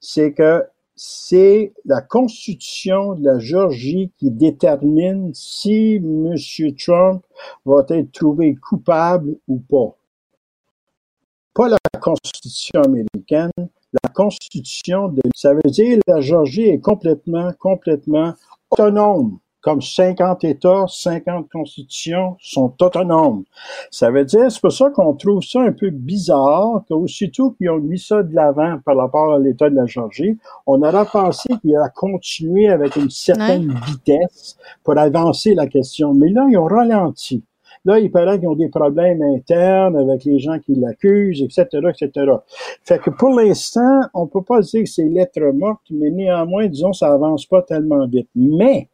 c'est 0.00 0.34
que 0.34 0.64
c'est 0.96 1.72
la 1.84 2.02
constitution 2.02 3.14
de 3.14 3.24
la 3.24 3.38
Géorgie 3.38 4.12
qui 4.18 4.30
détermine 4.30 5.32
si 5.34 5.94
M. 5.96 6.34
Trump 6.78 7.24
va 7.64 7.84
être 7.88 8.12
trouvé 8.12 8.54
coupable 8.54 9.36
ou 9.48 9.58
pas. 9.58 9.96
Pas 11.54 11.68
la 11.68 12.00
constitution 12.00 12.82
américaine, 12.82 13.50
la 14.02 14.10
constitution 14.10 15.08
de... 15.08 15.22
Ça 15.34 15.54
veut 15.54 15.70
dire 15.70 15.98
que 15.98 16.12
la 16.12 16.20
Géorgie 16.20 16.68
est 16.68 16.80
complètement, 16.80 17.50
complètement 17.58 18.34
autonome. 18.70 19.38
Comme 19.60 19.80
50 19.80 20.44
États, 20.44 20.84
50 20.86 21.48
constitutions 21.50 22.36
sont 22.38 22.74
autonomes. 22.82 23.44
Ça 23.90 24.10
veut 24.10 24.26
dire, 24.26 24.52
c'est 24.52 24.60
pour 24.60 24.72
ça 24.72 24.90
qu'on 24.90 25.14
trouve 25.14 25.42
ça 25.42 25.62
un 25.62 25.72
peu 25.72 25.88
bizarre 25.88 26.82
qu'aussitôt 26.86 27.52
qu'ils 27.52 27.70
ont 27.70 27.78
mis 27.78 27.98
ça 27.98 28.22
de 28.22 28.34
l'avant 28.34 28.78
par 28.84 28.98
rapport 28.98 29.32
à 29.32 29.38
l'État 29.38 29.70
de 29.70 29.76
la 29.76 29.86
Géorgie, 29.86 30.36
on 30.66 30.82
aurait 30.82 31.06
pensé 31.06 31.48
qu'il 31.62 31.74
allait 31.74 31.88
continuer 31.94 32.68
avec 32.68 32.96
une 32.96 33.08
certaine 33.08 33.74
vitesse 33.86 34.58
pour 34.82 34.98
avancer 34.98 35.54
la 35.54 35.66
question. 35.66 36.12
Mais 36.12 36.28
là, 36.28 36.46
ils 36.50 36.58
ont 36.58 36.66
ralenti. 36.66 37.42
Là, 37.86 37.98
il 37.98 38.10
paraît 38.10 38.38
qu'ils 38.38 38.48
ont 38.48 38.54
des 38.56 38.68
problèmes 38.70 39.22
internes 39.22 39.96
avec 39.96 40.24
les 40.24 40.38
gens 40.38 40.58
qui 40.58 40.74
l'accusent, 40.74 41.42
etc., 41.42 41.66
etc. 41.90 42.32
Fait 42.82 42.98
que 42.98 43.10
pour 43.10 43.30
l'instant, 43.38 44.00
on 44.14 44.26
peut 44.26 44.42
pas 44.42 44.60
dire 44.60 44.84
que 44.84 44.88
c'est 44.88 45.04
lettre 45.04 45.42
morte, 45.52 45.82
mais 45.90 46.10
néanmoins, 46.10 46.66
disons, 46.66 46.92
ça 46.94 47.12
avance 47.12 47.44
pas 47.46 47.60
tellement 47.62 48.06
vite. 48.06 48.28
Mais, 48.34 48.88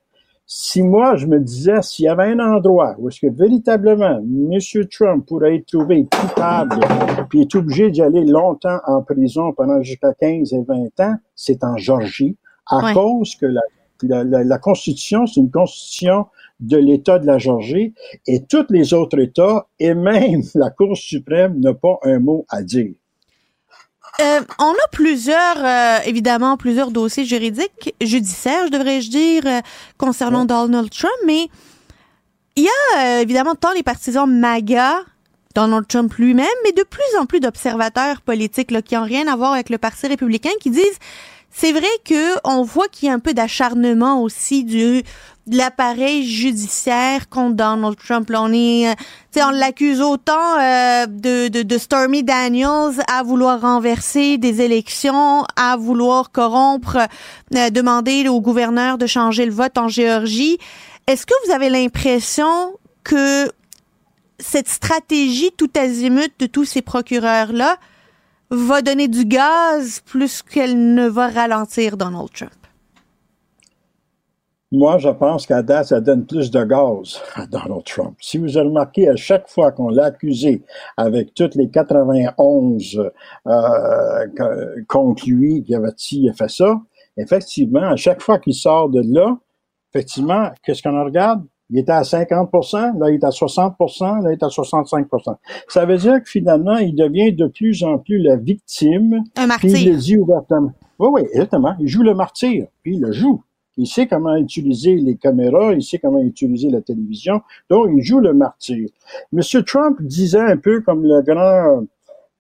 si 0.44 0.83
moi, 0.83 1.14
je 1.14 1.26
me 1.26 1.38
disais, 1.38 1.81
s'il 1.83 2.07
y 2.07 2.09
avait 2.09 2.33
un 2.33 2.40
endroit 2.40 2.96
où 2.98 3.09
est-ce 3.09 3.20
que 3.20 3.29
véritablement 3.33 4.18
M. 4.18 4.59
Trump 4.90 5.24
pourrait 5.24 5.55
être 5.57 5.66
trouvé 5.66 6.09
coupable 6.11 6.81
puis 7.29 7.42
est 7.42 7.55
obligé 7.55 7.92
d'y 7.92 8.03
aller 8.03 8.24
longtemps 8.24 8.79
en 8.88 9.03
prison 9.03 9.53
pendant 9.53 9.81
jusqu'à 9.83 10.12
15 10.14 10.53
et 10.53 10.62
20 10.66 10.98
ans, 11.00 11.14
c'est 11.37 11.62
en 11.62 11.76
Georgie, 11.76 12.37
à 12.66 12.79
Ouais. 12.85 12.92
cause 12.94 13.37
que 13.37 13.46
la, 13.46 13.61
la, 14.03 14.24
la, 14.24 14.42
la 14.42 14.59
Constitution, 14.59 15.26
c'est 15.29 15.38
une 15.38 15.50
Constitution 15.53 16.26
de 16.61 16.77
l'État 16.77 17.18
de 17.18 17.27
la 17.27 17.38
Georgie 17.38 17.94
et 18.27 18.44
tous 18.44 18.66
les 18.70 18.94
autres 18.94 19.18
États 19.18 19.66
et 19.79 19.94
même 19.94 20.42
la 20.55 20.70
Cour 20.70 20.96
suprême 20.96 21.59
n'a 21.59 21.75
pas 21.75 21.99
un 22.03 22.18
mot 22.18 22.46
à 22.49 22.62
dire. 22.62 22.92
Euh, 24.20 24.40
on 24.59 24.73
a 24.73 24.88
plusieurs, 24.92 25.64
euh, 25.64 25.99
évidemment, 26.05 26.57
plusieurs 26.57 26.90
dossiers 26.90 27.25
juridiques, 27.25 27.94
judiciaires, 28.03 28.66
je 28.66 28.73
devrais-je 28.73 29.09
dire, 29.09 29.46
euh, 29.46 29.61
concernant 29.96 30.44
Donald 30.44 30.90
Trump, 30.90 31.14
mais 31.27 31.49
il 32.57 32.64
y 32.64 32.99
a 32.99 33.23
évidemment 33.23 33.55
tant 33.55 33.73
les 33.73 33.83
partisans 33.83 34.31
MAGA, 34.31 35.01
Donald 35.55 35.87
Trump 35.88 36.12
lui-même, 36.14 36.46
mais 36.64 36.73
de 36.73 36.83
plus 36.83 37.18
en 37.18 37.25
plus 37.25 37.40
d'observateurs 37.40 38.20
politiques 38.20 38.73
là, 38.73 38.83
qui 38.83 38.94
n'ont 38.94 39.05
rien 39.05 39.27
à 39.27 39.37
voir 39.37 39.55
avec 39.55 39.70
le 39.70 39.79
Parti 39.79 40.07
républicain, 40.07 40.51
qui 40.61 40.70
disent 40.70 40.99
c'est 41.51 41.73
vrai 41.73 41.88
que 42.05 42.37
on 42.44 42.62
voit 42.62 42.88
qu'il 42.88 43.09
y 43.09 43.11
a 43.11 43.14
un 43.14 43.18
peu 43.18 43.35
d'acharnement 43.35 44.23
aussi 44.23 44.64
du 44.64 45.03
de 45.50 45.56
l'appareil 45.56 46.24
judiciaire 46.24 47.28
contre 47.28 47.56
Donald 47.56 47.96
Trump. 47.96 48.30
On 48.32 48.52
est, 48.52 48.88
euh, 48.88 49.42
on 49.42 49.50
l'accuse 49.50 50.00
autant 50.00 50.58
euh, 50.60 51.06
de, 51.06 51.48
de, 51.48 51.62
de 51.62 51.78
Stormy 51.78 52.22
Daniels 52.22 53.02
à 53.08 53.24
vouloir 53.24 53.60
renverser 53.60 54.38
des 54.38 54.62
élections, 54.62 55.44
à 55.56 55.76
vouloir 55.76 56.30
corrompre, 56.30 56.98
euh, 57.56 57.70
demander 57.70 58.28
au 58.28 58.40
gouverneur 58.40 58.96
de 58.96 59.06
changer 59.06 59.44
le 59.44 59.52
vote 59.52 59.76
en 59.76 59.88
Géorgie. 59.88 60.58
Est-ce 61.08 61.26
que 61.26 61.34
vous 61.44 61.52
avez 61.52 61.68
l'impression 61.68 62.76
que 63.02 63.50
cette 64.38 64.68
stratégie 64.68 65.50
tout 65.56 65.70
azimut 65.76 66.32
de 66.38 66.46
tous 66.46 66.64
ces 66.64 66.80
procureurs-là 66.80 67.76
va 68.50 68.82
donner 68.82 69.08
du 69.08 69.24
gaz 69.24 70.00
plus 70.06 70.42
qu'elle 70.42 70.94
ne 70.94 71.08
va 71.08 71.28
ralentir 71.28 71.96
Donald 71.96 72.30
Trump? 72.32 72.60
Moi, 74.72 74.98
je 74.98 75.09
pense 75.09 75.46
qu'à 75.46 75.62
date, 75.62 75.87
ça 75.87 76.00
donne 76.00 76.26
plus 76.26 76.50
de 76.52 76.62
gaz 76.62 77.20
à 77.35 77.46
Donald 77.46 77.83
Trump. 77.85 78.16
Si 78.20 78.38
vous 78.38 78.56
avez 78.56 78.68
remarqué, 78.68 79.09
à 79.09 79.16
chaque 79.16 79.48
fois 79.48 79.72
qu'on 79.72 79.88
l'a 79.88 80.04
accusé 80.04 80.62
avec 80.96 81.35
toutes 81.35 81.56
les 81.56 81.68
91 81.70 83.11
euh, 83.48 84.26
contre 84.87 85.28
lui 85.28 85.64
qui 85.64 85.74
avait 85.74 85.88
il 86.12 86.30
a 86.30 86.33
fait 86.35 86.50
ça, 86.50 86.80
effectivement, 87.16 87.83
à 87.83 87.96
chaque 87.96 88.22
fois 88.22 88.38
qu'il 88.38 88.54
sort 88.54 88.88
de 88.88 89.02
là, 89.04 89.37
effectivement, 89.92 90.50
qu'est-ce 90.62 90.83
qu'on 90.83 91.04
regarde? 91.04 91.42
Il 91.70 91.78
était 91.78 91.92
à 91.92 92.02
50% 92.02 92.98
là, 92.98 93.11
il 93.11 93.14
est 93.14 93.24
à 93.24 93.30
60% 93.30 94.22
là, 94.22 94.30
il 94.30 94.33
est 94.33 94.42
à 94.42 94.48
65% 94.48 95.37
Ça 95.68 95.85
veut 95.85 95.96
dire 95.98 96.22
que 96.22 96.28
finalement, 96.28 96.76
il 96.78 96.94
devient 96.94 97.33
de 97.33 97.46
plus 97.46 97.85
en 97.85 97.98
plus 97.98 98.18
la 98.18 98.37
victime. 98.37 99.22
Un 99.37 99.46
martyr. 99.46 99.72
Puis 99.72 99.83
il 99.83 99.92
le 99.92 99.96
dit 99.96 100.16
ouvertement. 100.16 100.72
Oui, 100.98 101.09
oui, 101.12 101.20
exactement. 101.33 101.74
Il 101.78 101.88
joue 101.88 102.02
le 102.02 102.14
martyr, 102.14 102.66
puis 102.83 102.96
il 102.96 103.00
le 103.00 103.12
joue. 103.12 103.42
Il 103.81 103.87
sait 103.87 104.07
comment 104.07 104.37
utiliser 104.37 104.97
les 104.97 105.16
caméras, 105.16 105.73
il 105.73 105.83
sait 105.83 105.99
comment 105.99 106.21
utiliser 106.21 106.69
la 106.69 106.83
télévision, 106.83 107.40
donc 107.71 107.88
il 107.97 108.03
joue 108.03 108.21
le 108.21 108.35
martyr. 108.35 108.90
Monsieur 109.33 109.62
Trump 109.62 109.97
disait 110.03 110.38
un 110.38 110.59
peu 110.59 110.83
comme 110.83 111.03
le 111.03 111.23
grand, 111.23 111.87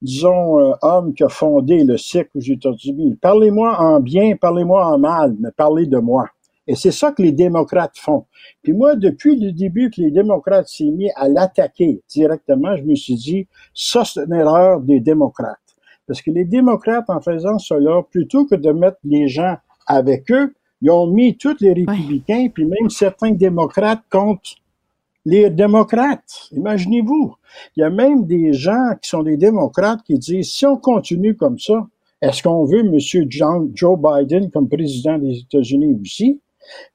disons, 0.02 0.60
euh, 0.60 0.74
homme 0.82 1.14
qui 1.14 1.24
a 1.24 1.30
fondé 1.30 1.82
le 1.82 1.96
cirque 1.96 2.28
aux 2.34 2.40
États-Unis. 2.40 3.16
Parlez-moi 3.22 3.74
en 3.80 4.00
bien, 4.00 4.36
parlez-moi 4.36 4.84
en 4.84 4.98
mal, 4.98 5.34
mais 5.40 5.48
parlez 5.56 5.86
de 5.86 5.96
moi. 5.96 6.26
Et 6.66 6.74
c'est 6.74 6.90
ça 6.90 7.10
que 7.10 7.22
les 7.22 7.32
démocrates 7.32 7.96
font. 7.96 8.26
Puis 8.62 8.74
moi, 8.74 8.94
depuis 8.94 9.40
le 9.40 9.52
début 9.52 9.90
que 9.90 10.02
les 10.02 10.10
démocrates 10.10 10.68
s'est 10.68 10.90
mis 10.90 11.10
à 11.16 11.26
l'attaquer 11.26 12.02
directement, 12.10 12.76
je 12.76 12.82
me 12.82 12.94
suis 12.94 13.14
dit, 13.14 13.46
ça 13.72 14.04
c'est 14.04 14.26
une 14.26 14.34
erreur 14.34 14.82
des 14.82 15.00
démocrates. 15.00 15.56
Parce 16.06 16.20
que 16.20 16.32
les 16.32 16.44
démocrates, 16.44 17.08
en 17.08 17.22
faisant 17.22 17.58
cela, 17.58 18.02
plutôt 18.10 18.44
que 18.44 18.56
de 18.56 18.72
mettre 18.72 18.98
les 19.04 19.26
gens 19.26 19.56
avec 19.86 20.30
eux, 20.30 20.52
ils 20.82 20.90
ont 20.90 21.06
mis 21.06 21.36
tous 21.36 21.56
les 21.60 21.72
républicains, 21.72 22.48
puis 22.52 22.64
même 22.64 22.88
certains 22.88 23.32
démocrates 23.32 24.02
contre 24.10 24.56
les 25.24 25.50
démocrates. 25.50 26.48
Imaginez-vous. 26.52 27.34
Il 27.76 27.80
y 27.80 27.82
a 27.82 27.90
même 27.90 28.24
des 28.26 28.52
gens 28.52 28.94
qui 29.02 29.08
sont 29.08 29.22
des 29.22 29.36
démocrates 29.36 30.02
qui 30.02 30.18
disent, 30.18 30.50
si 30.50 30.64
on 30.64 30.76
continue 30.76 31.36
comme 31.36 31.58
ça, 31.58 31.86
est-ce 32.22 32.42
qu'on 32.42 32.64
veut 32.64 32.80
M. 32.80 32.98
Joe 33.74 33.98
Biden 33.98 34.50
comme 34.50 34.68
président 34.68 35.18
des 35.18 35.40
États-Unis 35.40 35.98
aussi? 36.00 36.40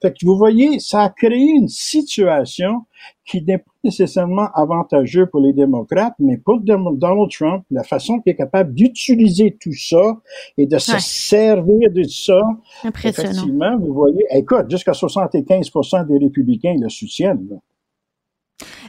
Fait 0.02 0.12
que 0.12 0.26
vous 0.26 0.38
voyez, 0.38 0.80
ça 0.80 1.04
a 1.04 1.10
créé 1.10 1.50
une 1.50 1.68
situation 1.68 2.86
qui 3.26 3.42
n'est 3.42 3.58
pas 3.58 3.72
nécessairement 3.84 4.48
avantageuse 4.54 5.28
pour 5.32 5.42
les 5.42 5.54
démocrates, 5.54 6.14
mais 6.20 6.38
pour 6.38 6.60
Donald 6.60 7.30
Trump, 7.32 7.64
la 7.72 7.84
façon 7.84 8.20
qu'il 8.20 8.32
est 8.32 8.36
capable 8.36 8.74
d'utiliser 8.74 9.58
tout 9.60 9.74
ça 9.74 10.18
et 10.58 10.66
de 10.66 10.78
se 10.78 10.98
servir 11.00 11.92
de 11.92 12.04
ça, 12.04 12.40
effectivement, 12.84 13.78
vous 13.78 13.94
voyez, 13.94 14.26
écoute, 14.32 14.70
jusqu'à 14.70 14.92
75% 14.92 16.08
des 16.08 16.18
républicains 16.26 16.76
le 16.80 16.90
soutiennent. 16.90 17.60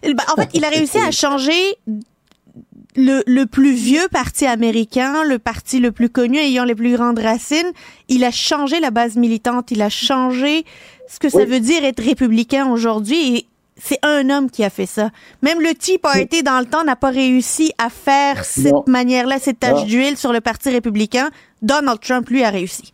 Ben, 0.02 0.14
en 0.32 0.36
fait, 0.36 0.50
il 0.54 0.64
a 0.64 0.68
réussi 0.68 0.98
à 0.98 1.10
changer 1.10 1.76
le, 2.96 3.22
le, 3.26 3.46
plus 3.46 3.72
vieux 3.72 4.08
parti 4.10 4.46
américain, 4.46 5.24
le 5.24 5.38
parti 5.38 5.80
le 5.80 5.92
plus 5.92 6.08
connu 6.08 6.38
ayant 6.38 6.64
les 6.64 6.74
plus 6.74 6.96
grandes 6.96 7.18
racines, 7.18 7.72
il 8.08 8.24
a 8.24 8.30
changé 8.30 8.80
la 8.80 8.90
base 8.90 9.16
militante, 9.16 9.70
il 9.70 9.82
a 9.82 9.88
changé 9.88 10.64
ce 11.08 11.18
que 11.18 11.28
ça 11.28 11.44
veut 11.44 11.60
dire 11.60 11.84
être 11.84 12.02
républicain 12.02 12.70
aujourd'hui 12.70 13.36
et 13.36 13.46
c'est 13.76 13.98
un 14.02 14.30
homme 14.30 14.50
qui 14.50 14.64
a 14.64 14.70
fait 14.70 14.86
ça. 14.86 15.10
Même 15.42 15.60
le 15.60 15.74
Tea 15.74 15.98
Party, 15.98 16.42
dans 16.42 16.58
le 16.58 16.66
temps, 16.66 16.82
n'a 16.84 16.96
pas 16.96 17.10
réussi 17.10 17.72
à 17.78 17.90
faire 17.90 18.44
cette 18.44 18.86
manière-là, 18.86 19.38
cette 19.38 19.60
tâche 19.60 19.84
d'huile 19.84 20.16
sur 20.16 20.32
le 20.32 20.40
Parti 20.40 20.70
républicain. 20.70 21.28
Donald 21.62 22.00
Trump, 22.00 22.28
lui, 22.30 22.42
a 22.42 22.50
réussi. 22.50 22.92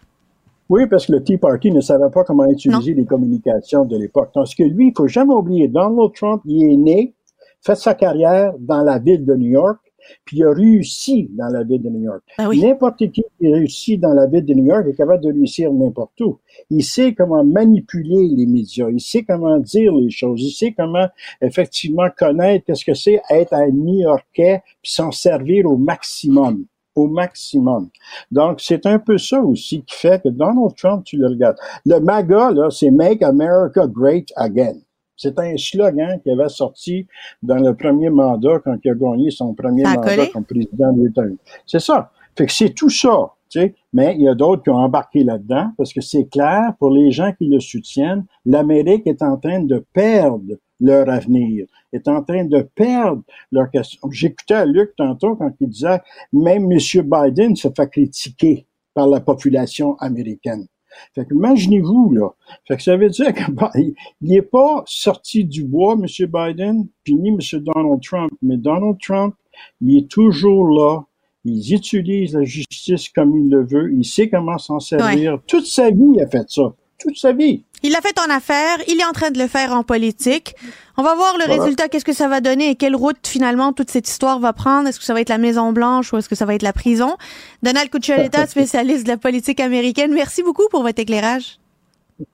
Oui, 0.69 0.87
parce 0.89 1.07
que 1.07 1.13
le 1.13 1.23
Tea 1.23 1.39
Party 1.39 1.71
ne 1.71 1.81
savait 1.81 2.11
pas 2.13 2.25
comment 2.25 2.47
utiliser 2.51 2.95
les 2.95 3.05
communications 3.05 3.85
de 3.85 3.97
l'époque. 3.97 4.31
Parce 4.35 4.55
que 4.55 4.65
lui, 4.65 4.89
il 4.89 4.93
faut 4.97 5.07
jamais 5.07 5.35
oublier, 5.35 5.69
Donald 5.69 6.13
Trump, 6.15 6.43
il 6.47 6.73
est 6.73 6.77
né, 6.77 7.15
fait 7.61 7.77
sa 7.77 7.95
carrière 7.95 8.53
dans 8.59 8.83
la 8.83 8.99
ville 8.99 9.25
de 9.25 9.35
New 9.35 9.51
York, 9.51 9.79
puis 10.25 10.39
il 10.39 10.45
a 10.45 10.53
réussi 10.53 11.29
dans 11.33 11.49
la 11.49 11.63
ville 11.63 11.83
de 11.83 11.89
New 11.89 12.03
York. 12.03 12.23
Ben 12.39 12.51
n'importe 12.51 12.99
qui 13.11 13.23
qui 13.39 13.53
réussit 13.53 14.01
dans 14.01 14.13
la 14.15 14.27
ville 14.27 14.45
de 14.45 14.55
New 14.55 14.67
York 14.67 14.87
est 14.89 14.97
capable 14.97 15.23
de 15.23 15.33
réussir 15.33 15.73
n'importe 15.73 16.21
où. 16.21 16.39
Il 16.71 16.85
sait 16.85 17.15
comment 17.15 17.45
manipuler 17.45 18.29
les 18.29 18.47
médias, 18.47 18.89
il 18.91 19.01
sait 19.01 19.23
comment 19.23 19.59
dire 19.59 19.95
les 19.95 20.11
choses, 20.11 20.43
il 20.43 20.53
sait 20.53 20.75
comment 20.77 21.09
effectivement 21.41 22.09
connaître 22.17 22.67
qu'est-ce 22.67 22.85
que 22.85 22.95
c'est 22.95 23.21
être 23.31 23.53
un 23.53 23.71
New-Yorkais 23.71 24.63
puis 24.83 24.93
s'en 24.93 25.11
servir 25.11 25.67
au 25.67 25.77
maximum 25.77 26.65
au 26.95 27.09
maximum. 27.09 27.89
Donc, 28.31 28.61
c'est 28.61 28.87
un 28.87 28.99
peu 28.99 29.19
ça 29.19 29.41
aussi 29.41 29.83
qui 29.83 29.97
fait 29.97 30.23
que 30.23 30.29
Donald 30.29 30.75
Trump, 30.77 31.05
tu 31.05 31.17
le 31.17 31.27
regardes. 31.27 31.57
Le 31.87 32.01
MAGA, 32.01 32.51
là, 32.51 32.69
c'est 32.71 32.91
Make 32.91 33.23
America 33.23 33.87
Great 33.87 34.29
Again. 34.37 34.75
C'est 35.23 35.39
un 35.39 35.57
slogan 35.57 36.21
qui 36.21 36.31
avait 36.31 36.49
sorti 36.49 37.07
dans 37.45 37.59
le 37.59 37.77
premier 37.77 38.11
mandat 38.11 38.59
quand 38.59 38.77
il 38.83 38.91
a 38.91 38.95
gagné 38.95 39.31
son 39.31 39.55
premier 39.55 39.85
mandat 39.85 40.27
comme 40.33 40.45
président 40.45 40.93
des 40.93 41.07
États-Unis. 41.07 41.39
C'est 41.65 41.79
ça. 41.79 42.11
Fait 42.37 42.47
que 42.47 42.53
c'est 42.53 42.71
tout 42.71 42.91
ça. 42.91 43.31
Tu 43.49 43.61
sais. 43.61 43.75
Mais 43.93 44.17
il 44.17 44.23
y 44.23 44.29
a 44.29 44.35
d'autres 44.35 44.65
qui 44.65 44.71
ont 44.71 44.79
embarqué 44.79 45.23
là-dedans 45.23 45.71
parce 45.77 45.93
que 45.93 46.01
c'est 46.01 46.25
clair 46.25 46.73
pour 46.81 46.91
les 46.91 47.13
gens 47.13 47.31
qui 47.39 47.47
le 47.47 47.61
soutiennent, 47.61 48.25
l'Amérique 48.45 49.07
est 49.07 49.23
en 49.23 49.37
train 49.37 49.61
de 49.61 49.85
perdre 49.93 50.57
leur 50.81 51.09
avenir, 51.09 51.67
est 51.93 52.09
en 52.09 52.25
train 52.25 52.45
de 52.45 52.63
perdre 52.75 53.23
leur 53.53 53.71
question. 53.71 54.01
J'écoutais 54.11 54.67
Luc 54.67 54.97
tantôt 54.97 55.37
quand 55.37 55.53
il 55.61 55.69
disait 55.69 56.01
même 56.33 56.69
M. 56.73 56.79
Biden 57.05 57.55
se 57.55 57.69
fait 57.69 57.89
critiquer 57.89 58.67
par 58.93 59.07
la 59.07 59.21
population 59.21 59.95
américaine. 59.99 60.67
Fait 61.15 61.25
que 61.25 61.35
imaginez-vous, 61.35 62.13
là. 62.13 62.31
Fait 62.67 62.77
que 62.77 62.83
ça 62.83 62.97
veut 62.97 63.09
dire 63.09 63.33
qu'il 63.35 63.47
bah, 63.55 63.73
n'est 64.21 64.43
pas 64.43 64.83
sorti 64.87 65.45
du 65.45 65.65
bois, 65.65 65.95
M. 65.95 66.07
Biden, 66.29 66.87
puis 67.05 67.15
ni 67.15 67.31
M. 67.31 67.39
Donald 67.61 68.03
Trump. 68.03 68.33
Mais 68.43 68.57
Donald 68.57 68.99
Trump, 69.01 69.35
il 69.81 69.99
est 69.99 70.09
toujours 70.09 70.69
là. 70.69 71.05
Il 71.45 71.75
utilise 71.75 72.35
la 72.35 72.45
justice 72.45 73.09
comme 73.09 73.37
il 73.37 73.51
le 73.51 73.65
veut. 73.65 73.93
Il 73.93 74.05
sait 74.05 74.29
comment 74.29 74.59
s'en 74.59 74.79
servir. 74.79 75.39
Toute 75.47 75.67
sa 75.67 75.91
vie, 75.91 76.13
il 76.15 76.21
a 76.23 76.29
fait 76.29 76.49
ça. 76.49 76.73
Toute 77.03 77.17
sa 77.17 77.33
vie. 77.33 77.65
Il 77.83 77.93
l'a 77.93 78.01
fait 78.01 78.19
en 78.21 78.31
affaires, 78.31 78.79
il 78.87 79.01
est 79.01 79.05
en 79.05 79.13
train 79.13 79.31
de 79.31 79.39
le 79.39 79.49
faire 79.49 79.73
en 79.73 79.83
politique. 79.83 80.55
On 80.97 81.03
va 81.03 81.15
voir 81.15 81.37
le 81.39 81.45
résultat, 81.45 81.89
qu'est-ce 81.89 82.05
que 82.05 82.13
ça 82.13 82.29
va 82.29 82.41
donner 82.41 82.71
et 82.71 82.75
quelle 82.77 82.95
route 82.95 83.27
finalement 83.27 83.73
toute 83.73 83.91
cette 83.91 84.09
histoire 84.09 84.39
va 84.39 84.53
prendre. 84.53 84.89
Est-ce 84.89 85.01
que 85.01 85.05
ça 85.05 85.15
va 85.15 85.21
être 85.21 85.31
la 85.31 85.39
Maison 85.39 85.73
Blanche 85.73 86.13
ou 86.13 86.19
est-ce 86.19 86.29
que 86.29 86.35
ça 86.35 86.45
va 86.45 86.55
être 86.55 86.63
la 86.63 86.73
prison? 86.73 87.17
Donald 87.63 87.91
Cuccioletta, 87.91 88.47
spécialiste 88.47 89.05
de 89.05 89.09
la 89.09 89.17
politique 89.17 89.59
américaine, 89.59 90.13
merci 90.13 90.43
beaucoup 90.43 90.69
pour 90.71 90.83
votre 90.83 91.01
éclairage. 91.01 91.59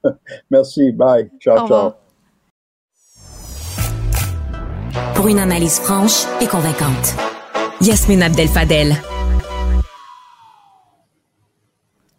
merci, 0.50 0.92
bye. 0.92 1.30
Ciao, 1.40 1.66
ciao. 1.66 1.92
Pour 5.14 5.28
une 5.28 5.38
analyse 5.38 5.78
franche 5.78 6.26
et 6.40 6.46
convaincante. 6.46 7.14
Yasmine 7.80 8.22
Abdel-Fadel. 8.22 8.96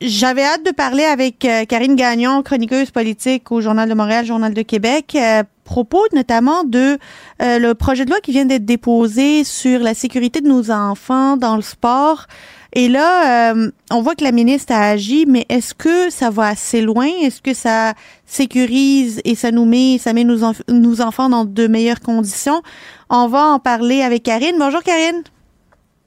J'avais 0.02 0.44
hâte 0.44 0.66
de 0.66 0.72
parler 0.72 1.04
avec 1.04 1.44
euh, 1.44 1.66
Karine 1.66 1.98
Gagnon, 1.98 2.42
chroniqueuse 2.42 2.90
politique 2.90 3.52
au 3.52 3.60
Journal 3.60 3.90
de 3.90 3.94
Montréal, 3.94 4.26
Journal 4.26 4.54
de 4.54 4.62
Québec, 4.62 5.14
à 5.16 5.44
propos 5.66 6.06
notamment 6.14 6.64
de 6.64 6.98
euh, 7.42 7.60
le 7.60 7.76
projet 7.76 8.06
de 8.06 8.10
loi 8.10 8.22
qui 8.22 8.32
vient 8.32 8.46
d'être 8.46 8.64
déposé 8.64 9.44
sur 9.44 9.82
la 9.82 9.94
sécurité 9.94 10.40
de 10.40 10.48
nos 10.48 10.72
enfants 10.72 11.36
dans 11.36 11.58
le 11.58 11.62
sport. 11.62 12.28
Et 12.72 12.88
là, 12.88 13.52
euh, 13.52 13.72
on 13.92 14.02
voit 14.02 14.16
que 14.16 14.24
la 14.24 14.32
ministre 14.32 14.72
a 14.72 14.88
agi, 14.88 15.26
mais 15.28 15.46
est-ce 15.50 15.74
que 15.74 16.10
ça 16.10 16.30
va 16.30 16.48
assez 16.48 16.82
loin? 16.82 17.10
Est-ce 17.22 17.42
que 17.42 17.54
ça 17.54 17.94
sécurise 18.26 19.20
et 19.26 19.36
ça 19.36 19.52
nous 19.52 19.66
met, 19.66 19.98
ça 19.98 20.14
met 20.14 20.24
nos, 20.24 20.54
nos 20.70 21.02
enfants 21.02 21.28
dans 21.28 21.44
de 21.44 21.68
meilleures 21.68 22.00
conditions? 22.00 22.62
On 23.10 23.28
va 23.28 23.48
en 23.48 23.60
parler 23.60 24.02
avec 24.02 24.24
Karine. 24.24 24.56
Bonjour 24.58 24.82
Karine. 24.82 25.24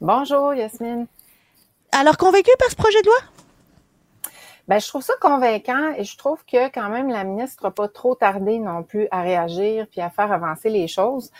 Bonjour 0.00 0.54
Yasmine. 0.54 1.06
Alors, 1.92 2.16
convaincue 2.16 2.52
par 2.58 2.70
ce 2.70 2.76
projet 2.76 3.02
de 3.02 3.06
loi? 3.06 3.16
Ben, 4.68 4.78
je 4.80 4.88
trouve 4.88 5.02
ça 5.02 5.14
convaincant 5.20 5.92
et 5.96 6.04
je 6.04 6.16
trouve 6.16 6.44
que 6.44 6.68
quand 6.68 6.88
même 6.88 7.08
la 7.08 7.24
ministre 7.24 7.64
n'a 7.64 7.70
pas 7.70 7.88
trop 7.88 8.14
tardé 8.14 8.58
non 8.58 8.82
plus 8.82 9.08
à 9.10 9.22
réagir 9.22 9.86
puis 9.90 10.00
à 10.00 10.10
faire 10.10 10.30
avancer 10.30 10.70
les 10.70 10.86
choses. 10.86 11.30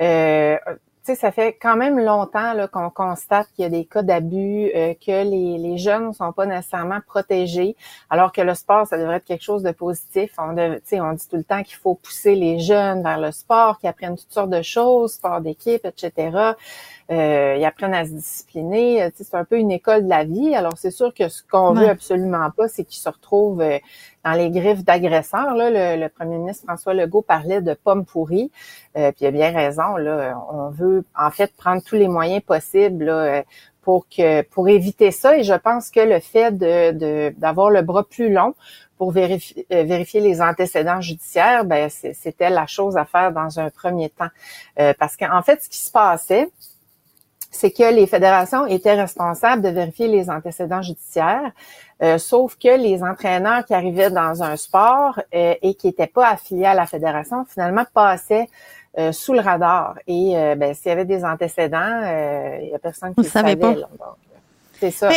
Euh, 0.00 0.56
sais, 1.04 1.14
ça 1.14 1.32
fait 1.32 1.58
quand 1.60 1.76
même 1.76 1.98
longtemps 1.98 2.54
qu'on 2.72 2.90
constate 2.90 3.48
qu'il 3.54 3.62
y 3.62 3.66
a 3.66 3.70
des 3.70 3.84
cas 3.84 4.02
d'abus, 4.02 4.70
euh, 4.74 4.94
que 4.94 5.22
les, 5.24 5.58
les, 5.58 5.78
jeunes 5.78 6.08
ne 6.08 6.12
sont 6.12 6.32
pas 6.32 6.46
nécessairement 6.46 7.00
protégés, 7.06 7.76
alors 8.10 8.32
que 8.32 8.40
le 8.40 8.54
sport, 8.54 8.86
ça 8.86 8.96
devrait 8.96 9.16
être 9.16 9.24
quelque 9.24 9.44
chose 9.44 9.62
de 9.62 9.72
positif. 9.72 10.32
On, 10.38 10.56
on 10.56 11.12
dit 11.12 11.28
tout 11.28 11.36
le 11.36 11.44
temps 11.44 11.62
qu'il 11.62 11.76
faut 11.76 11.94
pousser 11.94 12.34
les 12.34 12.58
jeunes 12.58 13.02
vers 13.02 13.20
le 13.20 13.32
sport, 13.32 13.78
qu'ils 13.78 13.88
apprennent 13.88 14.16
toutes 14.16 14.32
sortes 14.32 14.50
de 14.50 14.62
choses, 14.62 15.14
sport 15.14 15.40
d'équipe, 15.40 15.84
etc. 15.84 16.54
Euh, 17.10 17.56
ils 17.58 17.64
apprennent 17.64 17.94
à 17.94 18.04
se 18.04 18.10
discipliner. 18.10 19.10
C'est 19.14 19.34
un 19.34 19.44
peu 19.44 19.58
une 19.58 19.70
école 19.70 20.04
de 20.04 20.08
la 20.08 20.24
vie. 20.24 20.54
Alors, 20.54 20.72
c'est 20.76 20.90
sûr 20.90 21.12
que 21.12 21.28
ce 21.28 21.42
qu'on 21.42 21.74
veut 21.74 21.88
absolument 21.88 22.50
pas, 22.50 22.68
c'est 22.68 22.84
qu'ils 22.84 23.02
se 23.02 23.08
retrouvent 23.08 23.60
euh, 23.60 23.78
dans 24.24 24.32
les 24.32 24.50
griffes 24.50 24.84
d'agresseurs. 24.84 25.54
Là, 25.54 25.96
le, 25.96 26.08
premier 26.08 26.38
ministre 26.38 26.64
François 26.66 26.94
Legault 26.94 27.22
parlait 27.22 27.60
de 27.60 27.74
pommes 27.74 28.04
pourries, 28.04 28.50
euh, 28.96 29.12
puis 29.12 29.24
il 29.24 29.26
a 29.26 29.30
bien 29.30 29.52
raison. 29.52 29.96
Là, 29.96 30.36
on 30.50 30.70
veut 30.70 31.04
en 31.18 31.30
fait 31.30 31.52
prendre 31.56 31.82
tous 31.82 31.96
les 31.96 32.08
moyens 32.08 32.42
possibles 32.42 33.04
là, 33.04 33.42
pour 33.82 34.06
que 34.08 34.42
pour 34.42 34.68
éviter 34.68 35.10
ça. 35.10 35.36
Et 35.36 35.44
je 35.44 35.54
pense 35.54 35.90
que 35.90 36.00
le 36.00 36.20
fait 36.20 36.56
de 36.56 37.30
d'avoir 37.38 37.70
le 37.70 37.82
bras 37.82 38.02
plus 38.04 38.30
long 38.32 38.54
pour 38.96 39.10
vérifier, 39.10 39.66
euh, 39.72 39.82
vérifier 39.84 40.20
les 40.20 40.40
antécédents 40.40 41.00
judiciaires, 41.00 41.64
ben 41.64 41.88
c'était 41.90 42.50
la 42.50 42.66
chose 42.66 42.96
à 42.96 43.04
faire 43.04 43.32
dans 43.32 43.58
un 43.58 43.70
premier 43.70 44.08
temps, 44.08 44.28
euh, 44.78 44.94
parce 44.98 45.16
qu'en 45.16 45.42
fait, 45.42 45.62
ce 45.62 45.68
qui 45.68 45.78
se 45.78 45.90
passait, 45.90 46.48
c'est 47.54 47.70
que 47.70 47.94
les 47.94 48.06
fédérations 48.06 48.66
étaient 48.66 48.94
responsables 48.94 49.62
de 49.62 49.68
vérifier 49.68 50.08
les 50.08 50.28
antécédents 50.28 50.82
judiciaires, 50.82 51.52
euh, 52.02 52.18
sauf 52.18 52.56
que 52.56 52.76
les 52.76 53.02
entraîneurs 53.02 53.64
qui 53.64 53.74
arrivaient 53.74 54.10
dans 54.10 54.42
un 54.42 54.56
sport 54.56 55.20
euh, 55.34 55.54
et 55.62 55.74
qui 55.74 55.86
n'étaient 55.86 56.08
pas 56.08 56.30
affiliés 56.30 56.66
à 56.66 56.74
la 56.74 56.86
fédération, 56.86 57.46
finalement 57.48 57.84
passaient 57.94 58.48
euh, 58.98 59.12
sous 59.12 59.32
le 59.32 59.40
radar. 59.40 59.94
Et 60.08 60.34
ben, 60.56 60.74
s'il 60.74 60.88
y 60.88 60.90
avait 60.90 61.04
des 61.04 61.24
antécédents, 61.24 62.02
il 62.60 62.68
n'y 62.68 62.74
a 62.74 62.78
personne 62.80 63.14
qui 63.14 63.22
le 63.22 63.28
savait. 63.28 63.56
Pas. 63.56 63.74
C'est 64.80 64.90
ça. 64.90 65.10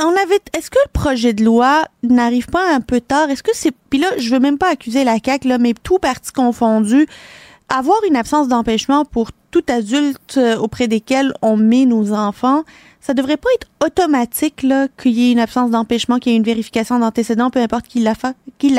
on 0.00 0.10
avait. 0.10 0.40
Est-ce 0.56 0.70
que 0.70 0.78
le 0.84 0.90
projet 0.92 1.32
de 1.32 1.44
loi 1.44 1.84
n'arrive 2.04 2.46
pas 2.46 2.72
un 2.72 2.80
peu 2.80 3.00
tard? 3.00 3.28
Est-ce 3.30 3.42
que 3.42 3.54
c'est 3.54 3.74
puis 3.90 3.98
là, 3.98 4.08
je 4.18 4.30
veux 4.30 4.40
même 4.40 4.58
pas 4.58 4.70
accuser 4.70 5.02
la 5.02 5.18
CAC 5.18 5.44
là, 5.44 5.58
mais 5.58 5.74
tout 5.74 5.98
parti 5.98 6.32
confondu, 6.32 7.08
avoir 7.68 7.98
une 8.08 8.16
absence 8.16 8.46
d'empêchement 8.46 9.04
pour 9.04 9.32
tout 9.54 9.64
adulte 9.72 10.36
euh, 10.36 10.56
auprès 10.56 10.88
desquels 10.88 11.32
on 11.40 11.56
met 11.56 11.84
nos 11.84 12.12
enfants, 12.12 12.64
ça 13.00 13.14
devrait 13.14 13.36
pas 13.36 13.48
être 13.54 13.68
automatique 13.84 14.64
là 14.64 14.88
qu'il 15.00 15.12
y 15.12 15.28
ait 15.28 15.32
une 15.32 15.38
absence 15.38 15.70
d'empêchement, 15.70 16.18
qu'il 16.18 16.32
y 16.32 16.34
ait 16.34 16.38
une 16.38 16.44
vérification 16.44 16.98
d'antécédents, 16.98 17.50
peu 17.50 17.60
importe 17.60 17.86
qui 17.86 18.00
l'a 18.00 18.16
fait. 18.16 18.34
Qui. 18.58 18.76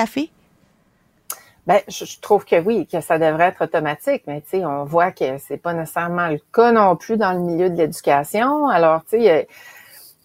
Ben, 1.65 1.79
je, 1.88 2.19
trouve 2.19 2.43
que 2.43 2.59
oui, 2.59 2.88
que 2.91 2.99
ça 2.99 3.17
devrait 3.17 3.45
être 3.45 3.63
automatique, 3.63 4.23
mais 4.27 4.41
tu 4.41 4.57
sais, 4.57 4.65
on 4.65 4.83
voit 4.83 5.11
que 5.11 5.38
c'est 5.38 5.55
pas 5.55 5.73
nécessairement 5.73 6.27
le 6.27 6.39
cas 6.53 6.73
non 6.73 6.97
plus 6.97 7.15
dans 7.15 7.31
le 7.31 7.39
milieu 7.39 7.69
de 7.69 7.77
l'éducation. 7.77 8.67
Alors, 8.67 9.01
tu 9.09 9.21
sais, 9.21 9.47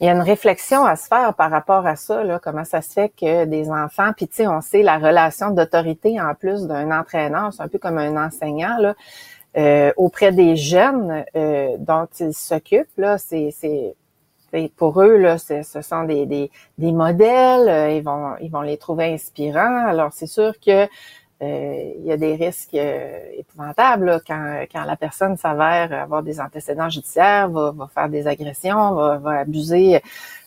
il 0.00 0.06
y 0.06 0.08
a 0.08 0.12
une 0.12 0.20
réflexion 0.20 0.84
à 0.84 0.96
se 0.96 1.06
faire 1.06 1.34
par 1.34 1.52
rapport 1.52 1.86
à 1.86 1.94
ça, 1.94 2.24
comment 2.42 2.64
ça 2.64 2.82
se 2.82 2.92
fait 2.92 3.10
que 3.10 3.44
des 3.44 3.70
enfants, 3.70 4.10
puis 4.16 4.26
tu 4.26 4.36
sais, 4.36 4.46
on 4.48 4.60
sait 4.62 4.82
la 4.82 4.98
relation 4.98 5.50
d'autorité 5.50 6.20
en 6.20 6.34
plus 6.34 6.66
d'un 6.66 6.90
entraîneur, 6.90 7.52
c'est 7.52 7.62
un 7.62 7.68
peu 7.68 7.78
comme 7.78 7.98
un 7.98 8.16
enseignant, 8.16 8.78
là, 8.78 8.94
euh, 9.56 9.92
auprès 9.96 10.30
des 10.30 10.54
jeunes 10.54 11.24
euh, 11.34 11.76
dont 11.78 12.06
ils 12.20 12.34
s'occupent, 12.34 12.96
là, 12.96 13.18
c'est, 13.18 13.50
c'est 13.50 13.96
pour 14.76 15.00
eux, 15.02 15.16
là, 15.16 15.38
ce 15.38 15.62
sont 15.82 16.04
des, 16.04 16.50
modèles, 16.78 17.68
euh, 17.68 17.90
ils 17.90 18.02
vont 18.02 18.36
ils 18.40 18.50
vont 18.50 18.62
les 18.62 18.76
trouver 18.76 19.12
inspirants. 19.12 19.86
Alors 19.86 20.12
c'est 20.12 20.26
sûr 20.26 20.54
que 20.64 20.86
il 21.42 22.04
y 22.04 22.12
a 22.12 22.18
des 22.18 22.34
risques 22.34 22.74
épouvantables 22.74 24.20
quand, 24.26 24.66
la 24.74 24.96
personne 24.96 25.38
s'avère 25.38 25.90
avoir 25.90 26.22
des 26.22 26.38
antécédents 26.38 26.90
judiciaires, 26.90 27.48
va, 27.48 27.88
faire 27.94 28.10
des 28.10 28.26
agressions, 28.26 28.94
va, 28.94 29.38
abuser, 29.38 30.02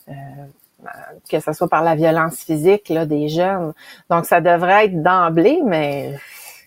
que 0.06 1.40
ce 1.40 1.52
soit 1.52 1.68
par 1.68 1.82
la 1.82 1.96
violence 1.96 2.44
physique 2.44 2.88
là, 2.90 3.06
des 3.06 3.28
jeunes. 3.28 3.72
Donc, 4.08 4.24
ça 4.24 4.40
devrait 4.40 4.86
être 4.86 5.02
d'emblée, 5.02 5.60
mais 5.64 6.14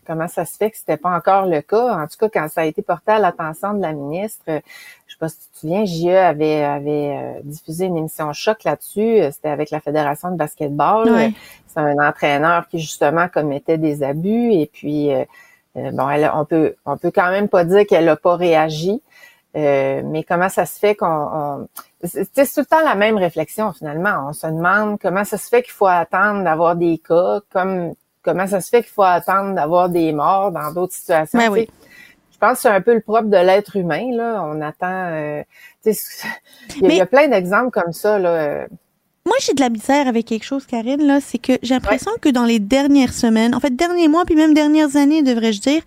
comment 0.08 0.30
ça 0.30 0.46
se 0.46 0.56
fait 0.56 0.72
que 0.72 0.78
c'était 0.78 0.98
pas 0.98 1.16
encore 1.16 1.46
le 1.46 1.62
cas? 1.62 1.98
En 1.98 2.08
tout 2.08 2.18
cas, 2.18 2.30
quand 2.30 2.48
ça 2.48 2.62
a 2.62 2.66
été 2.66 2.82
porté 2.82 3.12
à 3.12 3.20
l'attention 3.20 3.74
de 3.74 3.82
la 3.82 3.92
ministre, 3.92 4.44
je 4.48 5.14
sais 5.14 5.20
pas 5.20 5.28
si 5.28 5.38
tu 5.40 5.48
te 5.50 5.58
souviens, 5.60 5.86
JE 5.86 6.16
avait, 6.16 6.64
avait 6.64 7.42
diffusé 7.44 7.86
une 7.86 7.98
émission 7.98 8.32
choc 8.34 8.64
là-dessus. 8.64 9.20
C'était 9.32 9.50
avec 9.50 9.70
la 9.70 9.82
Fédération 9.82 10.32
de 10.32 10.38
basketball 10.38 11.34
un 11.78 11.98
entraîneur 11.98 12.68
qui 12.68 12.80
justement 12.80 13.28
commettait 13.28 13.78
des 13.78 14.04
abus 14.04 14.54
et 14.54 14.70
puis 14.72 15.14
euh, 15.14 15.26
euh, 15.78 15.92
bon, 15.92 16.10
elle, 16.10 16.30
on 16.34 16.46
peut 16.46 16.76
on 16.86 16.98
peut 16.98 17.12
quand 17.12 17.30
même 17.30 17.50
pas 17.50 17.64
dire 17.64 17.86
qu'elle 17.86 18.06
n'a 18.06 18.16
pas 18.16 18.36
réagi, 18.36 19.02
euh, 19.56 20.02
mais 20.04 20.24
comment 20.24 20.50
ça 20.50 20.66
se 20.66 20.80
fait 20.80 20.96
qu'on 20.96 21.68
c'est 22.04 22.26
tout 22.54 22.60
le 22.60 22.66
temps 22.66 22.84
la 22.84 22.96
même 22.96 23.18
réflexion 23.18 23.74
finalement. 23.74 24.28
On 24.30 24.34
se 24.34 24.48
demande 24.48 25.00
comment 25.00 25.24
ça 25.24 25.38
se 25.38 25.50
fait 25.50 25.64
qu'il 25.64 25.74
faut 25.74 25.88
attendre 25.88 26.44
d'avoir 26.44 26.76
des 26.76 27.00
cas, 27.00 27.40
comme 27.52 27.94
comment 28.28 28.48
ça 28.48 28.62
se 28.62 28.70
fait 28.70 28.84
qu'il 28.84 28.92
faut 28.92 29.04
attendre 29.04 29.56
d'avoir 29.56 29.90
des 29.90 30.12
morts 30.12 30.52
dans 30.52 30.72
d'autres 30.72 30.94
situations. 30.94 31.40
Ben 31.40 31.50
oui. 31.50 31.68
Je 32.32 32.38
pense 32.38 32.54
que 32.54 32.60
c'est 32.64 32.70
un 32.70 32.82
peu 32.82 32.94
le 32.94 33.02
propre 33.02 33.30
de 33.30 33.38
l'être 33.38 33.78
humain 33.78 34.12
là. 34.12 34.44
On 34.44 34.62
attend. 34.62 35.44
il, 35.86 35.92
y 36.82 36.86
a, 36.86 36.90
il 36.90 36.96
y 36.96 37.02
a 37.02 37.06
plein 37.06 37.28
d'exemples 37.28 37.72
comme 37.72 37.94
ça 37.94 38.20
là. 38.20 38.68
Moi, 39.28 39.36
j'ai 39.42 39.54
de 39.54 39.60
la 39.60 39.70
misère 39.70 40.08
avec 40.08 40.26
quelque 40.26 40.46
chose, 40.46 40.66
Karine, 40.66 41.06
là, 41.06 41.20
c'est 41.20 41.38
que 41.38 41.54
j'ai 41.62 41.74
l'impression 41.74 42.12
que 42.22 42.30
dans 42.30 42.46
les 42.46 42.60
dernières 42.60 43.12
semaines, 43.12 43.54
en 43.54 43.60
fait, 43.60 43.76
derniers 43.76 44.08
mois, 44.08 44.24
puis 44.24 44.36
même 44.36 44.54
dernières 44.54 44.96
années, 44.96 45.22
devrais-je 45.22 45.60
dire, 45.60 45.82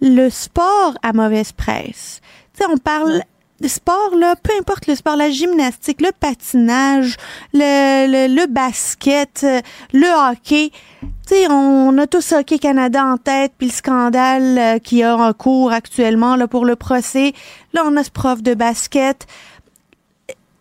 le 0.00 0.30
sport 0.30 0.94
a 1.02 1.12
mauvaise 1.12 1.52
presse. 1.52 2.22
Tu 2.54 2.64
sais, 2.64 2.70
on 2.72 2.78
parle 2.78 3.22
sport, 3.68 4.16
là, 4.16 4.34
peu 4.36 4.52
importe 4.58 4.86
le 4.86 4.94
sport, 4.94 5.16
la 5.16 5.30
gymnastique, 5.30 6.00
le 6.00 6.10
patinage, 6.18 7.16
le, 7.52 8.26
le, 8.28 8.46
basket, 8.46 9.46
le 9.92 10.30
hockey. 10.30 10.70
Tu 11.00 11.08
sais, 11.26 11.46
on 11.48 11.96
a 11.98 12.06
tous 12.06 12.32
Hockey 12.32 12.58
Canada 12.58 13.04
en 13.04 13.16
tête, 13.16 13.52
puis 13.56 13.68
le 13.68 13.72
scandale 13.72 14.58
euh, 14.58 14.78
qui 14.78 15.02
a 15.02 15.16
en 15.16 15.32
cours 15.32 15.72
actuellement 15.72 16.36
là 16.36 16.48
pour 16.48 16.64
le 16.64 16.76
procès. 16.76 17.34
Là, 17.72 17.82
on 17.86 17.96
a 17.96 18.04
ce 18.04 18.10
prof 18.10 18.42
de 18.42 18.54
basket 18.54 19.26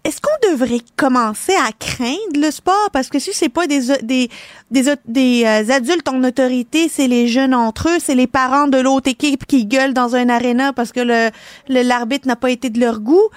est-ce 0.09 0.21
qu'on 0.21 0.51
devrait 0.51 0.81
commencer 0.97 1.53
à 1.53 1.71
craindre 1.71 2.33
le 2.35 2.49
sport? 2.49 2.89
Parce 2.91 3.09
que 3.09 3.19
si 3.19 3.31
c'est 3.31 3.47
pas 3.47 3.67
des, 3.67 3.95
des, 4.01 4.29
des, 4.71 4.95
des 5.05 5.43
euh, 5.45 5.71
adultes 5.71 6.09
en 6.09 6.23
autorité, 6.23 6.89
c'est 6.89 7.05
les 7.05 7.27
jeunes 7.27 7.53
entre 7.53 7.89
eux, 7.89 7.99
c'est 7.99 8.15
les 8.15 8.25
parents 8.25 8.65
de 8.65 8.79
l'autre 8.79 9.07
équipe 9.07 9.45
qui 9.45 9.67
gueulent 9.67 9.93
dans 9.93 10.15
un 10.15 10.29
aréna 10.29 10.73
parce 10.73 10.91
que 10.91 11.01
le 11.01 11.29
l'arbitre 11.67 12.27
n'a 12.27 12.35
pas 12.35 12.49
été 12.49 12.71
de 12.71 12.79
leur 12.79 13.01
goût. 13.01 13.29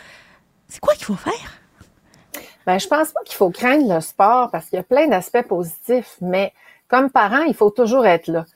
C'est 0.68 0.80
quoi 0.80 0.94
qu'il 0.94 1.04
faut 1.04 1.14
faire? 1.14 1.60
Ben, 2.66 2.78
je 2.78 2.88
pense 2.88 3.10
pas 3.10 3.20
qu'il 3.26 3.36
faut 3.36 3.50
craindre 3.50 3.94
le 3.94 4.00
sport 4.00 4.50
parce 4.50 4.66
qu'il 4.70 4.78
y 4.78 4.80
a 4.80 4.84
plein 4.84 5.08
d'aspects 5.08 5.46
positifs, 5.46 6.16
mais 6.22 6.54
comme 6.88 7.10
parent, 7.10 7.42
il 7.42 7.54
faut 7.54 7.70
toujours 7.70 8.06
être 8.06 8.28
là. 8.28 8.46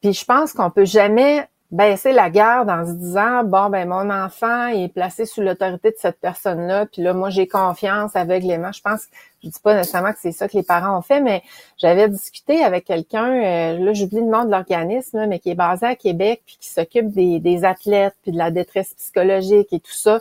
Puis 0.00 0.14
je 0.14 0.24
pense 0.24 0.54
qu'on 0.54 0.70
peut 0.70 0.86
jamais 0.86 1.46
baisser 1.70 2.12
la 2.12 2.30
garde 2.30 2.70
en 2.70 2.86
se 2.86 2.92
disant 2.92 3.42
bon 3.42 3.70
ben 3.70 3.88
mon 3.88 4.08
enfant 4.10 4.68
est 4.68 4.88
placé 4.88 5.26
sous 5.26 5.40
l'autorité 5.40 5.90
de 5.90 5.96
cette 5.98 6.20
personne-là 6.20 6.86
puis 6.86 7.02
là 7.02 7.12
moi 7.12 7.30
j'ai 7.30 7.48
confiance 7.48 8.14
aveuglément. 8.14 8.70
Je 8.72 8.80
pense 8.80 9.06
je 9.42 9.48
dis 9.48 9.60
pas 9.62 9.74
nécessairement 9.74 10.12
que 10.12 10.18
c'est 10.20 10.32
ça 10.32 10.48
que 10.48 10.56
les 10.56 10.62
parents 10.62 10.96
ont 10.96 11.02
fait 11.02 11.20
mais 11.20 11.42
j'avais 11.76 12.08
discuté 12.08 12.62
avec 12.62 12.84
quelqu'un 12.84 13.32
euh, 13.32 13.78
là 13.78 13.92
j'oublie 13.94 14.20
le 14.20 14.26
nom 14.26 14.44
de 14.44 14.50
l'organisme 14.50 15.26
mais 15.26 15.40
qui 15.40 15.50
est 15.50 15.56
basé 15.56 15.86
à 15.86 15.96
Québec 15.96 16.42
puis 16.46 16.56
qui 16.60 16.68
s'occupe 16.68 17.10
des, 17.10 17.40
des 17.40 17.64
athlètes 17.64 18.14
puis 18.22 18.30
de 18.30 18.38
la 18.38 18.52
détresse 18.52 18.94
psychologique 18.94 19.72
et 19.72 19.80
tout 19.80 19.92
ça 19.92 20.20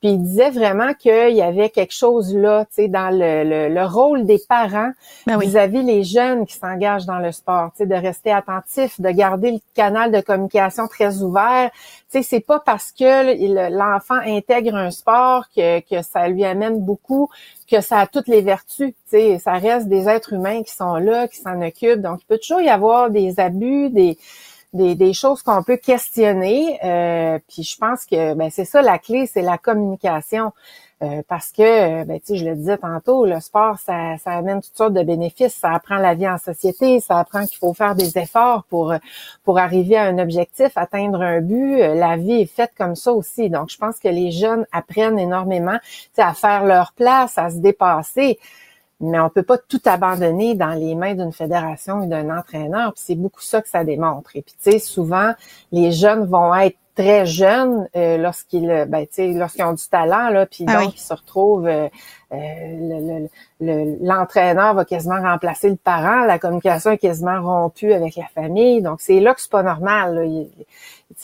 puis 0.00 0.10
il 0.10 0.22
disait 0.22 0.50
vraiment 0.50 0.92
qu'il 0.94 1.34
y 1.34 1.42
avait 1.42 1.70
quelque 1.70 1.94
chose 1.94 2.34
là, 2.34 2.64
tu 2.66 2.74
sais, 2.74 2.88
dans 2.88 3.10
le, 3.10 3.68
le, 3.68 3.86
rôle 3.86 4.26
des 4.26 4.38
parents 4.48 4.90
ben 5.26 5.38
vis-à-vis 5.38 5.82
les 5.82 6.04
jeunes 6.04 6.44
qui 6.44 6.54
s'engagent 6.54 7.06
dans 7.06 7.18
le 7.18 7.32
sport, 7.32 7.70
tu 7.72 7.78
sais, 7.78 7.86
de 7.86 7.94
rester 7.94 8.30
attentif, 8.30 9.00
de 9.00 9.10
garder 9.10 9.52
le 9.52 9.58
canal 9.74 10.12
de 10.12 10.20
communication 10.20 10.86
très 10.86 11.22
ouvert. 11.22 11.70
Tu 12.10 12.18
sais, 12.18 12.22
c'est 12.22 12.40
pas 12.40 12.60
parce 12.60 12.92
que 12.92 13.70
l'enfant 13.70 14.18
intègre 14.24 14.74
un 14.74 14.90
sport 14.90 15.46
que, 15.54 15.80
que 15.80 16.02
ça 16.02 16.28
lui 16.28 16.44
amène 16.44 16.84
beaucoup, 16.84 17.30
que 17.70 17.80
ça 17.80 18.00
a 18.00 18.06
toutes 18.06 18.28
les 18.28 18.42
vertus. 18.42 18.90
Tu 18.90 18.94
sais, 19.06 19.38
ça 19.38 19.54
reste 19.54 19.88
des 19.88 20.08
êtres 20.08 20.34
humains 20.34 20.62
qui 20.62 20.74
sont 20.74 20.96
là, 20.96 21.26
qui 21.26 21.38
s'en 21.38 21.60
occupent. 21.62 22.02
Donc, 22.02 22.20
il 22.22 22.26
peut 22.26 22.38
toujours 22.38 22.60
y 22.60 22.68
avoir 22.68 23.10
des 23.10 23.40
abus, 23.40 23.90
des 23.90 24.18
des, 24.72 25.12
choses 25.12 25.42
qu'on 25.42 25.62
peut 25.62 25.76
questionner. 25.76 26.78
Euh, 26.84 27.38
puis 27.48 27.62
je 27.62 27.76
pense 27.76 28.04
que 28.04 28.34
ben, 28.34 28.50
c'est 28.50 28.64
ça 28.64 28.82
la 28.82 28.98
clé, 28.98 29.26
c'est 29.26 29.42
la 29.42 29.58
communication. 29.58 30.52
Euh, 31.02 31.20
parce 31.28 31.52
que, 31.52 32.04
ben, 32.04 32.18
je 32.26 32.42
le 32.42 32.56
disais 32.56 32.78
tantôt, 32.78 33.26
le 33.26 33.38
sport, 33.40 33.78
ça, 33.78 34.16
ça 34.16 34.30
amène 34.30 34.62
toutes 34.62 34.76
sortes 34.76 34.94
de 34.94 35.02
bénéfices. 35.02 35.54
Ça 35.54 35.72
apprend 35.72 35.96
la 35.96 36.14
vie 36.14 36.26
en 36.26 36.38
société, 36.38 37.00
ça 37.00 37.18
apprend 37.18 37.44
qu'il 37.44 37.58
faut 37.58 37.74
faire 37.74 37.94
des 37.94 38.16
efforts 38.16 38.64
pour 38.70 38.94
pour 39.44 39.58
arriver 39.58 39.96
à 39.98 40.04
un 40.04 40.18
objectif, 40.18 40.72
atteindre 40.76 41.20
un 41.20 41.42
but. 41.42 41.78
La 41.78 42.16
vie 42.16 42.40
est 42.40 42.46
faite 42.46 42.72
comme 42.78 42.96
ça 42.96 43.12
aussi. 43.12 43.50
Donc, 43.50 43.68
je 43.70 43.76
pense 43.76 43.98
que 43.98 44.08
les 44.08 44.30
jeunes 44.30 44.66
apprennent 44.72 45.18
énormément, 45.18 45.78
à 46.16 46.32
faire 46.32 46.64
leur 46.64 46.92
place, 46.92 47.36
à 47.36 47.50
se 47.50 47.58
dépasser 47.58 48.38
mais 49.00 49.20
on 49.20 49.28
peut 49.28 49.42
pas 49.42 49.58
tout 49.58 49.80
abandonner 49.84 50.54
dans 50.54 50.72
les 50.72 50.94
mains 50.94 51.14
d'une 51.14 51.32
fédération 51.32 52.00
ou 52.00 52.06
d'un 52.06 52.36
entraîneur. 52.36 52.92
c'est 52.96 53.14
beaucoup 53.14 53.42
ça 53.42 53.60
que 53.62 53.68
ça 53.68 53.84
démontre. 53.84 54.36
Et 54.36 54.42
puis 54.42 54.54
tu 54.62 54.72
sais, 54.72 54.78
souvent 54.78 55.32
les 55.72 55.92
jeunes 55.92 56.24
vont 56.24 56.54
être 56.54 56.76
très 56.96 57.26
jeunes 57.26 57.88
euh, 57.94 58.16
lorsqu'ils 58.16 58.86
ben, 58.88 59.06
lorsqu'ils 59.18 59.64
ont 59.64 59.74
du 59.74 59.86
talent 59.86 60.30
là 60.30 60.46
puis 60.46 60.64
ah 60.66 60.80
donc 60.82 60.96
ils 60.96 61.00
se 61.00 61.12
retrouvent 61.12 61.66
euh, 61.66 61.88
euh, 62.32 63.26
l'entraîneur 63.60 64.72
va 64.72 64.84
quasiment 64.86 65.20
remplacer 65.20 65.68
le 65.68 65.76
parent 65.76 66.24
la 66.24 66.38
communication 66.38 66.92
est 66.92 66.98
quasiment 66.98 67.42
rompue 67.42 67.92
avec 67.92 68.16
la 68.16 68.26
famille 68.34 68.80
donc 68.80 69.02
c'est 69.02 69.20
là 69.20 69.34
que 69.34 69.42
c'est 69.42 69.50
pas 69.50 69.62
normal 69.62 70.14
là. 70.14 70.24
Il, 70.24 70.48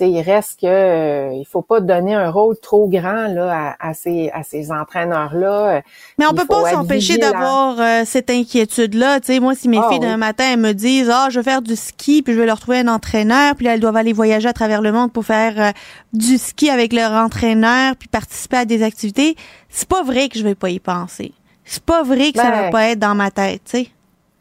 il 0.01 0.21
reste 0.21 0.61
que 0.61 0.67
euh, 0.67 1.33
il 1.35 1.45
faut 1.45 1.63
pas 1.63 1.81
donner 1.81 2.15
un 2.15 2.31
rôle 2.31 2.57
trop 2.59 2.89
grand 2.89 3.27
là 3.27 3.77
à, 3.79 3.95
ces 3.95 4.31
à 4.31 4.43
ces 4.43 4.71
entraîneurs 4.71 5.35
là. 5.35 5.83
Mais 6.19 6.27
on 6.27 6.35
peut 6.35 6.47
pas 6.47 6.71
s'empêcher 6.71 7.19
d'avoir 7.19 7.81
euh, 7.81 8.03
cette 8.05 8.31
inquiétude 8.31 8.95
là. 8.95 9.21
Tu 9.21 9.27
sais, 9.27 9.41
moi 9.41 9.55
si 9.55 9.69
mes 9.69 9.79
ah 9.79 9.89
filles 9.91 10.01
d'un 10.01 10.17
matin 10.17 10.45
elles 10.53 10.61
me 10.61 10.73
disent 10.73 11.11
ah 11.13 11.29
je 11.31 11.41
vais 11.41 11.45
faire 11.45 11.63
du 11.63 11.77
ski 11.77 12.23
puis 12.23 12.33
je 12.33 12.39
vais 12.39 12.47
leur 12.47 12.61
trouver 12.61 12.79
un 12.79 12.89
entraîneur 12.89 13.55
puis 13.57 13.67
elles 13.67 13.81
doivent 13.81 13.97
aller 13.97 14.13
voyager 14.13 14.49
à 14.49 14.53
travers 14.53 14.83
le 14.83 14.93
monde 14.93 15.13
pour 15.13 15.25
faire 15.25 15.61
euh, 15.61 15.71
du 16.13 16.39
ski 16.39 16.71
avec 16.71 16.93
leur 16.93 17.13
entraîneur 17.13 17.97
puis 17.97 18.09
participer 18.09 18.59
à 18.59 18.65
des 18.65 18.83
activités, 18.83 19.37
c'est 19.69 19.89
pas 19.89 20.03
vrai 20.03 20.29
que 20.29 20.39
je 20.39 20.45
vais 20.45 20.55
pas 20.55 20.71
y 20.71 20.79
penser. 20.79 21.33
C'est 21.65 21.83
pas 21.83 22.03
vrai 22.03 22.33
que 22.33 22.39
ça 22.39 22.51
va 22.51 22.71
pas 22.71 22.89
être 22.89 22.99
dans 22.99 23.15
ma 23.15 23.31
tête, 23.31 23.63
tu 23.65 23.79
sais. 23.79 23.89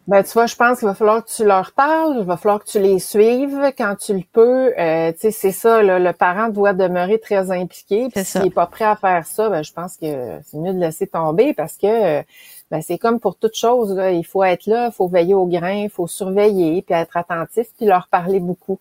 Ben, 0.08 0.24
tu 0.24 0.32
vois, 0.34 0.48
je 0.48 0.56
pense 0.56 0.80
qu'il 0.80 0.88
va 0.88 0.96
falloir 0.96 1.24
que 1.24 1.30
tu 1.30 1.46
leur 1.46 1.72
parles, 1.74 2.18
il 2.20 2.26
va 2.26 2.36
falloir 2.36 2.64
que 2.64 2.70
tu 2.70 2.80
les 2.80 3.00
suives 3.00 3.72
quand 3.78 3.96
tu 3.96 4.14
le 4.14 4.24
peux. 4.34 4.74
Euh, 4.78 5.12
tu 5.14 5.20
sais, 5.20 5.32
c'est 5.32 5.52
ça, 5.52 5.82
le 5.84 6.12
parent 6.12 6.50
doit 6.50 6.74
demeurer 6.74 7.20
très 7.20 7.52
impliqué. 7.52 8.10
Puis 8.14 8.26
s'il 8.26 8.42
n'est 8.42 8.50
pas 8.50 8.66
prêt 8.66 8.86
à 8.86 8.96
faire 8.96 9.26
ça, 9.26 9.50
ben, 9.50 9.64
je 9.64 9.72
pense 9.72 9.98
que 9.98 10.40
c'est 10.44 10.58
mieux 10.58 10.74
de 10.74 10.80
laisser 10.80 11.08
tomber 11.08 11.54
parce 11.54 11.78
que 11.78 12.24
ben, 12.72 12.82
c'est 12.82 12.98
comme 12.98 13.20
pour 13.20 13.36
toute 13.36 13.56
chose. 13.56 13.94
Là, 13.96 14.12
il 14.12 14.26
faut 14.26 14.44
être 14.44 14.66
là, 14.66 14.88
il 14.88 14.92
faut 14.92 15.08
veiller 15.08 15.34
au 15.34 15.46
grain, 15.46 15.84
il 15.84 15.90
faut 15.90 16.08
surveiller, 16.08 16.82
puis 16.82 16.96
être 16.96 17.18
attentif, 17.18 17.68
puis 17.78 17.86
leur 17.86 18.08
parler 18.08 18.40
beaucoup. 18.40 18.80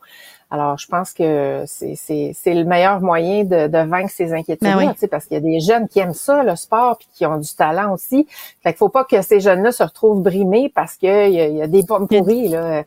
Alors, 0.50 0.78
je 0.78 0.86
pense 0.86 1.12
que 1.12 1.64
c'est 1.66 2.34
le 2.46 2.64
meilleur 2.64 3.00
moyen 3.00 3.44
de, 3.44 3.68
de 3.68 3.88
vaincre 3.88 4.10
ces 4.10 4.32
inquiétudes-là, 4.32 4.94
ben 5.00 5.08
parce 5.08 5.26
qu'il 5.26 5.34
y 5.34 5.38
a 5.38 5.40
des 5.40 5.60
jeunes 5.60 5.86
qui 5.88 6.00
aiment 6.00 6.12
ça, 6.12 6.42
le 6.42 6.56
sport, 6.56 6.98
puis 6.98 7.08
qui 7.14 7.24
ont 7.24 7.38
du 7.38 7.54
talent 7.54 7.92
aussi. 7.92 8.26
Fait 8.62 8.70
qu'il 8.70 8.78
faut 8.78 8.88
pas 8.88 9.04
que 9.04 9.22
ces 9.22 9.38
jeunes-là 9.38 9.70
se 9.70 9.84
retrouvent 9.84 10.22
brimés 10.22 10.72
parce 10.74 10.96
qu'il 10.96 11.08
y, 11.08 11.40
a, 11.40 11.46
y 11.46 11.62
a 11.62 11.68
des 11.68 11.84
pommes 11.84 12.08
pourries. 12.08 12.48
Là. 12.48 12.82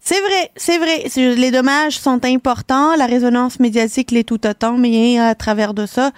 C'est 0.00 0.20
vrai, 0.20 0.50
c'est 0.56 0.78
vrai. 0.78 1.04
Les 1.16 1.50
dommages 1.52 1.98
sont 1.98 2.24
importants, 2.24 2.96
la 2.96 3.06
résonance 3.06 3.60
médiatique 3.60 4.10
l'est 4.10 4.24
tout 4.24 4.44
autant, 4.46 4.76
mais 4.76 5.20
à 5.20 5.34
travers 5.36 5.74
de 5.74 5.86
ça, 5.86 6.10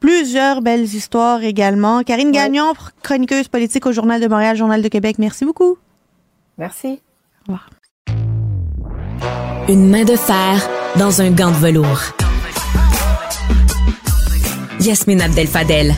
plusieurs 0.00 0.60
belles 0.60 0.82
histoires 0.82 1.42
également. 1.42 2.02
Karine 2.02 2.30
Gagnon, 2.30 2.74
chroniqueuse 3.02 3.48
politique 3.48 3.86
au 3.86 3.92
Journal 3.92 4.20
de 4.20 4.28
Montréal, 4.28 4.56
Journal 4.56 4.82
de 4.82 4.88
Québec, 4.88 5.16
merci 5.18 5.46
beaucoup. 5.46 5.78
Merci. 6.58 7.00
Au 7.48 7.52
revoir. 7.52 7.70
Une 9.68 9.88
main 9.88 10.04
de 10.04 10.16
fer 10.16 10.68
dans 10.98 11.22
un 11.22 11.30
gant 11.30 11.52
de 11.52 11.56
velours. 11.56 12.02
Yasmine 14.80 15.22
Abdel-Fadel. 15.22 15.94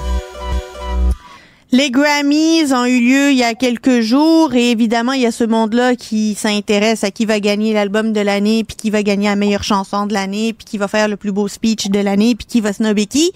Les 1.73 1.91
Grammys 1.91 2.75
ont 2.75 2.85
eu 2.85 3.01
lieu 3.01 3.31
il 3.31 3.39
y 3.39 3.43
a 3.43 3.55
quelques 3.55 4.01
jours 4.01 4.55
et 4.55 4.71
évidemment, 4.71 5.13
il 5.13 5.23
y 5.23 5.27
a 5.27 5.33
ce 5.33 5.45
monde-là 5.45 5.97
qui 5.97 6.35
s'intéresse 6.35 7.05
à 7.05 7.11
qui 7.11 7.25
va 7.25 7.41
gagner 7.41 7.73
l'album 7.73 8.13
de 8.13 8.21
l'année, 8.21 8.65
puis 8.65 8.77
qui 8.77 8.91
va 8.91 9.03
gagner 9.03 9.29
la 9.29 9.37
meilleure 9.37 9.65
chanson 9.65 10.07
de 10.07 10.13
l'année, 10.13 10.53
puis 10.53 10.67
qui 10.67 10.77
va 10.77 10.87
faire 10.87 11.09
le 11.09 11.17
plus 11.17 11.33
beau 11.33 11.49
speech 11.49 11.89
de 11.89 12.01
l'année, 12.01 12.35
puis 12.35 12.47
qui 12.47 12.61
va 12.61 12.75
snobber 12.75 13.07
qui. 13.07 13.33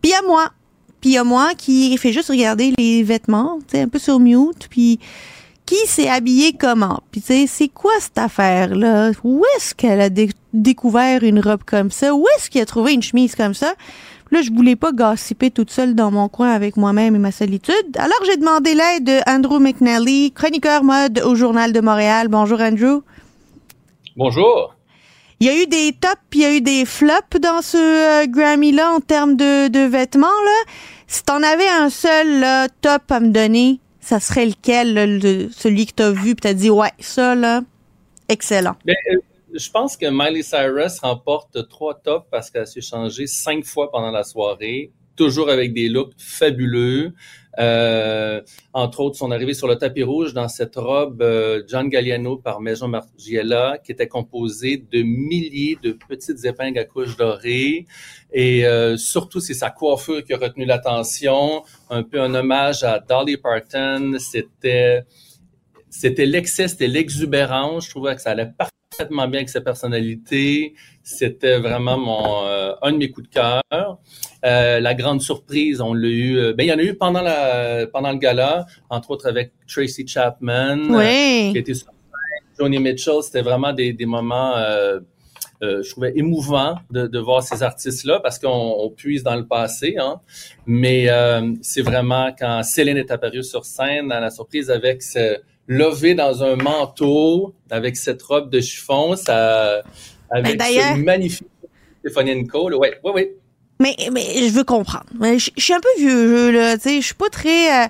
Puis 0.00 0.12
il 0.12 0.26
moi. 0.28 0.50
Puis 1.00 1.10
il 1.10 1.14
y 1.14 1.18
a 1.18 1.24
moi 1.24 1.50
qui 1.58 1.98
fait 1.98 2.12
juste 2.12 2.28
regarder 2.28 2.72
les 2.78 3.02
vêtements, 3.02 3.58
un 3.74 3.88
peu 3.88 3.98
sur 3.98 4.20
mute, 4.20 4.68
puis 4.70 5.00
qui 5.66 5.86
s'est 5.86 6.08
habillé 6.08 6.52
comment? 6.52 7.00
Puis 7.10 7.20
tu 7.20 7.28
sais, 7.28 7.46
c'est 7.46 7.68
quoi 7.68 7.92
cette 8.00 8.18
affaire-là? 8.18 9.12
Où 9.22 9.42
est-ce 9.56 9.74
qu'elle 9.74 10.00
a 10.00 10.10
découvert 10.52 11.22
une 11.22 11.40
robe 11.40 11.62
comme 11.64 11.90
ça? 11.90 12.14
Où 12.14 12.26
est-ce 12.36 12.50
qu'il 12.50 12.60
a 12.60 12.66
trouvé 12.66 12.92
une 12.92 13.02
chemise 13.02 13.34
comme 13.34 13.54
ça? 13.54 13.74
Là, 14.30 14.42
je 14.42 14.50
voulais 14.50 14.76
pas 14.76 14.92
gossiper 14.92 15.50
toute 15.50 15.70
seule 15.70 15.94
dans 15.94 16.10
mon 16.10 16.28
coin 16.28 16.50
avec 16.50 16.76
moi-même 16.76 17.14
et 17.14 17.18
ma 17.18 17.30
solitude. 17.30 17.96
Alors, 17.96 18.18
j'ai 18.26 18.36
demandé 18.36 18.74
l'aide 18.74 19.04
de 19.04 19.20
Andrew 19.30 19.60
McNally, 19.60 20.32
chroniqueur 20.32 20.82
mode 20.82 21.20
au 21.24 21.34
Journal 21.34 21.72
de 21.72 21.80
Montréal. 21.80 22.28
Bonjour, 22.28 22.60
Andrew. 22.60 23.02
Bonjour. 24.16 24.74
Il 25.40 25.46
y 25.46 25.50
a 25.50 25.62
eu 25.62 25.66
des 25.66 25.92
tops, 25.92 26.16
puis 26.30 26.40
il 26.40 26.42
y 26.42 26.46
a 26.46 26.54
eu 26.54 26.60
des 26.60 26.84
flops 26.84 27.38
dans 27.40 27.60
ce 27.60 27.76
euh, 27.76 28.26
Grammy-là 28.26 28.92
en 28.92 29.00
termes 29.00 29.36
de, 29.36 29.68
de 29.68 29.80
vêtements. 29.80 30.26
Là. 30.26 30.72
Si 31.06 31.22
t'en 31.22 31.42
avais 31.42 31.68
un 31.68 31.90
seul 31.90 32.68
top 32.80 33.10
à 33.10 33.20
me 33.20 33.28
donner, 33.28 33.78
ça 34.04 34.20
serait 34.20 34.46
lequel, 34.46 35.50
celui 35.52 35.86
que 35.86 35.92
tu 35.96 36.02
as 36.02 36.12
vu, 36.12 36.34
puis 36.34 36.42
tu 36.42 36.48
as 36.48 36.54
dit, 36.54 36.70
ouais, 36.70 36.92
ça, 36.98 37.34
là, 37.34 37.62
excellent. 38.28 38.76
Ben, 38.84 38.94
euh, 39.12 39.18
je 39.54 39.70
pense 39.70 39.96
que 39.96 40.06
Miley 40.10 40.42
Cyrus 40.42 40.98
remporte 41.00 41.68
trois 41.68 41.94
tops 41.94 42.26
parce 42.30 42.50
qu'elle 42.50 42.66
s'est 42.66 42.82
changée 42.82 43.26
cinq 43.26 43.64
fois 43.64 43.90
pendant 43.90 44.10
la 44.10 44.22
soirée, 44.22 44.92
toujours 45.16 45.48
avec 45.48 45.72
des 45.72 45.88
looks 45.88 46.12
fabuleux. 46.18 47.14
Euh, 47.58 48.40
entre 48.72 49.00
autres, 49.00 49.16
son 49.16 49.30
arrivée 49.30 49.54
sur 49.54 49.68
le 49.68 49.76
tapis 49.76 50.02
rouge 50.02 50.34
dans 50.34 50.48
cette 50.48 50.76
robe 50.76 51.22
euh, 51.22 51.62
John 51.68 51.88
Galliano 51.88 52.36
par 52.36 52.60
Maison 52.60 52.88
Margiela, 52.88 53.78
qui 53.84 53.92
était 53.92 54.08
composée 54.08 54.84
de 54.90 55.02
milliers 55.02 55.78
de 55.82 55.92
petites 55.92 56.44
épingles 56.44 56.78
à 56.78 56.84
couches 56.84 57.16
dorées. 57.16 57.86
Et 58.32 58.66
euh, 58.66 58.96
surtout, 58.96 59.40
c'est 59.40 59.54
sa 59.54 59.70
coiffure 59.70 60.24
qui 60.24 60.32
a 60.32 60.38
retenu 60.38 60.64
l'attention. 60.64 61.62
Un 61.90 62.02
peu 62.02 62.20
un 62.20 62.34
hommage 62.34 62.82
à 62.82 62.98
Dolly 62.98 63.36
Parton. 63.36 64.16
C'était 64.18 65.02
c'était 65.90 66.26
l'excès, 66.26 66.66
c'était 66.66 66.88
l'exubérance. 66.88 67.86
Je 67.86 67.90
trouvais 67.90 68.16
que 68.16 68.20
ça 68.20 68.30
allait 68.30 68.46
parfaitement 68.46 68.83
bien 68.98 69.38
avec 69.38 69.48
sa 69.48 69.60
personnalité. 69.60 70.74
C'était 71.02 71.58
vraiment 71.58 71.98
mon 71.98 72.46
euh, 72.46 72.72
un 72.82 72.92
de 72.92 72.98
mes 72.98 73.10
coups 73.10 73.28
de 73.28 73.34
cœur. 73.34 73.62
Euh, 74.44 74.80
la 74.80 74.94
grande 74.94 75.20
surprise, 75.20 75.80
on 75.80 75.94
l'a 75.94 76.08
eu. 76.08 76.38
Euh, 76.38 76.52
ben 76.54 76.64
il 76.64 76.68
y 76.68 76.72
en 76.72 76.78
a 76.78 76.82
eu 76.82 76.94
pendant 76.94 77.22
la 77.22 77.86
pendant 77.86 78.12
le 78.12 78.18
gala, 78.18 78.66
entre 78.90 79.10
autres 79.10 79.26
avec 79.26 79.52
Tracy 79.66 80.06
Chapman, 80.06 80.78
oui. 80.90 81.50
qui 81.52 81.58
était 81.58 81.74
sur 81.74 81.88
Joni 82.58 82.78
Mitchell. 82.78 83.22
C'était 83.22 83.42
vraiment 83.42 83.72
des, 83.72 83.92
des 83.92 84.06
moments. 84.06 84.54
je 85.60 85.90
trouvais 85.90 86.12
émouvant 86.14 86.76
de, 86.90 87.06
de 87.06 87.18
voir 87.18 87.42
ces 87.42 87.62
artistes-là 87.62 88.20
parce 88.20 88.38
qu'on 88.38 88.92
puise 88.94 89.22
dans 89.22 89.34
le 89.34 89.46
passé, 89.46 89.96
hein. 89.98 90.20
mais 90.66 91.08
c'est 91.62 91.80
vraiment 91.80 92.34
quand 92.38 92.62
Céline 92.62 92.98
est 92.98 93.10
apparue 93.10 93.42
sur 93.42 93.64
scène, 93.64 94.12
à 94.12 94.20
la 94.20 94.30
surprise 94.30 94.70
avec 94.70 95.02
ce, 95.02 95.38
levé 95.66 96.14
dans 96.14 96.42
un 96.42 96.56
manteau 96.56 97.54
avec 97.70 97.96
cette 97.96 98.22
robe 98.22 98.50
de 98.50 98.60
chiffon, 98.60 99.16
ça, 99.16 99.82
avec 100.30 100.60
ce 100.60 100.96
magnifique 100.96 101.48
Stéphanie 102.00 102.46
Cole. 102.46 102.74
Ouais, 102.74 103.00
ouais, 103.02 103.12
ouais. 103.12 103.36
Mais, 103.80 103.96
mais 104.12 104.22
je 104.22 104.52
veux 104.52 104.64
comprendre. 104.64 105.06
Je, 105.20 105.50
suis 105.56 105.72
un 105.72 105.80
peu 105.80 105.88
vieux 105.98 106.28
jeu, 106.28 106.50
là. 106.50 106.76
Tu 106.76 106.82
sais, 106.82 107.00
je 107.00 107.06
suis 107.06 107.14
pas 107.14 107.30
très. 107.30 107.84
Euh, 107.84 107.88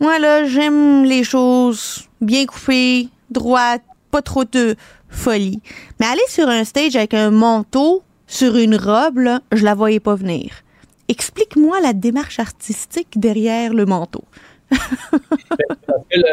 moi, 0.00 0.18
là, 0.18 0.46
j'aime 0.46 1.04
les 1.04 1.24
choses 1.24 2.08
bien 2.20 2.46
coupées, 2.46 3.08
droites, 3.30 3.82
pas 4.10 4.22
trop 4.22 4.44
de 4.44 4.76
folie. 5.08 5.60
Mais 6.00 6.06
aller 6.06 6.22
sur 6.28 6.48
un 6.48 6.64
stage 6.64 6.96
avec 6.96 7.14
un 7.14 7.30
manteau 7.30 8.02
sur 8.26 8.56
une 8.56 8.76
robe, 8.76 9.18
là, 9.18 9.40
je 9.52 9.64
la 9.64 9.74
voyais 9.74 10.00
pas 10.00 10.14
venir. 10.14 10.50
Explique-moi 11.08 11.80
la 11.80 11.94
démarche 11.94 12.38
artistique 12.38 13.18
derrière 13.18 13.72
le 13.72 13.86
manteau. 13.86 14.24
Il 16.10 16.24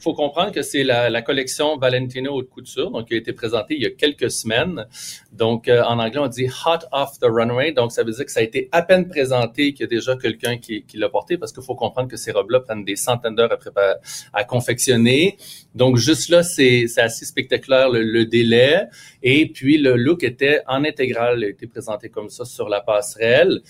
faut, 0.00 0.14
comprendre 0.14 0.52
que 0.52 0.62
c'est 0.62 0.84
la, 0.84 1.22
collection 1.22 1.76
Valentino 1.76 2.34
haute 2.34 2.48
couture, 2.48 2.90
donc 2.90 3.08
qui 3.08 3.14
a 3.14 3.16
été 3.16 3.32
présentée 3.32 3.74
il 3.74 3.82
y 3.82 3.86
a 3.86 3.90
quelques 3.90 4.30
semaines. 4.30 4.86
Donc, 5.32 5.68
euh, 5.68 5.82
en 5.82 5.98
anglais, 5.98 6.20
on 6.20 6.28
dit 6.28 6.46
hot 6.46 6.86
off 6.92 7.18
the 7.20 7.26
runway. 7.26 7.72
Donc, 7.72 7.92
ça 7.92 8.02
veut 8.02 8.12
dire 8.12 8.24
que 8.24 8.30
ça 8.30 8.40
a 8.40 8.42
été 8.42 8.68
à 8.72 8.82
peine 8.82 9.08
présenté 9.08 9.72
qu'il 9.72 9.82
y 9.82 9.84
a 9.84 9.88
déjà 9.88 10.16
quelqu'un 10.16 10.58
qui, 10.58 10.84
l'a 10.94 11.08
porté, 11.08 11.36
parce 11.38 11.52
qu'il 11.52 11.62
faut 11.62 11.74
comprendre 11.74 12.08
que 12.08 12.16
ces 12.16 12.32
robes-là 12.32 12.60
prennent 12.60 12.84
des 12.84 12.96
centaines 12.96 13.34
d'heures 13.34 13.56
à, 13.76 13.94
à 14.32 14.44
confectionner. 14.44 15.36
Donc, 15.74 15.96
juste 15.96 16.28
là, 16.28 16.42
c'est 16.42 16.86
assez 16.96 17.24
spectaculaire 17.24 17.90
le, 17.90 18.24
délai. 18.24 18.86
Et 19.22 19.48
puis, 19.50 19.78
le 19.78 19.96
look 19.96 20.22
était 20.22 20.62
en 20.66 20.84
intégral, 20.84 21.38
il 21.38 21.44
a 21.44 21.48
été 21.48 21.66
présenté 21.66 22.08
comme 22.08 22.30
ça 22.30 22.44
sur 22.44 22.68
la 22.68 22.80
passerelle. 22.80 23.62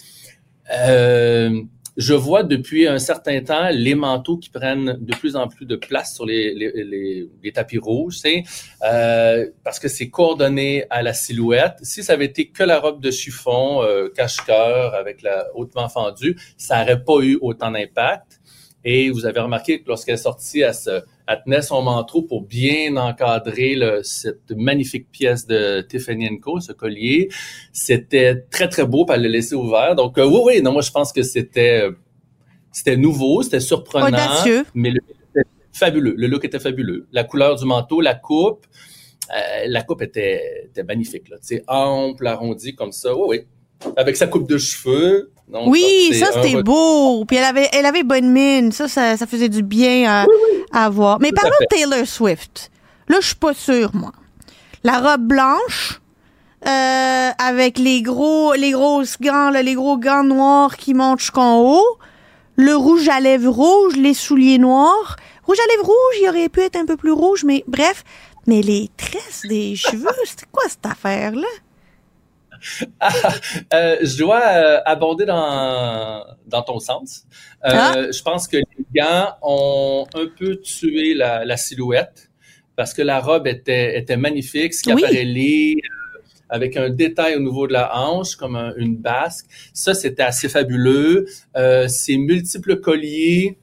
Euh, 0.71 1.63
je 1.99 2.15
vois 2.15 2.45
depuis 2.45 2.87
un 2.87 3.01
certain 3.01 3.43
temps 3.43 3.69
les 3.73 3.97
manteaux 3.97 4.39
qui 4.39 4.51
prennent 4.51 4.97
de 5.01 5.17
plus 5.17 5.35
en 5.35 5.49
plus 5.49 5.67
de 5.67 5.75
place 5.75 6.15
sur 6.15 6.25
les, 6.25 6.55
les, 6.55 7.29
les, 7.43 7.53
tapis 7.53 7.79
rouges, 7.79 8.21
euh, 8.85 9.47
parce 9.65 9.81
que 9.81 9.89
c'est 9.89 10.09
coordonné 10.09 10.85
à 10.91 11.03
la 11.03 11.13
silhouette. 11.13 11.75
Si 11.83 12.05
ça 12.05 12.13
avait 12.13 12.27
été 12.27 12.51
que 12.51 12.63
la 12.63 12.79
robe 12.79 13.01
de 13.01 13.11
chiffon 13.11 13.83
euh, 13.83 14.09
cache-cœur 14.15 14.95
avec 14.95 15.23
la 15.23 15.47
hautement 15.57 15.89
fendue, 15.89 16.39
ça 16.57 16.79
n'aurait 16.79 17.03
pas 17.03 17.21
eu 17.21 17.37
autant 17.41 17.73
d'impact. 17.73 18.41
Et 18.85 19.11
vous 19.11 19.27
avez 19.27 19.41
remarqué 19.41 19.83
que 19.83 19.89
lorsqu'elle 19.89 20.15
est 20.15 20.19
sortie, 20.19 20.61
elle, 20.61 20.75
se, 20.75 21.03
elle 21.29 21.43
tenait 21.45 21.63
son 21.63 21.83
manteau 21.83 22.23
pour 22.23 22.43
bien 22.43 22.97
encadrer 22.97 23.75
le, 23.75 24.03
cette 24.03 24.51
magnifique 24.51 25.11
pièce 25.11 25.47
de 25.47 25.83
Tiffany 25.83 26.41
Co, 26.41 26.59
ce 26.59 26.73
collier. 26.73 27.29
C'était 27.73 28.47
très, 28.51 28.69
très 28.69 28.87
beau, 28.87 29.05
puis 29.05 29.15
elle 29.15 29.23
l'a 29.23 29.29
laissé 29.29 29.55
ouvert. 29.55 29.95
Donc, 29.95 30.17
euh, 30.19 30.27
oui, 30.27 30.41
oui, 30.45 30.63
non, 30.63 30.73
moi, 30.73 30.83
je 30.83 30.91
pense 30.91 31.13
que 31.13 31.23
c'était 31.23 31.87
c'était 32.73 32.97
nouveau, 32.97 33.43
c'était 33.43 33.61
surprenant. 33.61 34.09
Audacieux. 34.09 34.65
Mais 34.75 34.91
le 34.91 35.01
fabuleux. 35.73 36.15
Le 36.17 36.27
look 36.27 36.45
était 36.45 36.59
fabuleux. 36.59 37.07
La 37.13 37.25
couleur 37.25 37.57
du 37.57 37.65
manteau, 37.65 38.01
la 38.01 38.15
coupe, 38.15 38.67
euh, 39.31 39.65
la 39.67 39.83
coupe 39.83 40.03
était, 40.03 40.65
était 40.67 40.83
magnifique. 40.83 41.29
Là. 41.29 41.37
ample, 41.69 42.27
arrondi 42.27 42.75
comme 42.75 42.93
ça. 42.93 43.15
Oui, 43.15 43.27
oui 43.29 43.41
avec 43.97 44.17
sa 44.17 44.27
coupe 44.27 44.49
de 44.49 44.59
cheveux. 44.59 45.33
Oui, 45.53 46.15
ça 46.15 46.27
c'était 46.33 46.63
beau. 46.63 47.25
Puis 47.25 47.37
elle 47.37 47.45
avait, 47.45 47.69
elle 47.73 47.87
avait 47.87 48.03
bonne 48.03 48.31
mine. 48.31 48.73
Ça, 48.73 48.89
ça, 48.89 49.17
faisait 49.27 49.49
du 49.49 49.63
bien 49.63 50.25
à, 50.73 50.91
voir. 50.91 51.19
Mais 51.21 51.33
parlons 51.33 51.57
de 51.61 51.67
Taylor 51.67 52.07
Swift. 52.07 52.71
Là, 53.09 53.19
je 53.21 53.29
suis 53.29 53.37
pas 53.37 53.55
sûre, 53.55 53.91
moi. 53.95 54.13
La 54.85 55.01
robe 55.01 55.23
blanche, 55.23 56.01
euh, 56.67 57.31
avec 57.39 57.79
les 57.79 58.03
gros, 58.03 58.55
les 58.55 58.73
grosses 58.73 59.19
gants, 59.21 59.51
les 59.51 59.75
gros 59.75 59.97
gants 59.97 60.25
noirs 60.25 60.77
qui 60.77 60.95
montent 60.95 61.21
jusqu'en 61.21 61.61
haut, 61.61 61.99
le 62.57 62.75
rouge 62.75 63.09
à 63.09 63.21
lèvres 63.21 63.51
rouge, 63.51 63.97
les 63.97 64.15
souliers 64.15 64.59
noirs. 64.59 65.17
Rouge 65.45 65.59
à 65.59 65.67
lèvres 65.71 65.87
rouge, 65.87 66.17
il 66.21 66.29
aurait 66.29 66.49
pu 66.49 66.61
être 66.61 66.77
un 66.77 66.85
peu 66.85 66.97
plus 66.97 67.13
rouge, 67.13 67.45
mais 67.45 67.65
bref. 67.67 68.05
Mais 68.47 68.63
les 68.63 68.91
tresses 68.97 69.43
des 69.49 69.77
cheveux, 69.77 70.09
c'était 70.25 70.47
quoi 70.51 70.65
cette 70.69 70.87
affaire-là? 70.87 71.49
euh, 73.75 73.97
je 74.03 74.19
dois 74.19 74.43
euh, 74.43 74.81
abonder 74.85 75.25
dans, 75.25 76.25
dans 76.47 76.63
ton 76.63 76.79
sens. 76.79 77.25
Euh, 77.65 77.71
ah. 77.73 77.95
Je 78.13 78.23
pense 78.23 78.49
que 78.49 78.57
les 78.57 78.87
gants 78.95 79.35
ont 79.43 80.07
un 80.15 80.27
peu 80.39 80.57
tué 80.57 81.15
la, 81.15 81.57
silhouette 81.57 82.31
parce 82.77 82.95
que 82.95 83.03
la 83.03 83.21
robe 83.21 83.47
était, 83.47 83.99
était 83.99 84.17
magnifique, 84.17 84.75
ce 84.75 84.83
qui 84.83 84.93
oui. 84.93 85.03
apparaît 85.03 85.25
avec 86.49 86.77
un 86.77 86.91
détail 86.91 87.37
au 87.37 87.41
niveau 87.41 87.67
de 87.67 87.73
la 87.73 87.97
hanche, 87.97 88.37
comme 88.37 88.57
une 88.77 88.97
basque. 88.97 89.47
Ça, 89.73 89.95
c'était 89.95 90.23
assez 90.23 90.49
fabuleux. 90.49 91.27
Euh, 91.57 91.89
ces 91.89 92.17
multiples 92.17 92.81
colliers 92.81 93.59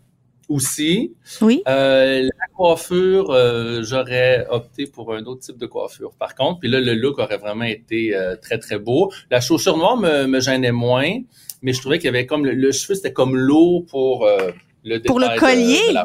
aussi. 0.50 1.14
Oui. 1.42 1.64
Euh, 1.68 2.24
la 2.24 2.48
coiffure, 2.56 3.32
euh, 3.32 3.82
j'aurais 3.84 4.46
opté 4.50 4.88
pour 4.88 5.14
un 5.14 5.24
autre 5.26 5.42
type 5.42 5.58
de 5.58 5.66
coiffure. 5.66 6.12
Par 6.18 6.36
contre, 6.36 6.60
puis 6.60 6.70
là, 6.70 6.80
le 6.80 6.94
look 6.94 7.20
aurait 7.20 7.38
vraiment 7.38 7.66
été 7.66 8.16
euh, 8.16 8.36
très, 8.36 8.58
très 8.58 8.78
beau. 8.78 9.12
La 9.32 9.42
chaussure 9.42 9.78
noire 9.78 9.98
me, 9.98 10.26
me 10.28 10.40
gênait 10.40 10.72
moins, 10.72 11.20
mais 11.62 11.74
je 11.74 11.82
trouvais 11.82 11.98
qu'il 11.98 12.06
y 12.06 12.10
avait 12.10 12.26
comme... 12.26 12.46
Le, 12.46 12.72
cheveu, 12.72 12.96
c'était 12.96 13.14
comme 13.14 13.36
lourd 13.36 13.86
pour 13.86 14.26
euh, 14.26 14.52
le 14.84 15.00
Pour 15.00 15.20
le 15.20 15.38
collier? 15.40 15.94
De, 15.94 16.00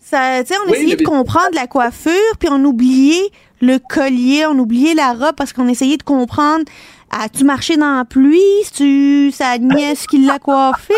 Ça, 0.00 0.40
on 0.66 0.72
essayait 0.72 0.96
de 0.96 1.04
comprendre 1.04 1.54
la 1.54 1.66
coiffure, 1.66 2.36
puis 2.38 2.48
on 2.50 2.64
oubliait 2.64 3.30
le 3.60 3.78
collier, 3.78 4.46
on 4.46 4.58
oubliait 4.58 4.94
la 4.94 5.12
robe 5.12 5.36
parce 5.36 5.52
qu'on 5.52 5.68
essayait 5.68 5.96
de 5.96 6.02
comprendre 6.02 6.64
as-tu 7.10 7.44
marché 7.44 7.76
dans 7.76 7.96
la 7.96 8.04
pluie? 8.04 8.40
Tu 8.74 9.30
sa 9.32 9.58
nièce 9.58 10.06
qui 10.06 10.24
l'a 10.24 10.38
coiffé? 10.38 10.94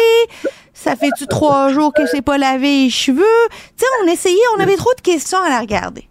Ça 0.76 0.94
fait-tu 0.94 1.26
trois 1.26 1.72
jours 1.72 1.92
que 1.92 2.06
c'est 2.06 2.22
pas 2.22 2.36
lavé 2.36 2.84
les 2.84 2.90
cheveux? 2.90 3.24
Tu 3.50 3.78
sais, 3.78 3.86
on 4.04 4.08
essayait, 4.08 4.36
on 4.56 4.60
avait 4.60 4.76
trop 4.76 4.92
de 4.94 5.00
questions 5.00 5.38
à 5.38 5.48
la 5.48 5.60
regarder. 5.60 6.06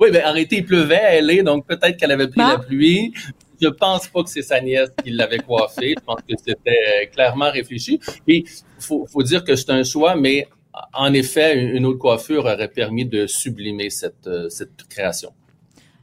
Oui, 0.00 0.10
ben 0.10 0.22
arrêtez, 0.24 0.56
il 0.56 0.64
pleuvait 0.64 1.00
elle 1.00 1.30
est 1.30 1.42
donc 1.42 1.66
peut-être 1.66 1.96
qu'elle 1.96 2.10
avait 2.10 2.28
pris 2.28 2.40
la 2.40 2.58
pluie. 2.58 3.12
Je 3.60 3.68
pense 3.68 4.08
pas 4.08 4.24
que 4.24 4.30
c'est 4.30 4.42
sa 4.42 4.60
nièce 4.60 4.88
qui 5.04 5.10
l'avait 5.10 5.38
coiffée. 5.38 5.94
Je 5.96 6.04
pense 6.04 6.20
que 6.28 6.34
c'était 6.44 7.08
clairement 7.12 7.50
réfléchi. 7.52 8.00
Et 8.26 8.42
faut, 8.80 9.06
faut 9.06 9.22
dire 9.22 9.44
que 9.44 9.54
c'est 9.54 9.70
un 9.70 9.84
choix, 9.84 10.16
mais 10.16 10.48
en 10.94 11.12
effet, 11.12 11.56
une 11.56 11.84
autre 11.84 11.98
coiffure 11.98 12.46
aurait 12.46 12.68
permis 12.68 13.04
de 13.04 13.26
sublimer 13.26 13.90
cette, 13.90 14.26
euh, 14.26 14.48
cette 14.48 14.88
création. 14.88 15.32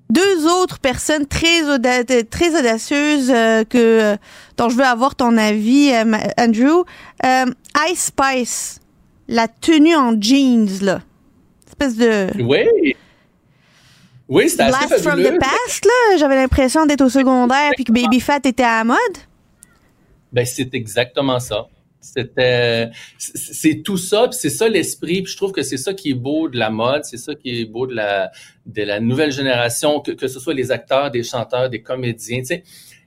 Deux 0.10 0.48
autres 0.48 0.80
personnes 0.80 1.28
très, 1.28 1.62
très 2.24 2.60
audacieuses 2.60 3.30
euh, 3.30 3.64
que 3.64 4.18
dont 4.58 4.70
je 4.70 4.76
veux 4.76 4.84
avoir 4.84 5.16
ton 5.16 5.38
avis, 5.38 5.92
euh, 5.94 6.18
Andrew. 6.38 6.84
Ice 7.92 8.06
Spice, 8.06 8.80
la 9.28 9.48
tenue 9.48 9.96
en 9.96 10.20
jeans, 10.20 10.82
là. 10.82 11.02
Espèce 11.68 11.96
de... 11.96 12.28
Oui! 12.40 12.96
Oui, 14.28 14.50
c'était 14.50 14.64
assez 14.64 14.88
Blast 14.88 15.04
from 15.04 15.24
the 15.24 15.40
past, 15.40 15.86
là. 15.86 16.18
J'avais 16.18 16.36
l'impression 16.36 16.86
d'être 16.86 17.02
au 17.02 17.10
secondaire 17.10 17.72
puis 17.76 17.84
que 17.84 17.92
Baby 17.92 18.20
Fat 18.20 18.40
était 18.46 18.64
à 18.64 18.80
la 18.80 18.84
mode. 18.84 19.18
Ben, 20.32 20.46
c'est 20.46 20.74
exactement 20.76 21.40
ça. 21.40 21.68
C'était, 22.02 22.90
c'est 23.18 23.84
tout 23.84 23.98
ça, 23.98 24.28
c'est 24.32 24.50
ça 24.50 24.70
l'esprit. 24.70 25.22
Puis 25.22 25.34
je 25.34 25.38
trouve 25.38 25.52
que 25.52 25.64
c'est 25.64 25.78
ça 25.78 25.94
qui 25.94 26.12
est 26.12 26.16
beau 26.16 26.48
de 26.50 26.58
la 26.58 26.70
mode, 26.70 27.04
c'est 27.04 27.18
ça 27.18 27.36
qui 27.36 27.62
est 27.62 27.66
beau 27.66 27.88
de 27.88 27.96
la 27.96 28.32
de 28.66 28.84
la 28.84 29.00
nouvelle 29.00 29.32
génération, 29.32 30.00
que, 30.00 30.28
ce 30.28 30.40
soit 30.40 30.54
les 30.54 30.72
acteurs, 30.72 31.10
des 31.12 31.24
chanteurs, 31.24 31.70
des 31.70 31.82
comédiens. 31.82 32.40
Tu 32.40 32.46
sais, 32.46 32.64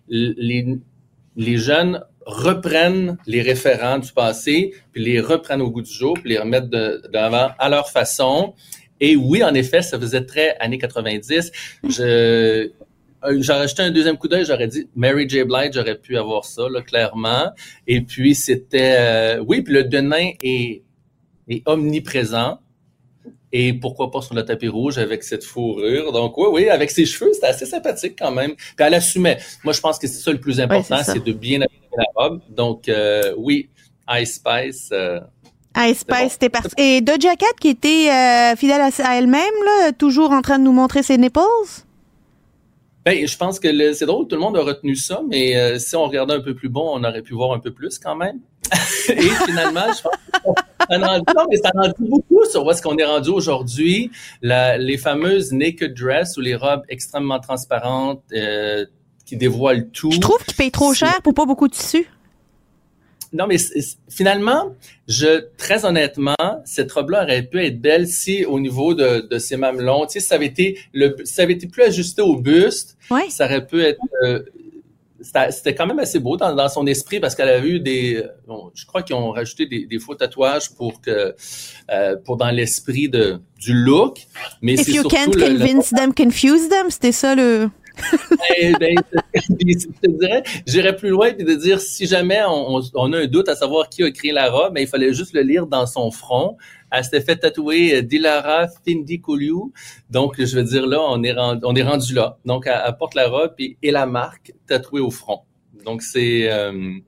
les 0.08 1.56
jeunes 1.56 2.02
reprennent 2.26 3.16
les 3.26 3.42
référents 3.42 3.98
du 3.98 4.12
passé, 4.12 4.74
puis 4.92 5.04
les 5.04 5.20
reprennent 5.20 5.62
au 5.62 5.70
goût 5.70 5.82
du 5.82 5.92
jour, 5.92 6.14
puis 6.14 6.30
les 6.30 6.38
remettent 6.38 6.70
de, 6.70 7.02
à 7.58 7.68
leur 7.68 7.90
façon. 7.90 8.54
Et 9.00 9.16
oui, 9.16 9.42
en 9.42 9.54
effet, 9.54 9.82
ça 9.82 9.98
faisait 9.98 10.24
très 10.24 10.56
années 10.58 10.78
90. 10.78 11.50
Je 11.88 12.70
j'aurais 13.38 13.60
rajouté 13.60 13.82
un 13.82 13.90
deuxième 13.90 14.16
coup 14.16 14.28
d'œil, 14.28 14.44
j'aurais 14.44 14.68
dit 14.68 14.88
Mary 14.94 15.28
J. 15.28 15.44
Blige, 15.44 15.72
j'aurais 15.74 15.96
pu 15.96 16.16
avoir 16.16 16.44
ça, 16.44 16.68
là, 16.68 16.82
clairement. 16.82 17.50
Et 17.86 18.00
puis, 18.00 18.34
c'était... 18.34 18.96
Euh, 18.98 19.44
oui, 19.46 19.62
puis 19.62 19.74
le 19.74 19.84
denain 19.84 20.30
est, 20.42 20.82
est 21.48 21.62
omniprésent. 21.66 22.58
Et 23.54 23.74
pourquoi 23.74 24.10
pas 24.10 24.22
sur 24.22 24.34
le 24.34 24.44
tapis 24.44 24.68
rouge 24.68 24.96
avec 24.96 25.22
cette 25.22 25.44
fourrure. 25.44 26.10
Donc 26.12 26.38
oui, 26.38 26.46
oui, 26.50 26.68
avec 26.70 26.90
ses 26.90 27.04
cheveux, 27.04 27.30
c'était 27.34 27.48
assez 27.48 27.66
sympathique 27.66 28.16
quand 28.18 28.30
même. 28.30 28.54
Puis 28.54 28.76
elle 28.78 28.94
assumait. 28.94 29.38
Moi, 29.62 29.74
je 29.74 29.80
pense 29.80 29.98
que 29.98 30.06
c'est 30.06 30.20
ça 30.20 30.32
le 30.32 30.40
plus 30.40 30.58
important, 30.58 30.96
c'est 31.04 31.22
de 31.22 31.32
bien 31.32 31.60
appliquer 31.60 31.86
la 31.98 32.04
robe. 32.16 32.40
Donc 32.48 32.88
euh, 32.88 33.34
oui, 33.36 33.68
Ice 34.08 34.36
Spice. 34.36 34.88
Euh, 34.92 35.20
Ice 35.76 35.98
Spice, 35.98 36.32
c'était 36.32 36.48
parti. 36.48 36.74
Et 36.78 37.02
Doja 37.02 37.36
Cat 37.36 37.46
qui 37.60 37.68
était 37.68 38.56
fidèle 38.56 38.80
à, 38.80 39.18
elle-même, 39.18 39.42
là, 39.66 39.92
toujours 39.92 40.30
en 40.30 40.40
train 40.40 40.58
de 40.58 40.64
nous 40.64 40.72
montrer 40.72 41.02
ses 41.02 41.18
nipples? 41.18 41.40
Ben, 43.04 43.26
je 43.26 43.36
pense 43.36 43.58
que 43.58 43.92
c'est 43.94 44.06
drôle, 44.06 44.28
tout 44.28 44.36
le 44.36 44.40
monde 44.40 44.56
a 44.56 44.62
retenu 44.62 44.94
ça, 44.94 45.22
mais 45.28 45.56
euh, 45.56 45.78
si 45.78 45.96
on 45.96 46.04
regardait 46.04 46.34
un 46.34 46.40
peu 46.40 46.54
plus 46.54 46.68
bon, 46.68 46.88
on 46.94 47.02
aurait 47.02 47.22
pu 47.22 47.34
voir 47.34 47.52
un 47.52 47.58
peu 47.58 47.72
plus 47.72 47.98
quand 47.98 48.14
même. 48.14 48.38
Et 49.08 49.20
finalement, 49.20 49.92
je 49.92 50.02
pense 50.02 50.12
que 50.14 50.60
ça 50.88 51.14
en 51.14 51.18
dit, 51.18 51.24
non, 51.36 51.46
mais 51.50 51.56
ça 51.56 51.70
beaucoup 51.98 52.44
sur 52.44 52.64
où 52.64 52.70
est-ce 52.70 52.80
qu'on 52.80 52.96
est 52.96 53.04
rendu 53.04 53.30
aujourd'hui. 53.30 54.10
Les 54.42 54.98
fameuses 54.98 55.52
naked 55.52 55.94
dress 55.94 56.36
ou 56.36 56.40
les 56.40 56.54
robes 56.54 56.82
extrêmement 56.88 57.40
transparentes 57.40 58.22
euh, 58.32 58.86
qui 59.26 59.36
dévoilent 59.36 59.90
tout. 59.90 60.12
Je 60.12 60.20
trouve 60.20 60.44
qu'ils 60.44 60.56
payent 60.56 60.70
trop 60.70 60.94
cher 60.94 61.20
pour 61.22 61.34
pas 61.34 61.44
beaucoup 61.44 61.66
de 61.66 61.74
tissu. 61.74 62.08
Non, 63.32 63.46
mais 63.46 63.56
finalement, 64.10 64.74
je 65.08 65.44
très 65.56 65.84
honnêtement, 65.84 66.34
cette 66.64 66.92
robe-là 66.92 67.24
aurait 67.24 67.42
pu 67.42 67.64
être 67.64 67.80
belle 67.80 68.06
si 68.06 68.44
au 68.44 68.60
niveau 68.60 68.94
de, 68.94 69.26
de 69.28 69.38
ses 69.38 69.56
mamelons, 69.56 70.06
tu 70.06 70.14
sais, 70.14 70.20
ça 70.20 70.34
avait 70.34 70.46
été 70.46 70.78
le, 70.92 71.16
ça 71.24 71.42
avait 71.42 71.54
été 71.54 71.66
plus 71.66 71.82
ajusté 71.82 72.20
au 72.20 72.36
buste, 72.36 72.96
ça 73.30 73.46
aurait 73.46 73.66
pu 73.66 73.82
être. 73.82 74.00
Euh, 74.24 74.42
c'était 75.50 75.74
quand 75.74 75.86
même 75.86 76.00
assez 76.00 76.18
beau 76.18 76.36
dans, 76.36 76.52
dans 76.54 76.68
son 76.68 76.86
esprit 76.86 77.20
parce 77.20 77.34
qu'elle 77.34 77.48
a 77.48 77.64
eu 77.64 77.78
des, 77.78 78.22
je 78.74 78.86
crois 78.86 79.02
qu'ils 79.02 79.14
ont 79.14 79.30
rajouté 79.30 79.66
des, 79.66 79.86
des, 79.86 79.98
faux 80.00 80.16
tatouages 80.16 80.70
pour 80.74 81.00
que, 81.00 81.34
euh, 81.90 82.16
pour 82.24 82.36
dans 82.36 82.50
l'esprit 82.50 83.08
de 83.08 83.38
du 83.58 83.72
look. 83.72 84.18
Mais 84.60 84.74
If 84.74 84.88
you 84.88 85.04
can't 85.04 85.32
convince 85.32 85.90
them, 85.90 86.12
confuse 86.12 86.68
them, 86.68 86.90
c'était 86.90 87.12
ça 87.12 87.34
le. 87.34 87.70
Ben, 88.50 88.76
ben, 88.78 88.96
je 89.34 89.86
te 89.86 90.10
dirais, 90.10 90.42
j'irais 90.66 90.96
plus 90.96 91.10
loin 91.10 91.32
puis 91.32 91.44
de 91.44 91.54
dire 91.54 91.80
si 91.80 92.06
jamais 92.06 92.40
on, 92.46 92.80
on, 92.94 93.12
a 93.12 93.18
un 93.18 93.26
doute 93.26 93.48
à 93.48 93.56
savoir 93.56 93.88
qui 93.88 94.02
a 94.02 94.10
créé 94.10 94.32
la 94.32 94.50
robe, 94.50 94.74
ben, 94.74 94.80
il 94.80 94.86
fallait 94.86 95.12
juste 95.12 95.34
le 95.34 95.42
lire 95.42 95.66
dans 95.66 95.86
son 95.86 96.10
front. 96.10 96.56
Elle 96.90 97.04
s'était 97.04 97.22
fait 97.22 97.36
tatouer 97.36 97.96
euh, 97.96 98.02
Dilara 98.02 98.66
Findikouliou. 98.86 99.72
Donc, 100.10 100.34
je 100.38 100.56
veux 100.56 100.64
dire, 100.64 100.86
là, 100.86 101.00
on 101.00 101.22
est 101.22 101.32
rendu, 101.32 101.60
on 101.64 101.74
est 101.74 101.82
rendu 101.82 102.14
là. 102.14 102.38
Donc, 102.44 102.66
elle, 102.66 102.96
porte 102.98 103.14
la 103.14 103.28
robe 103.28 103.54
et, 103.58 103.90
la 103.90 104.06
marque 104.06 104.52
tatouée 104.66 105.00
au 105.00 105.10
front. 105.10 105.40
Donc, 105.84 106.02
c'est... 106.02 106.52
Euh, 106.52 106.98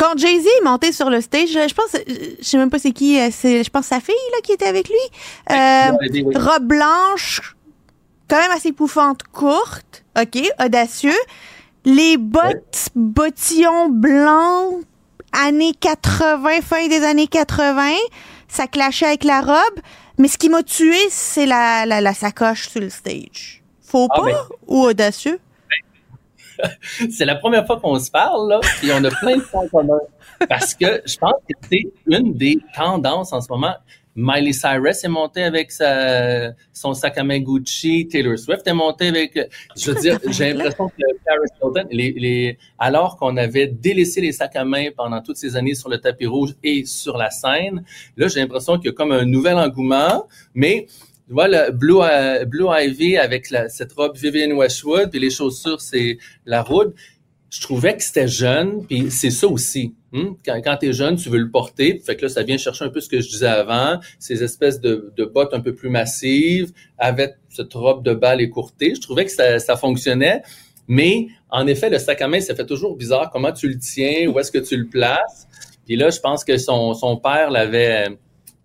quand 0.00 0.16
Jay-Z 0.16 0.46
est 0.46 0.64
monté 0.64 0.92
sur 0.92 1.10
le 1.10 1.20
stage, 1.20 1.50
je 1.50 1.74
pense, 1.74 1.94
je 2.08 2.42
sais 2.42 2.56
même 2.56 2.70
pas 2.70 2.78
c'est 2.78 2.92
qui, 2.92 3.20
euh, 3.20 3.28
c'est, 3.30 3.62
je 3.62 3.68
pense 3.68 3.84
sa 3.84 4.00
fille 4.00 4.14
là 4.32 4.38
qui 4.42 4.52
était 4.52 4.64
avec 4.64 4.88
lui. 4.88 4.96
Euh, 5.50 5.90
robe 6.36 6.64
blanche, 6.64 7.54
quand 8.30 8.40
même 8.40 8.52
assez 8.52 8.72
pouffante, 8.72 9.24
courte, 9.24 10.04
ok, 10.18 10.40
audacieux. 10.64 11.18
Les 11.84 12.16
bottes, 12.16 12.90
bottillons 12.94 13.88
blancs, 13.88 14.84
années 15.32 15.74
80, 15.78 16.60
fin 16.62 16.86
des 16.88 17.02
années 17.02 17.26
80, 17.26 17.90
ça 18.48 18.68
clashait 18.68 19.06
avec 19.06 19.24
la 19.24 19.40
robe. 19.40 19.80
Mais 20.18 20.28
ce 20.28 20.38
qui 20.38 20.48
m'a 20.48 20.62
tué, 20.62 20.96
c'est 21.10 21.46
la, 21.46 21.86
la, 21.86 22.00
la, 22.00 22.14
sacoche 22.14 22.68
sur 22.68 22.80
le 22.80 22.90
stage. 22.90 23.62
Faux 23.80 24.06
ah, 24.10 24.20
pas 24.20 24.26
ben. 24.26 24.36
ou 24.68 24.82
audacieux? 24.82 25.40
c'est 27.10 27.24
la 27.24 27.36
première 27.36 27.66
fois 27.66 27.80
qu'on 27.80 27.98
se 27.98 28.10
parle, 28.10 28.48
là, 28.48 28.60
et 28.82 28.92
on 28.92 29.02
a 29.02 29.10
plein 29.10 29.38
de 29.38 29.42
points 29.42 29.66
communs. 29.68 30.00
Parce 30.48 30.74
que 30.74 31.02
je 31.04 31.16
pense 31.16 31.34
que 31.48 31.54
c'est 31.68 31.84
une 32.06 32.34
des 32.34 32.58
tendances 32.76 33.32
en 33.32 33.40
ce 33.40 33.48
moment. 33.48 33.74
Miley 34.16 34.52
Cyrus 34.52 35.04
est 35.04 35.08
montée 35.08 35.44
avec 35.44 35.70
son 35.70 36.94
sac 36.94 37.18
à 37.18 37.24
main 37.24 37.38
Gucci, 37.40 38.08
Taylor 38.08 38.38
Swift 38.38 38.66
est 38.66 38.74
montée 38.74 39.08
avec, 39.08 39.38
je 39.76 39.90
veux 39.90 40.00
dire, 40.00 40.18
j'ai 40.30 40.52
l'impression 40.52 40.88
que 40.88 40.94
Paris 41.24 41.48
Hilton, 41.62 41.88
les, 41.90 42.12
les, 42.12 42.58
alors 42.78 43.16
qu'on 43.16 43.36
avait 43.36 43.68
délaissé 43.68 44.20
les 44.20 44.32
sacs 44.32 44.56
à 44.56 44.64
main 44.64 44.88
pendant 44.96 45.22
toutes 45.22 45.36
ces 45.36 45.56
années 45.56 45.74
sur 45.74 45.88
le 45.88 45.98
tapis 45.98 46.26
rouge 46.26 46.54
et 46.62 46.84
sur 46.84 47.16
la 47.16 47.30
scène, 47.30 47.84
là, 48.16 48.28
j'ai 48.28 48.40
l'impression 48.40 48.76
qu'il 48.76 48.86
y 48.86 48.88
a 48.90 48.92
comme 48.92 49.12
un 49.12 49.24
nouvel 49.24 49.56
engouement, 49.56 50.26
mais 50.54 50.86
tu 51.26 51.34
vois, 51.34 51.46
le 51.46 51.70
Blue, 51.70 52.66
Ivy 52.68 53.16
avec 53.16 53.46
cette 53.46 53.92
robe 53.92 54.16
Vivienne 54.16 54.52
Westwood, 54.52 55.10
puis 55.10 55.20
les 55.20 55.30
chaussures, 55.30 55.80
c'est 55.80 56.18
la 56.44 56.62
route 56.62 56.94
je 57.50 57.60
trouvais 57.60 57.96
que 57.96 58.02
c'était 58.02 58.28
jeune, 58.28 58.86
puis 58.86 59.10
c'est 59.10 59.30
ça 59.30 59.48
aussi. 59.48 59.94
Hein? 60.12 60.34
Quand, 60.44 60.60
quand 60.62 60.76
tu 60.78 60.88
es 60.88 60.92
jeune, 60.92 61.16
tu 61.16 61.28
veux 61.28 61.38
le 61.38 61.50
porter, 61.50 62.00
fait 62.04 62.16
que 62.16 62.22
là, 62.22 62.28
ça 62.28 62.42
vient 62.42 62.56
chercher 62.56 62.84
un 62.84 62.88
peu 62.88 63.00
ce 63.00 63.08
que 63.08 63.20
je 63.20 63.28
disais 63.28 63.46
avant, 63.46 64.00
ces 64.18 64.42
espèces 64.42 64.80
de, 64.80 65.12
de 65.16 65.24
bottes 65.24 65.54
un 65.54 65.60
peu 65.60 65.74
plus 65.74 65.88
massives, 65.88 66.72
avec 66.98 67.34
cette 67.48 67.72
robe 67.74 68.04
de 68.04 68.14
balle 68.14 68.40
écourtée. 68.40 68.94
Je 68.94 69.00
trouvais 69.00 69.24
que 69.24 69.32
ça, 69.32 69.58
ça 69.58 69.76
fonctionnait, 69.76 70.42
mais 70.88 71.28
en 71.50 71.66
effet, 71.66 71.90
le 71.90 71.98
sac 71.98 72.20
à 72.22 72.28
main, 72.28 72.40
ça 72.40 72.54
fait 72.54 72.66
toujours 72.66 72.96
bizarre 72.96 73.30
comment 73.30 73.52
tu 73.52 73.68
le 73.68 73.78
tiens, 73.78 74.26
où 74.28 74.38
est-ce 74.38 74.50
que 74.50 74.58
tu 74.58 74.76
le 74.76 74.86
places. 74.86 75.46
Puis 75.86 75.96
là, 75.96 76.10
je 76.10 76.20
pense 76.20 76.44
que 76.44 76.56
son, 76.58 76.94
son 76.94 77.16
père 77.16 77.50
l'avait 77.50 78.08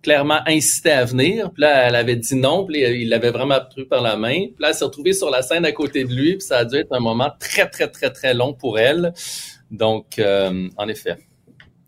clairement 0.02 0.38
incité 0.46 0.92
à 0.92 1.04
venir. 1.04 1.50
Puis 1.52 1.62
là, 1.62 1.88
elle 1.88 1.96
avait 1.96 2.14
dit 2.14 2.36
non. 2.36 2.64
Puis 2.64 2.80
il 2.80 3.08
l'avait 3.08 3.30
vraiment 3.30 3.58
pris 3.68 3.84
par 3.84 4.02
la 4.02 4.16
main. 4.16 4.46
Puis 4.46 4.54
là, 4.60 4.68
elle 4.68 4.74
s'est 4.74 4.84
retrouvée 4.84 5.12
sur 5.12 5.30
la 5.30 5.42
scène 5.42 5.64
à 5.64 5.72
côté 5.72 6.04
de 6.04 6.14
lui. 6.14 6.36
Puis 6.36 6.46
ça 6.46 6.58
a 6.58 6.64
dû 6.64 6.76
être 6.76 6.92
un 6.92 7.00
moment 7.00 7.30
très, 7.40 7.68
très, 7.68 7.88
très, 7.88 8.10
très 8.10 8.32
long 8.32 8.52
pour 8.54 8.78
elle. 8.78 9.12
Donc, 9.70 10.20
euh, 10.20 10.68
en 10.76 10.86
effet. 10.86 11.16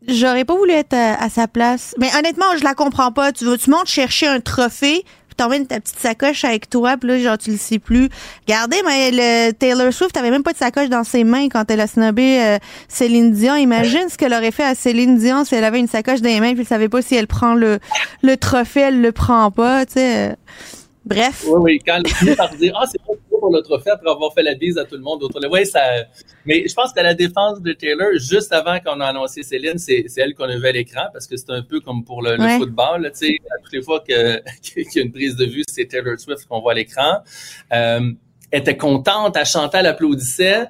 J'aurais 0.09 0.45
pas 0.45 0.55
voulu 0.57 0.73
être 0.73 0.95
à, 0.95 1.23
à 1.23 1.29
sa 1.29 1.47
place. 1.49 1.95
Mais 1.99 2.09
honnêtement, 2.19 2.47
je 2.59 2.65
la 2.65 2.75
comprends 2.75 3.13
pas. 3.13 3.33
Tu, 3.33 3.45
vas- 3.45 3.57
tu 3.59 3.71
montes 3.71 3.87
chercher 3.89 4.27
un 4.27 4.41
trophée, 4.41 5.05
puis 5.29 5.37
t'emmènes 5.37 5.67
ta 5.67 5.79
petite 5.81 5.99
sacoche 5.99 6.45
avec 6.45 6.69
toi, 6.71 6.97
puis 6.97 7.09
là, 7.11 7.19
genre, 7.19 7.39
tu 7.39 7.51
le 7.51 7.57
sais 7.59 7.79
plus. 7.79 8.09
Regardez, 8.47 8.79
mais 8.85 9.11
le 9.13 9.53
Taylor 9.53 9.93
Swift 9.93 10.17
avait 10.17 10.31
même 10.31 10.43
pas 10.43 10.53
de 10.53 10.59
sacoche 10.59 10.89
dans 10.89 11.05
ses 11.05 11.25
mains 11.25 11.49
quand 11.49 11.71
elle 11.71 11.81
a 11.81 11.87
snobé 11.87 12.41
euh, 12.41 12.59
Céline 12.89 13.33
Dion. 13.33 13.55
Imagine 13.57 14.09
ce 14.11 14.17
qu'elle 14.17 14.35
aurait 14.35 14.51
fait 14.51 14.65
à 14.65 14.75
Céline 14.75 15.19
Dion 15.19 15.45
si 15.45 15.55
elle 15.55 15.65
avait 15.65 15.81
une 15.81 15.89
sacoche 15.89 16.21
dans 16.21 16.29
les 16.31 16.41
mains, 16.41 16.53
puis 16.53 16.61
elle 16.63 16.67
savait 16.67 16.89
pas 16.89 17.03
si 17.03 17.15
elle 17.15 17.27
prend 17.29 17.55
le, 17.55 17.79
le 18.23 18.37
trophée, 18.37 18.81
elle 18.81 19.01
le 19.01 19.13
prend 19.13 19.51
pas, 19.51 19.85
tu 19.87 19.95
sais. 19.95 20.37
Bref. 21.09 21.45
Oui, 21.47 21.59
oui, 21.63 21.83
quand 21.85 21.97
elle 21.97 22.07
finit 22.07 22.37
par 22.37 22.55
dire 22.55 22.75
Ah, 22.79 22.85
c'est 22.87 22.99
pas 22.99 23.15
trop 23.29 23.39
pour 23.39 23.51
le 23.51 23.63
trophée 23.63 23.91
après 23.91 24.11
avoir 24.11 24.35
fait 24.35 24.43
la 24.43 24.55
bise 24.55 24.77
à 24.77 24.85
tout 24.85 24.97
le 24.97 25.01
monde 25.01 25.23
autour 25.23 25.41
Oui, 25.51 25.65
ça. 25.65 25.81
Mais 26.45 26.69
je 26.69 26.75
pense 26.75 26.93
qu'à 26.93 27.03
la 27.03 27.15
défense 27.15 27.63
de 27.63 27.73
Taylor, 27.73 28.11
juste 28.17 28.53
avant 28.53 28.79
qu'on 28.81 29.01
a 29.01 29.07
annoncé 29.07 29.43
Céline, 29.43 29.79
c'est 29.79 30.05
elle 30.19 30.35
qu'on 30.35 30.45
a 30.45 30.57
vu 30.57 30.67
à 30.67 30.73
l'écran 30.73 31.07
parce 31.13 31.27
que 31.27 31.37
c'est 31.39 31.51
un 31.51 31.63
peu 31.63 31.81
comme 31.81 32.05
pour 32.05 32.21
le, 32.21 32.37
football. 32.59 33.11
Tu 33.13 33.27
sais, 33.27 33.39
toutes 33.65 33.73
les 33.73 33.83
fois 33.83 34.05
qu'il 34.07 34.15
y 34.95 34.99
a 34.99 35.03
une 35.03 35.13
prise 35.13 35.37
de 35.37 35.47
vue, 35.47 35.63
c'est 35.67 35.87
Taylor 35.87 36.19
Swift 36.19 36.47
qu'on 36.47 36.61
voit 36.61 36.73
à 36.73 36.75
l'écran. 36.75 37.23
Euh, 37.73 38.13
elle 38.51 38.61
était 38.61 38.77
contente, 38.77 39.37
elle 39.37 39.47
chantait, 39.47 39.79
elle 39.79 39.87
applaudissait. 39.87 40.69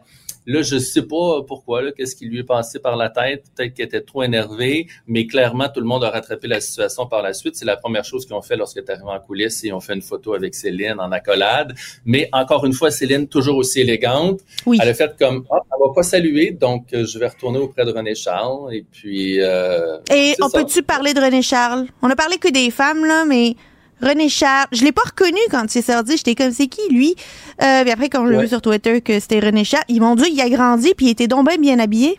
Là, 0.48 0.62
je 0.62 0.78
sais 0.78 1.02
pas 1.02 1.42
pourquoi, 1.46 1.82
là, 1.82 1.92
qu'est-ce 1.92 2.16
qui 2.16 2.24
lui 2.24 2.38
est 2.38 2.42
passé 2.42 2.78
par 2.78 2.96
la 2.96 3.10
tête. 3.10 3.44
Peut-être 3.54 3.74
qu'elle 3.74 3.84
était 3.84 4.00
trop 4.00 4.22
énervée, 4.22 4.86
mais 5.06 5.26
clairement, 5.26 5.68
tout 5.68 5.80
le 5.80 5.86
monde 5.86 6.04
a 6.04 6.08
rattrapé 6.08 6.48
la 6.48 6.62
situation 6.62 7.06
par 7.06 7.20
la 7.20 7.34
suite. 7.34 7.54
C'est 7.54 7.66
la 7.66 7.76
première 7.76 8.02
chose 8.02 8.24
qu'ils 8.24 8.34
ont 8.34 8.40
fait 8.40 8.56
lorsqu'elle 8.56 8.84
est 8.84 8.90
arrivée 8.90 9.10
en 9.10 9.20
coulisses. 9.20 9.62
Ils 9.62 9.74
ont 9.74 9.80
fait 9.80 9.92
une 9.92 10.00
photo 10.00 10.32
avec 10.32 10.54
Céline 10.54 11.00
en 11.00 11.12
accolade. 11.12 11.74
Mais 12.06 12.30
encore 12.32 12.64
une 12.64 12.72
fois, 12.72 12.90
Céline, 12.90 13.28
toujours 13.28 13.58
aussi 13.58 13.80
élégante. 13.80 14.40
Oui. 14.64 14.78
Elle 14.80 14.88
a 14.88 14.94
fait 14.94 15.14
comme, 15.18 15.44
ah, 15.50 15.58
elle 15.62 15.86
va 15.86 15.92
pas 15.94 16.02
saluer, 16.02 16.52
donc 16.52 16.94
euh, 16.94 17.04
je 17.04 17.18
vais 17.18 17.28
retourner 17.28 17.58
auprès 17.58 17.84
de 17.84 17.90
René 17.90 18.14
Charles. 18.14 18.74
Et 18.74 18.86
puis, 18.90 19.42
euh, 19.42 19.98
Et 20.10 20.34
on 20.40 20.48
peut-tu 20.48 20.82
parler 20.82 21.12
de 21.12 21.20
René 21.20 21.42
Charles? 21.42 21.88
On 22.00 22.08
a 22.08 22.16
parlé 22.16 22.38
que 22.38 22.48
des 22.48 22.70
femmes, 22.70 23.04
là, 23.04 23.26
mais 23.26 23.54
René 24.02 24.28
Charles, 24.28 24.68
je 24.72 24.84
l'ai 24.84 24.92
pas 24.92 25.02
reconnu 25.02 25.38
quand 25.50 25.64
il 25.64 25.70
s'est 25.70 25.92
sorti. 25.92 26.16
J'étais 26.16 26.34
comme, 26.34 26.52
c'est 26.52 26.68
qui, 26.68 26.80
lui? 26.90 27.14
Euh, 27.62 27.82
puis 27.82 27.90
après, 27.90 28.08
quand 28.08 28.26
j'ai 28.26 28.36
Ouais. 28.36 28.42
vu 28.42 28.48
sur 28.48 28.62
Twitter 28.62 29.00
que 29.00 29.18
c'était 29.20 29.40
René 29.40 29.64
Charles, 29.64 29.84
ils 29.88 30.00
m'ont 30.00 30.14
dit, 30.14 30.28
il 30.30 30.40
a 30.40 30.48
grandi, 30.48 30.94
puis 30.96 31.06
il 31.06 31.10
était 31.10 31.26
donc 31.26 31.46
bien 31.46 31.58
bien 31.58 31.78
habillé. 31.78 32.18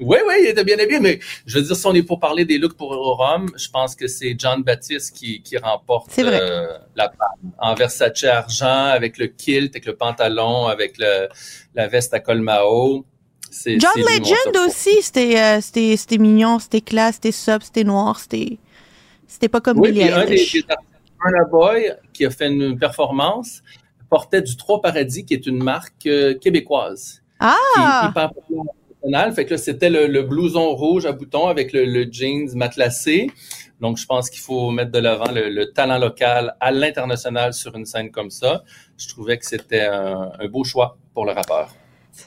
Oui, 0.00 0.18
oui, 0.28 0.34
il 0.42 0.46
était 0.46 0.62
bien 0.62 0.78
habillé, 0.78 1.00
mais 1.00 1.18
je 1.44 1.58
veux 1.58 1.64
dire, 1.64 1.74
si 1.74 1.84
on 1.86 1.92
est 1.92 2.04
pour 2.04 2.20
parler 2.20 2.44
des 2.44 2.58
looks 2.58 2.76
pour 2.76 2.90
Rome, 2.94 3.50
je 3.56 3.68
pense 3.68 3.96
que 3.96 4.06
c'est 4.06 4.36
John 4.38 4.62
Baptiste 4.62 5.12
qui, 5.16 5.42
qui 5.42 5.56
remporte 5.58 6.16
euh, 6.20 6.78
la 6.94 7.08
palme. 7.08 7.52
En 7.58 7.74
Versace 7.74 8.22
argent, 8.22 8.84
avec 8.86 9.18
le 9.18 9.26
kilt, 9.26 9.72
avec 9.74 9.86
le 9.86 9.96
pantalon, 9.96 10.66
avec 10.66 10.98
le, 10.98 11.28
la 11.74 11.88
veste 11.88 12.14
à 12.14 12.20
col 12.20 12.40
Mao. 12.40 13.04
John 13.64 13.78
Legend 13.96 14.56
aussi, 14.68 15.02
c'était, 15.02 15.36
euh, 15.40 15.60
c'était 15.60 16.18
mignon, 16.18 16.58
c'était 16.60 16.80
classe, 16.82 17.14
c'était 17.16 17.32
sub, 17.32 17.62
c'était 17.62 17.82
noir, 17.82 18.20
c'était, 18.20 18.58
c'était 19.28 19.48
pas 19.48 19.60
comme 19.60 19.78
Oui, 19.78 19.92
Billie 19.92 20.10
un 20.10 20.24
des, 20.24 20.44
Burna 21.22 21.44
Boy, 21.50 21.92
qui 22.12 22.24
a 22.26 22.30
fait 22.30 22.48
une 22.48 22.78
performance, 22.78 23.62
portait 24.10 24.42
du 24.42 24.56
Trois 24.56 24.80
Paradis, 24.80 25.24
qui 25.24 25.34
est 25.34 25.46
une 25.46 25.62
marque 25.62 26.06
euh, 26.06 26.34
québécoise. 26.38 27.22
qui 27.40 27.46
est 27.46 27.50
Ah! 27.84 28.08
hyper. 28.10 28.30
Fait 29.34 29.44
que 29.46 29.50
là, 29.52 29.58
c'était 29.58 29.90
le, 29.90 30.06
le 30.06 30.22
blouson 30.22 30.74
rouge 30.74 31.06
à 31.06 31.12
boutons 31.12 31.46
avec 31.46 31.72
le, 31.72 31.84
le 31.84 32.06
jeans 32.10 32.48
matelassé. 32.54 33.30
Donc, 33.80 33.96
je 33.96 34.04
pense 34.06 34.28
qu'il 34.28 34.40
faut 34.40 34.70
mettre 34.70 34.90
de 34.90 34.98
l'avant 34.98 35.30
le, 35.30 35.48
le 35.50 35.72
talent 35.72 35.98
local 35.98 36.56
à 36.60 36.72
l'international 36.72 37.54
sur 37.54 37.74
une 37.76 37.86
scène 37.86 38.10
comme 38.10 38.30
ça. 38.30 38.64
Je 38.98 39.08
trouvais 39.08 39.38
que 39.38 39.46
c'était 39.46 39.82
un, 39.86 40.32
un 40.38 40.48
beau 40.48 40.64
choix 40.64 40.98
pour 41.14 41.24
le 41.26 41.32
rappeur. 41.32 41.74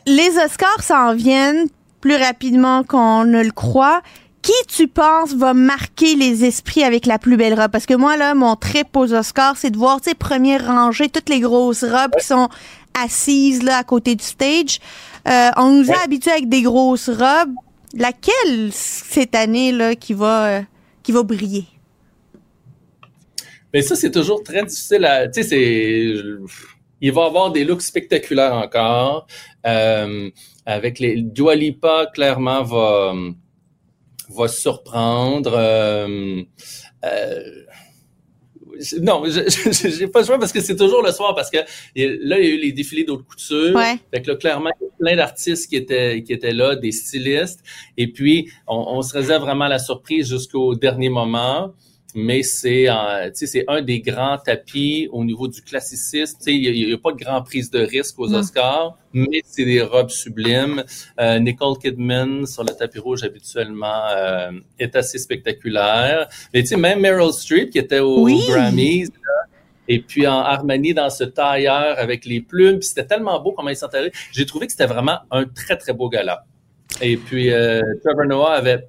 Les 0.07 0.37
Oscars 0.37 0.81
s'en 0.81 1.13
viennent 1.13 1.67
plus 1.99 2.15
rapidement 2.15 2.83
qu'on 2.83 3.25
ne 3.25 3.43
le 3.43 3.51
croit. 3.51 4.01
Qui 4.41 4.53
tu 4.67 4.87
penses 4.87 5.35
va 5.35 5.53
marquer 5.53 6.15
les 6.15 6.45
esprits 6.45 6.83
avec 6.83 7.05
la 7.05 7.19
plus 7.19 7.37
belle 7.37 7.53
robe? 7.53 7.69
Parce 7.71 7.85
que 7.85 7.93
moi, 7.93 8.17
là, 8.17 8.33
mon 8.33 8.55
trip 8.55 8.95
aux 8.95 9.13
Oscars, 9.13 9.55
c'est 9.57 9.69
de 9.69 9.77
voir, 9.77 10.01
tu 10.01 10.09
sais, 10.09 10.15
première 10.15 10.65
rangée, 10.65 11.09
toutes 11.09 11.29
les 11.29 11.39
grosses 11.39 11.83
robes 11.83 12.15
qui 12.19 12.25
sont 12.25 12.49
assises, 12.99 13.61
là, 13.61 13.77
à 13.77 13.83
côté 13.83 14.15
du 14.15 14.23
stage. 14.23 14.79
Euh, 15.27 15.49
on 15.57 15.71
nous 15.71 15.91
a 15.91 16.03
habitués 16.03 16.31
avec 16.31 16.49
des 16.49 16.63
grosses 16.63 17.09
robes. 17.09 17.53
Laquelle, 17.93 18.71
cette 18.71 19.35
année, 19.35 19.71
là, 19.71 19.95
qui 19.95 20.13
va, 20.13 20.45
euh, 20.47 20.61
qui 21.03 21.11
va 21.11 21.21
briller? 21.23 21.65
Mais 23.73 23.81
ça, 23.81 23.95
c'est 23.95 24.11
toujours 24.11 24.43
très 24.43 24.63
difficile 24.63 25.05
à. 25.05 25.27
Tu 25.27 25.43
sais, 25.43 25.49
c'est. 25.49 26.15
Il 27.03 27.11
va 27.11 27.23
y 27.23 27.25
avoir 27.25 27.51
des 27.51 27.63
looks 27.63 27.81
spectaculaires 27.81 28.53
encore. 28.53 29.27
Euh, 29.65 30.29
avec 30.65 30.99
les. 30.99 31.21
Dua 31.21 31.55
Lipa, 31.55 32.07
clairement, 32.13 32.63
va, 32.63 33.13
va 34.31 34.47
surprendre. 34.47 35.53
Euh, 35.55 36.41
euh, 37.05 37.63
non, 38.99 39.23
j'ai 39.25 40.07
pas 40.07 40.21
le 40.21 40.25
choix 40.25 40.39
parce 40.39 40.51
que 40.51 40.61
c'est 40.61 40.75
toujours 40.75 41.03
le 41.03 41.11
soir 41.11 41.35
parce 41.35 41.49
que 41.49 41.57
là, 41.57 41.65
il 41.95 42.45
y 42.45 42.47
a 42.47 42.55
eu 42.55 42.57
les 42.57 42.71
défilés 42.71 43.03
d'autres 43.03 43.25
couture. 43.25 43.75
Ouais. 43.75 43.97
Fait 44.13 44.21
que 44.21 44.31
là, 44.31 44.37
clairement, 44.37 44.71
il 44.79 44.85
y 44.85 44.87
a 44.87 44.91
plein 44.97 45.15
d'artistes 45.15 45.69
qui 45.69 45.75
étaient, 45.75 46.23
qui 46.23 46.33
étaient 46.33 46.53
là, 46.53 46.75
des 46.75 46.91
stylistes. 46.91 47.61
Et 47.97 48.11
puis, 48.11 48.51
on, 48.67 48.77
on 48.77 49.01
se 49.01 49.13
réserve 49.13 49.43
vraiment 49.43 49.67
la 49.67 49.79
surprise 49.79 50.29
jusqu'au 50.29 50.75
dernier 50.75 51.09
moment. 51.09 51.73
Mais 52.13 52.43
c'est 52.43 52.89
euh, 52.89 53.29
c'est 53.33 53.63
un 53.67 53.81
des 53.81 54.01
grands 54.01 54.37
tapis 54.37 55.07
au 55.11 55.23
niveau 55.23 55.47
du 55.47 55.61
classicisme. 55.61 56.37
Il 56.47 56.87
n'y 56.87 56.93
a, 56.93 56.97
pas 56.97 57.11
de 57.11 57.17
grand 57.17 57.41
prise 57.41 57.69
de 57.69 57.79
risque 57.79 58.19
aux 58.19 58.27
Mm. 58.27 58.35
Oscars, 58.35 58.97
mais 59.13 59.41
c'est 59.45 59.65
des 59.65 59.81
robes 59.81 60.09
sublimes. 60.09 60.83
Euh, 61.19 61.39
Nicole 61.39 61.77
Kidman 61.77 62.45
sur 62.45 62.63
le 62.63 62.73
tapis 62.73 62.99
rouge 62.99 63.23
habituellement 63.23 64.07
euh, 64.09 64.51
est 64.79 64.95
assez 64.95 65.17
spectaculaire. 65.17 66.27
Mais 66.53 66.61
tu 66.61 66.67
sais, 66.67 66.77
même 66.77 66.99
Meryl 66.99 67.31
Streep 67.31 67.69
qui 67.69 67.79
était 67.79 67.99
aux 67.99 68.23
Oui. 68.23 68.41
Grammys, 68.47 69.05
là, 69.07 69.47
et 69.87 69.99
puis 69.99 70.27
en 70.27 70.39
Armani 70.39 70.93
dans 70.93 71.09
ce 71.09 71.23
tailleur 71.23 71.97
avec 71.97 72.25
les 72.25 72.41
plumes, 72.41 72.79
puis 72.79 72.87
c'était 72.87 73.05
tellement 73.05 73.39
beau 73.41 73.51
comment 73.51 73.69
il 73.69 73.75
s'enterrait. 73.75 74.11
J'ai 74.31 74.45
trouvé 74.45 74.65
que 74.65 74.71
c'était 74.71 74.85
vraiment 74.85 75.19
un 75.31 75.45
très 75.45 75.77
très 75.77 75.93
beau 75.93 76.09
gala. 76.09 76.45
Et 77.01 77.17
puis 77.17 77.51
euh, 77.51 77.81
Trevor 78.03 78.25
Noah 78.25 78.53
avait 78.53 78.85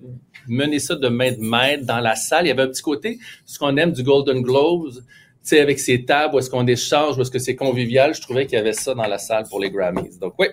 mené 0.49 0.79
ça 0.79 0.95
de 0.97 1.09
main 1.09 1.33
de 1.33 1.41
maître 1.41 1.85
dans 1.85 2.01
la 2.01 2.17
salle. 2.17 2.47
Il 2.47 2.49
y 2.49 2.53
avait 2.53 2.63
un 2.63 2.69
petit 2.69 2.83
côté, 2.83 3.19
ce 3.47 3.59
qu'on 3.59 3.77
aime 3.77 3.93
du 3.93 4.03
Golden 4.03 4.43
Globes, 4.43 5.03
tu 5.47 5.59
avec 5.59 5.81
ces 5.81 6.05
tables 6.05 6.35
où 6.35 6.39
est-ce 6.39 6.51
qu'on 6.51 6.67
échange, 6.67 7.19
où 7.19 7.23
est-ce 7.23 7.31
que 7.31 7.39
c'est 7.39 7.57
convivial. 7.57 8.15
Je 8.15 8.21
trouvais 8.21 8.47
qu'il 8.47 8.57
y 8.57 8.61
avait 8.61 8.73
ça 8.73 8.95
dans 8.95 9.07
la 9.07 9.19
salle 9.19 9.45
pour 9.49 9.61
les 9.61 9.71
Grammys. 9.71 10.19
Donc 10.21 10.35
oui, 10.39 10.47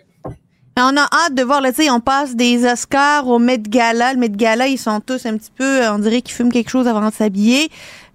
On 0.77 0.97
a 0.97 1.07
hâte 1.11 1.35
de 1.35 1.43
voir, 1.43 1.61
tu 1.63 1.73
sais, 1.73 1.89
on 1.89 1.99
passe 1.99 2.35
des 2.35 2.65
Oscars 2.65 3.27
au 3.27 3.37
Met 3.37 3.59
Gala. 3.59 4.13
Le 4.13 4.19
Met 4.19 4.29
Gala, 4.29 4.67
ils 4.67 4.77
sont 4.77 4.99
tous 4.99 5.25
un 5.25 5.37
petit 5.37 5.51
peu, 5.55 5.83
euh, 5.83 5.93
on 5.93 5.99
dirait 5.99 6.21
qu'ils 6.21 6.35
fument 6.35 6.51
quelque 6.51 6.69
chose 6.69 6.87
avant 6.87 7.07
de 7.07 7.13
s'habiller. 7.13 7.69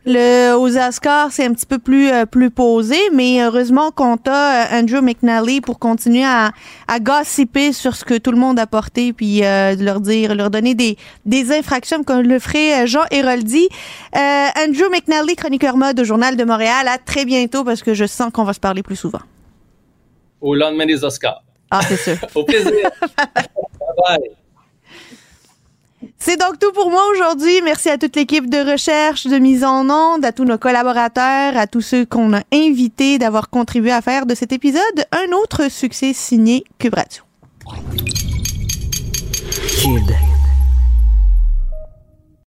Le, 0.06 0.52
aux 0.54 0.76
Oscars, 0.76 1.32
c'est 1.32 1.46
un 1.46 1.54
petit 1.54 1.64
peu 1.64 1.78
plus 1.78 2.10
euh, 2.10 2.26
plus 2.26 2.50
posé, 2.50 2.96
mais 3.14 3.42
heureusement 3.42 3.90
qu'on 3.90 4.16
a 4.26 4.66
euh, 4.66 4.80
Andrew 4.80 5.00
McNally 5.00 5.62
pour 5.62 5.78
continuer 5.78 6.24
à, 6.24 6.52
à 6.88 7.00
gossiper 7.00 7.72
sur 7.72 7.96
ce 7.96 8.04
que 8.04 8.18
tout 8.18 8.30
le 8.30 8.36
monde 8.36 8.58
a 8.58 8.66
porté, 8.66 9.14
puis 9.14 9.42
euh, 9.42 9.74
de 9.76 9.82
leur 9.82 10.00
dire, 10.00 10.34
leur 10.34 10.50
donner 10.50 10.74
des, 10.74 10.98
des 11.24 11.52
infractions 11.56 12.04
comme 12.04 12.20
le 12.20 12.38
ferait 12.38 12.82
euh, 12.82 12.86
Jean 12.86 13.04
Héroldi. 13.10 13.66
Euh, 14.14 14.46
Andrew 14.66 14.90
McNally, 14.92 15.36
chroniqueur 15.36 15.78
mode 15.78 15.98
au 15.98 16.04
Journal 16.04 16.36
de 16.36 16.44
Montréal. 16.44 16.86
À 16.86 16.98
très 16.98 17.24
bientôt 17.24 17.64
parce 17.64 17.82
que 17.82 17.94
je 17.94 18.04
sens 18.04 18.30
qu'on 18.30 18.44
va 18.44 18.52
se 18.52 18.60
parler 18.60 18.82
plus 18.82 18.96
souvent. 18.96 19.20
au 20.42 20.54
lendemain 20.54 20.84
des 20.86 21.02
Oscars. 21.02 21.42
Ah, 21.70 21.80
c'est 21.82 21.96
sûr. 21.96 22.16
Au 22.34 22.44
plaisir. 22.44 22.90
bye 23.16 24.18
bye. 24.20 24.43
C'est 26.18 26.38
donc 26.38 26.58
tout 26.58 26.72
pour 26.72 26.90
moi 26.90 27.02
aujourd'hui. 27.12 27.60
Merci 27.62 27.90
à 27.90 27.98
toute 27.98 28.16
l'équipe 28.16 28.48
de 28.48 28.70
recherche, 28.70 29.26
de 29.26 29.38
mise 29.38 29.62
en 29.62 29.88
onde, 29.90 30.24
à 30.24 30.32
tous 30.32 30.44
nos 30.44 30.58
collaborateurs, 30.58 31.56
à 31.56 31.66
tous 31.66 31.82
ceux 31.82 32.06
qu'on 32.06 32.34
a 32.34 32.42
invités 32.52 33.18
d'avoir 33.18 33.50
contribué 33.50 33.92
à 33.92 34.00
faire 34.00 34.24
de 34.24 34.34
cet 34.34 34.52
épisode 34.52 34.80
un 35.12 35.32
autre 35.32 35.70
succès 35.70 36.12
signé 36.12 36.64
Cube. 36.78 36.94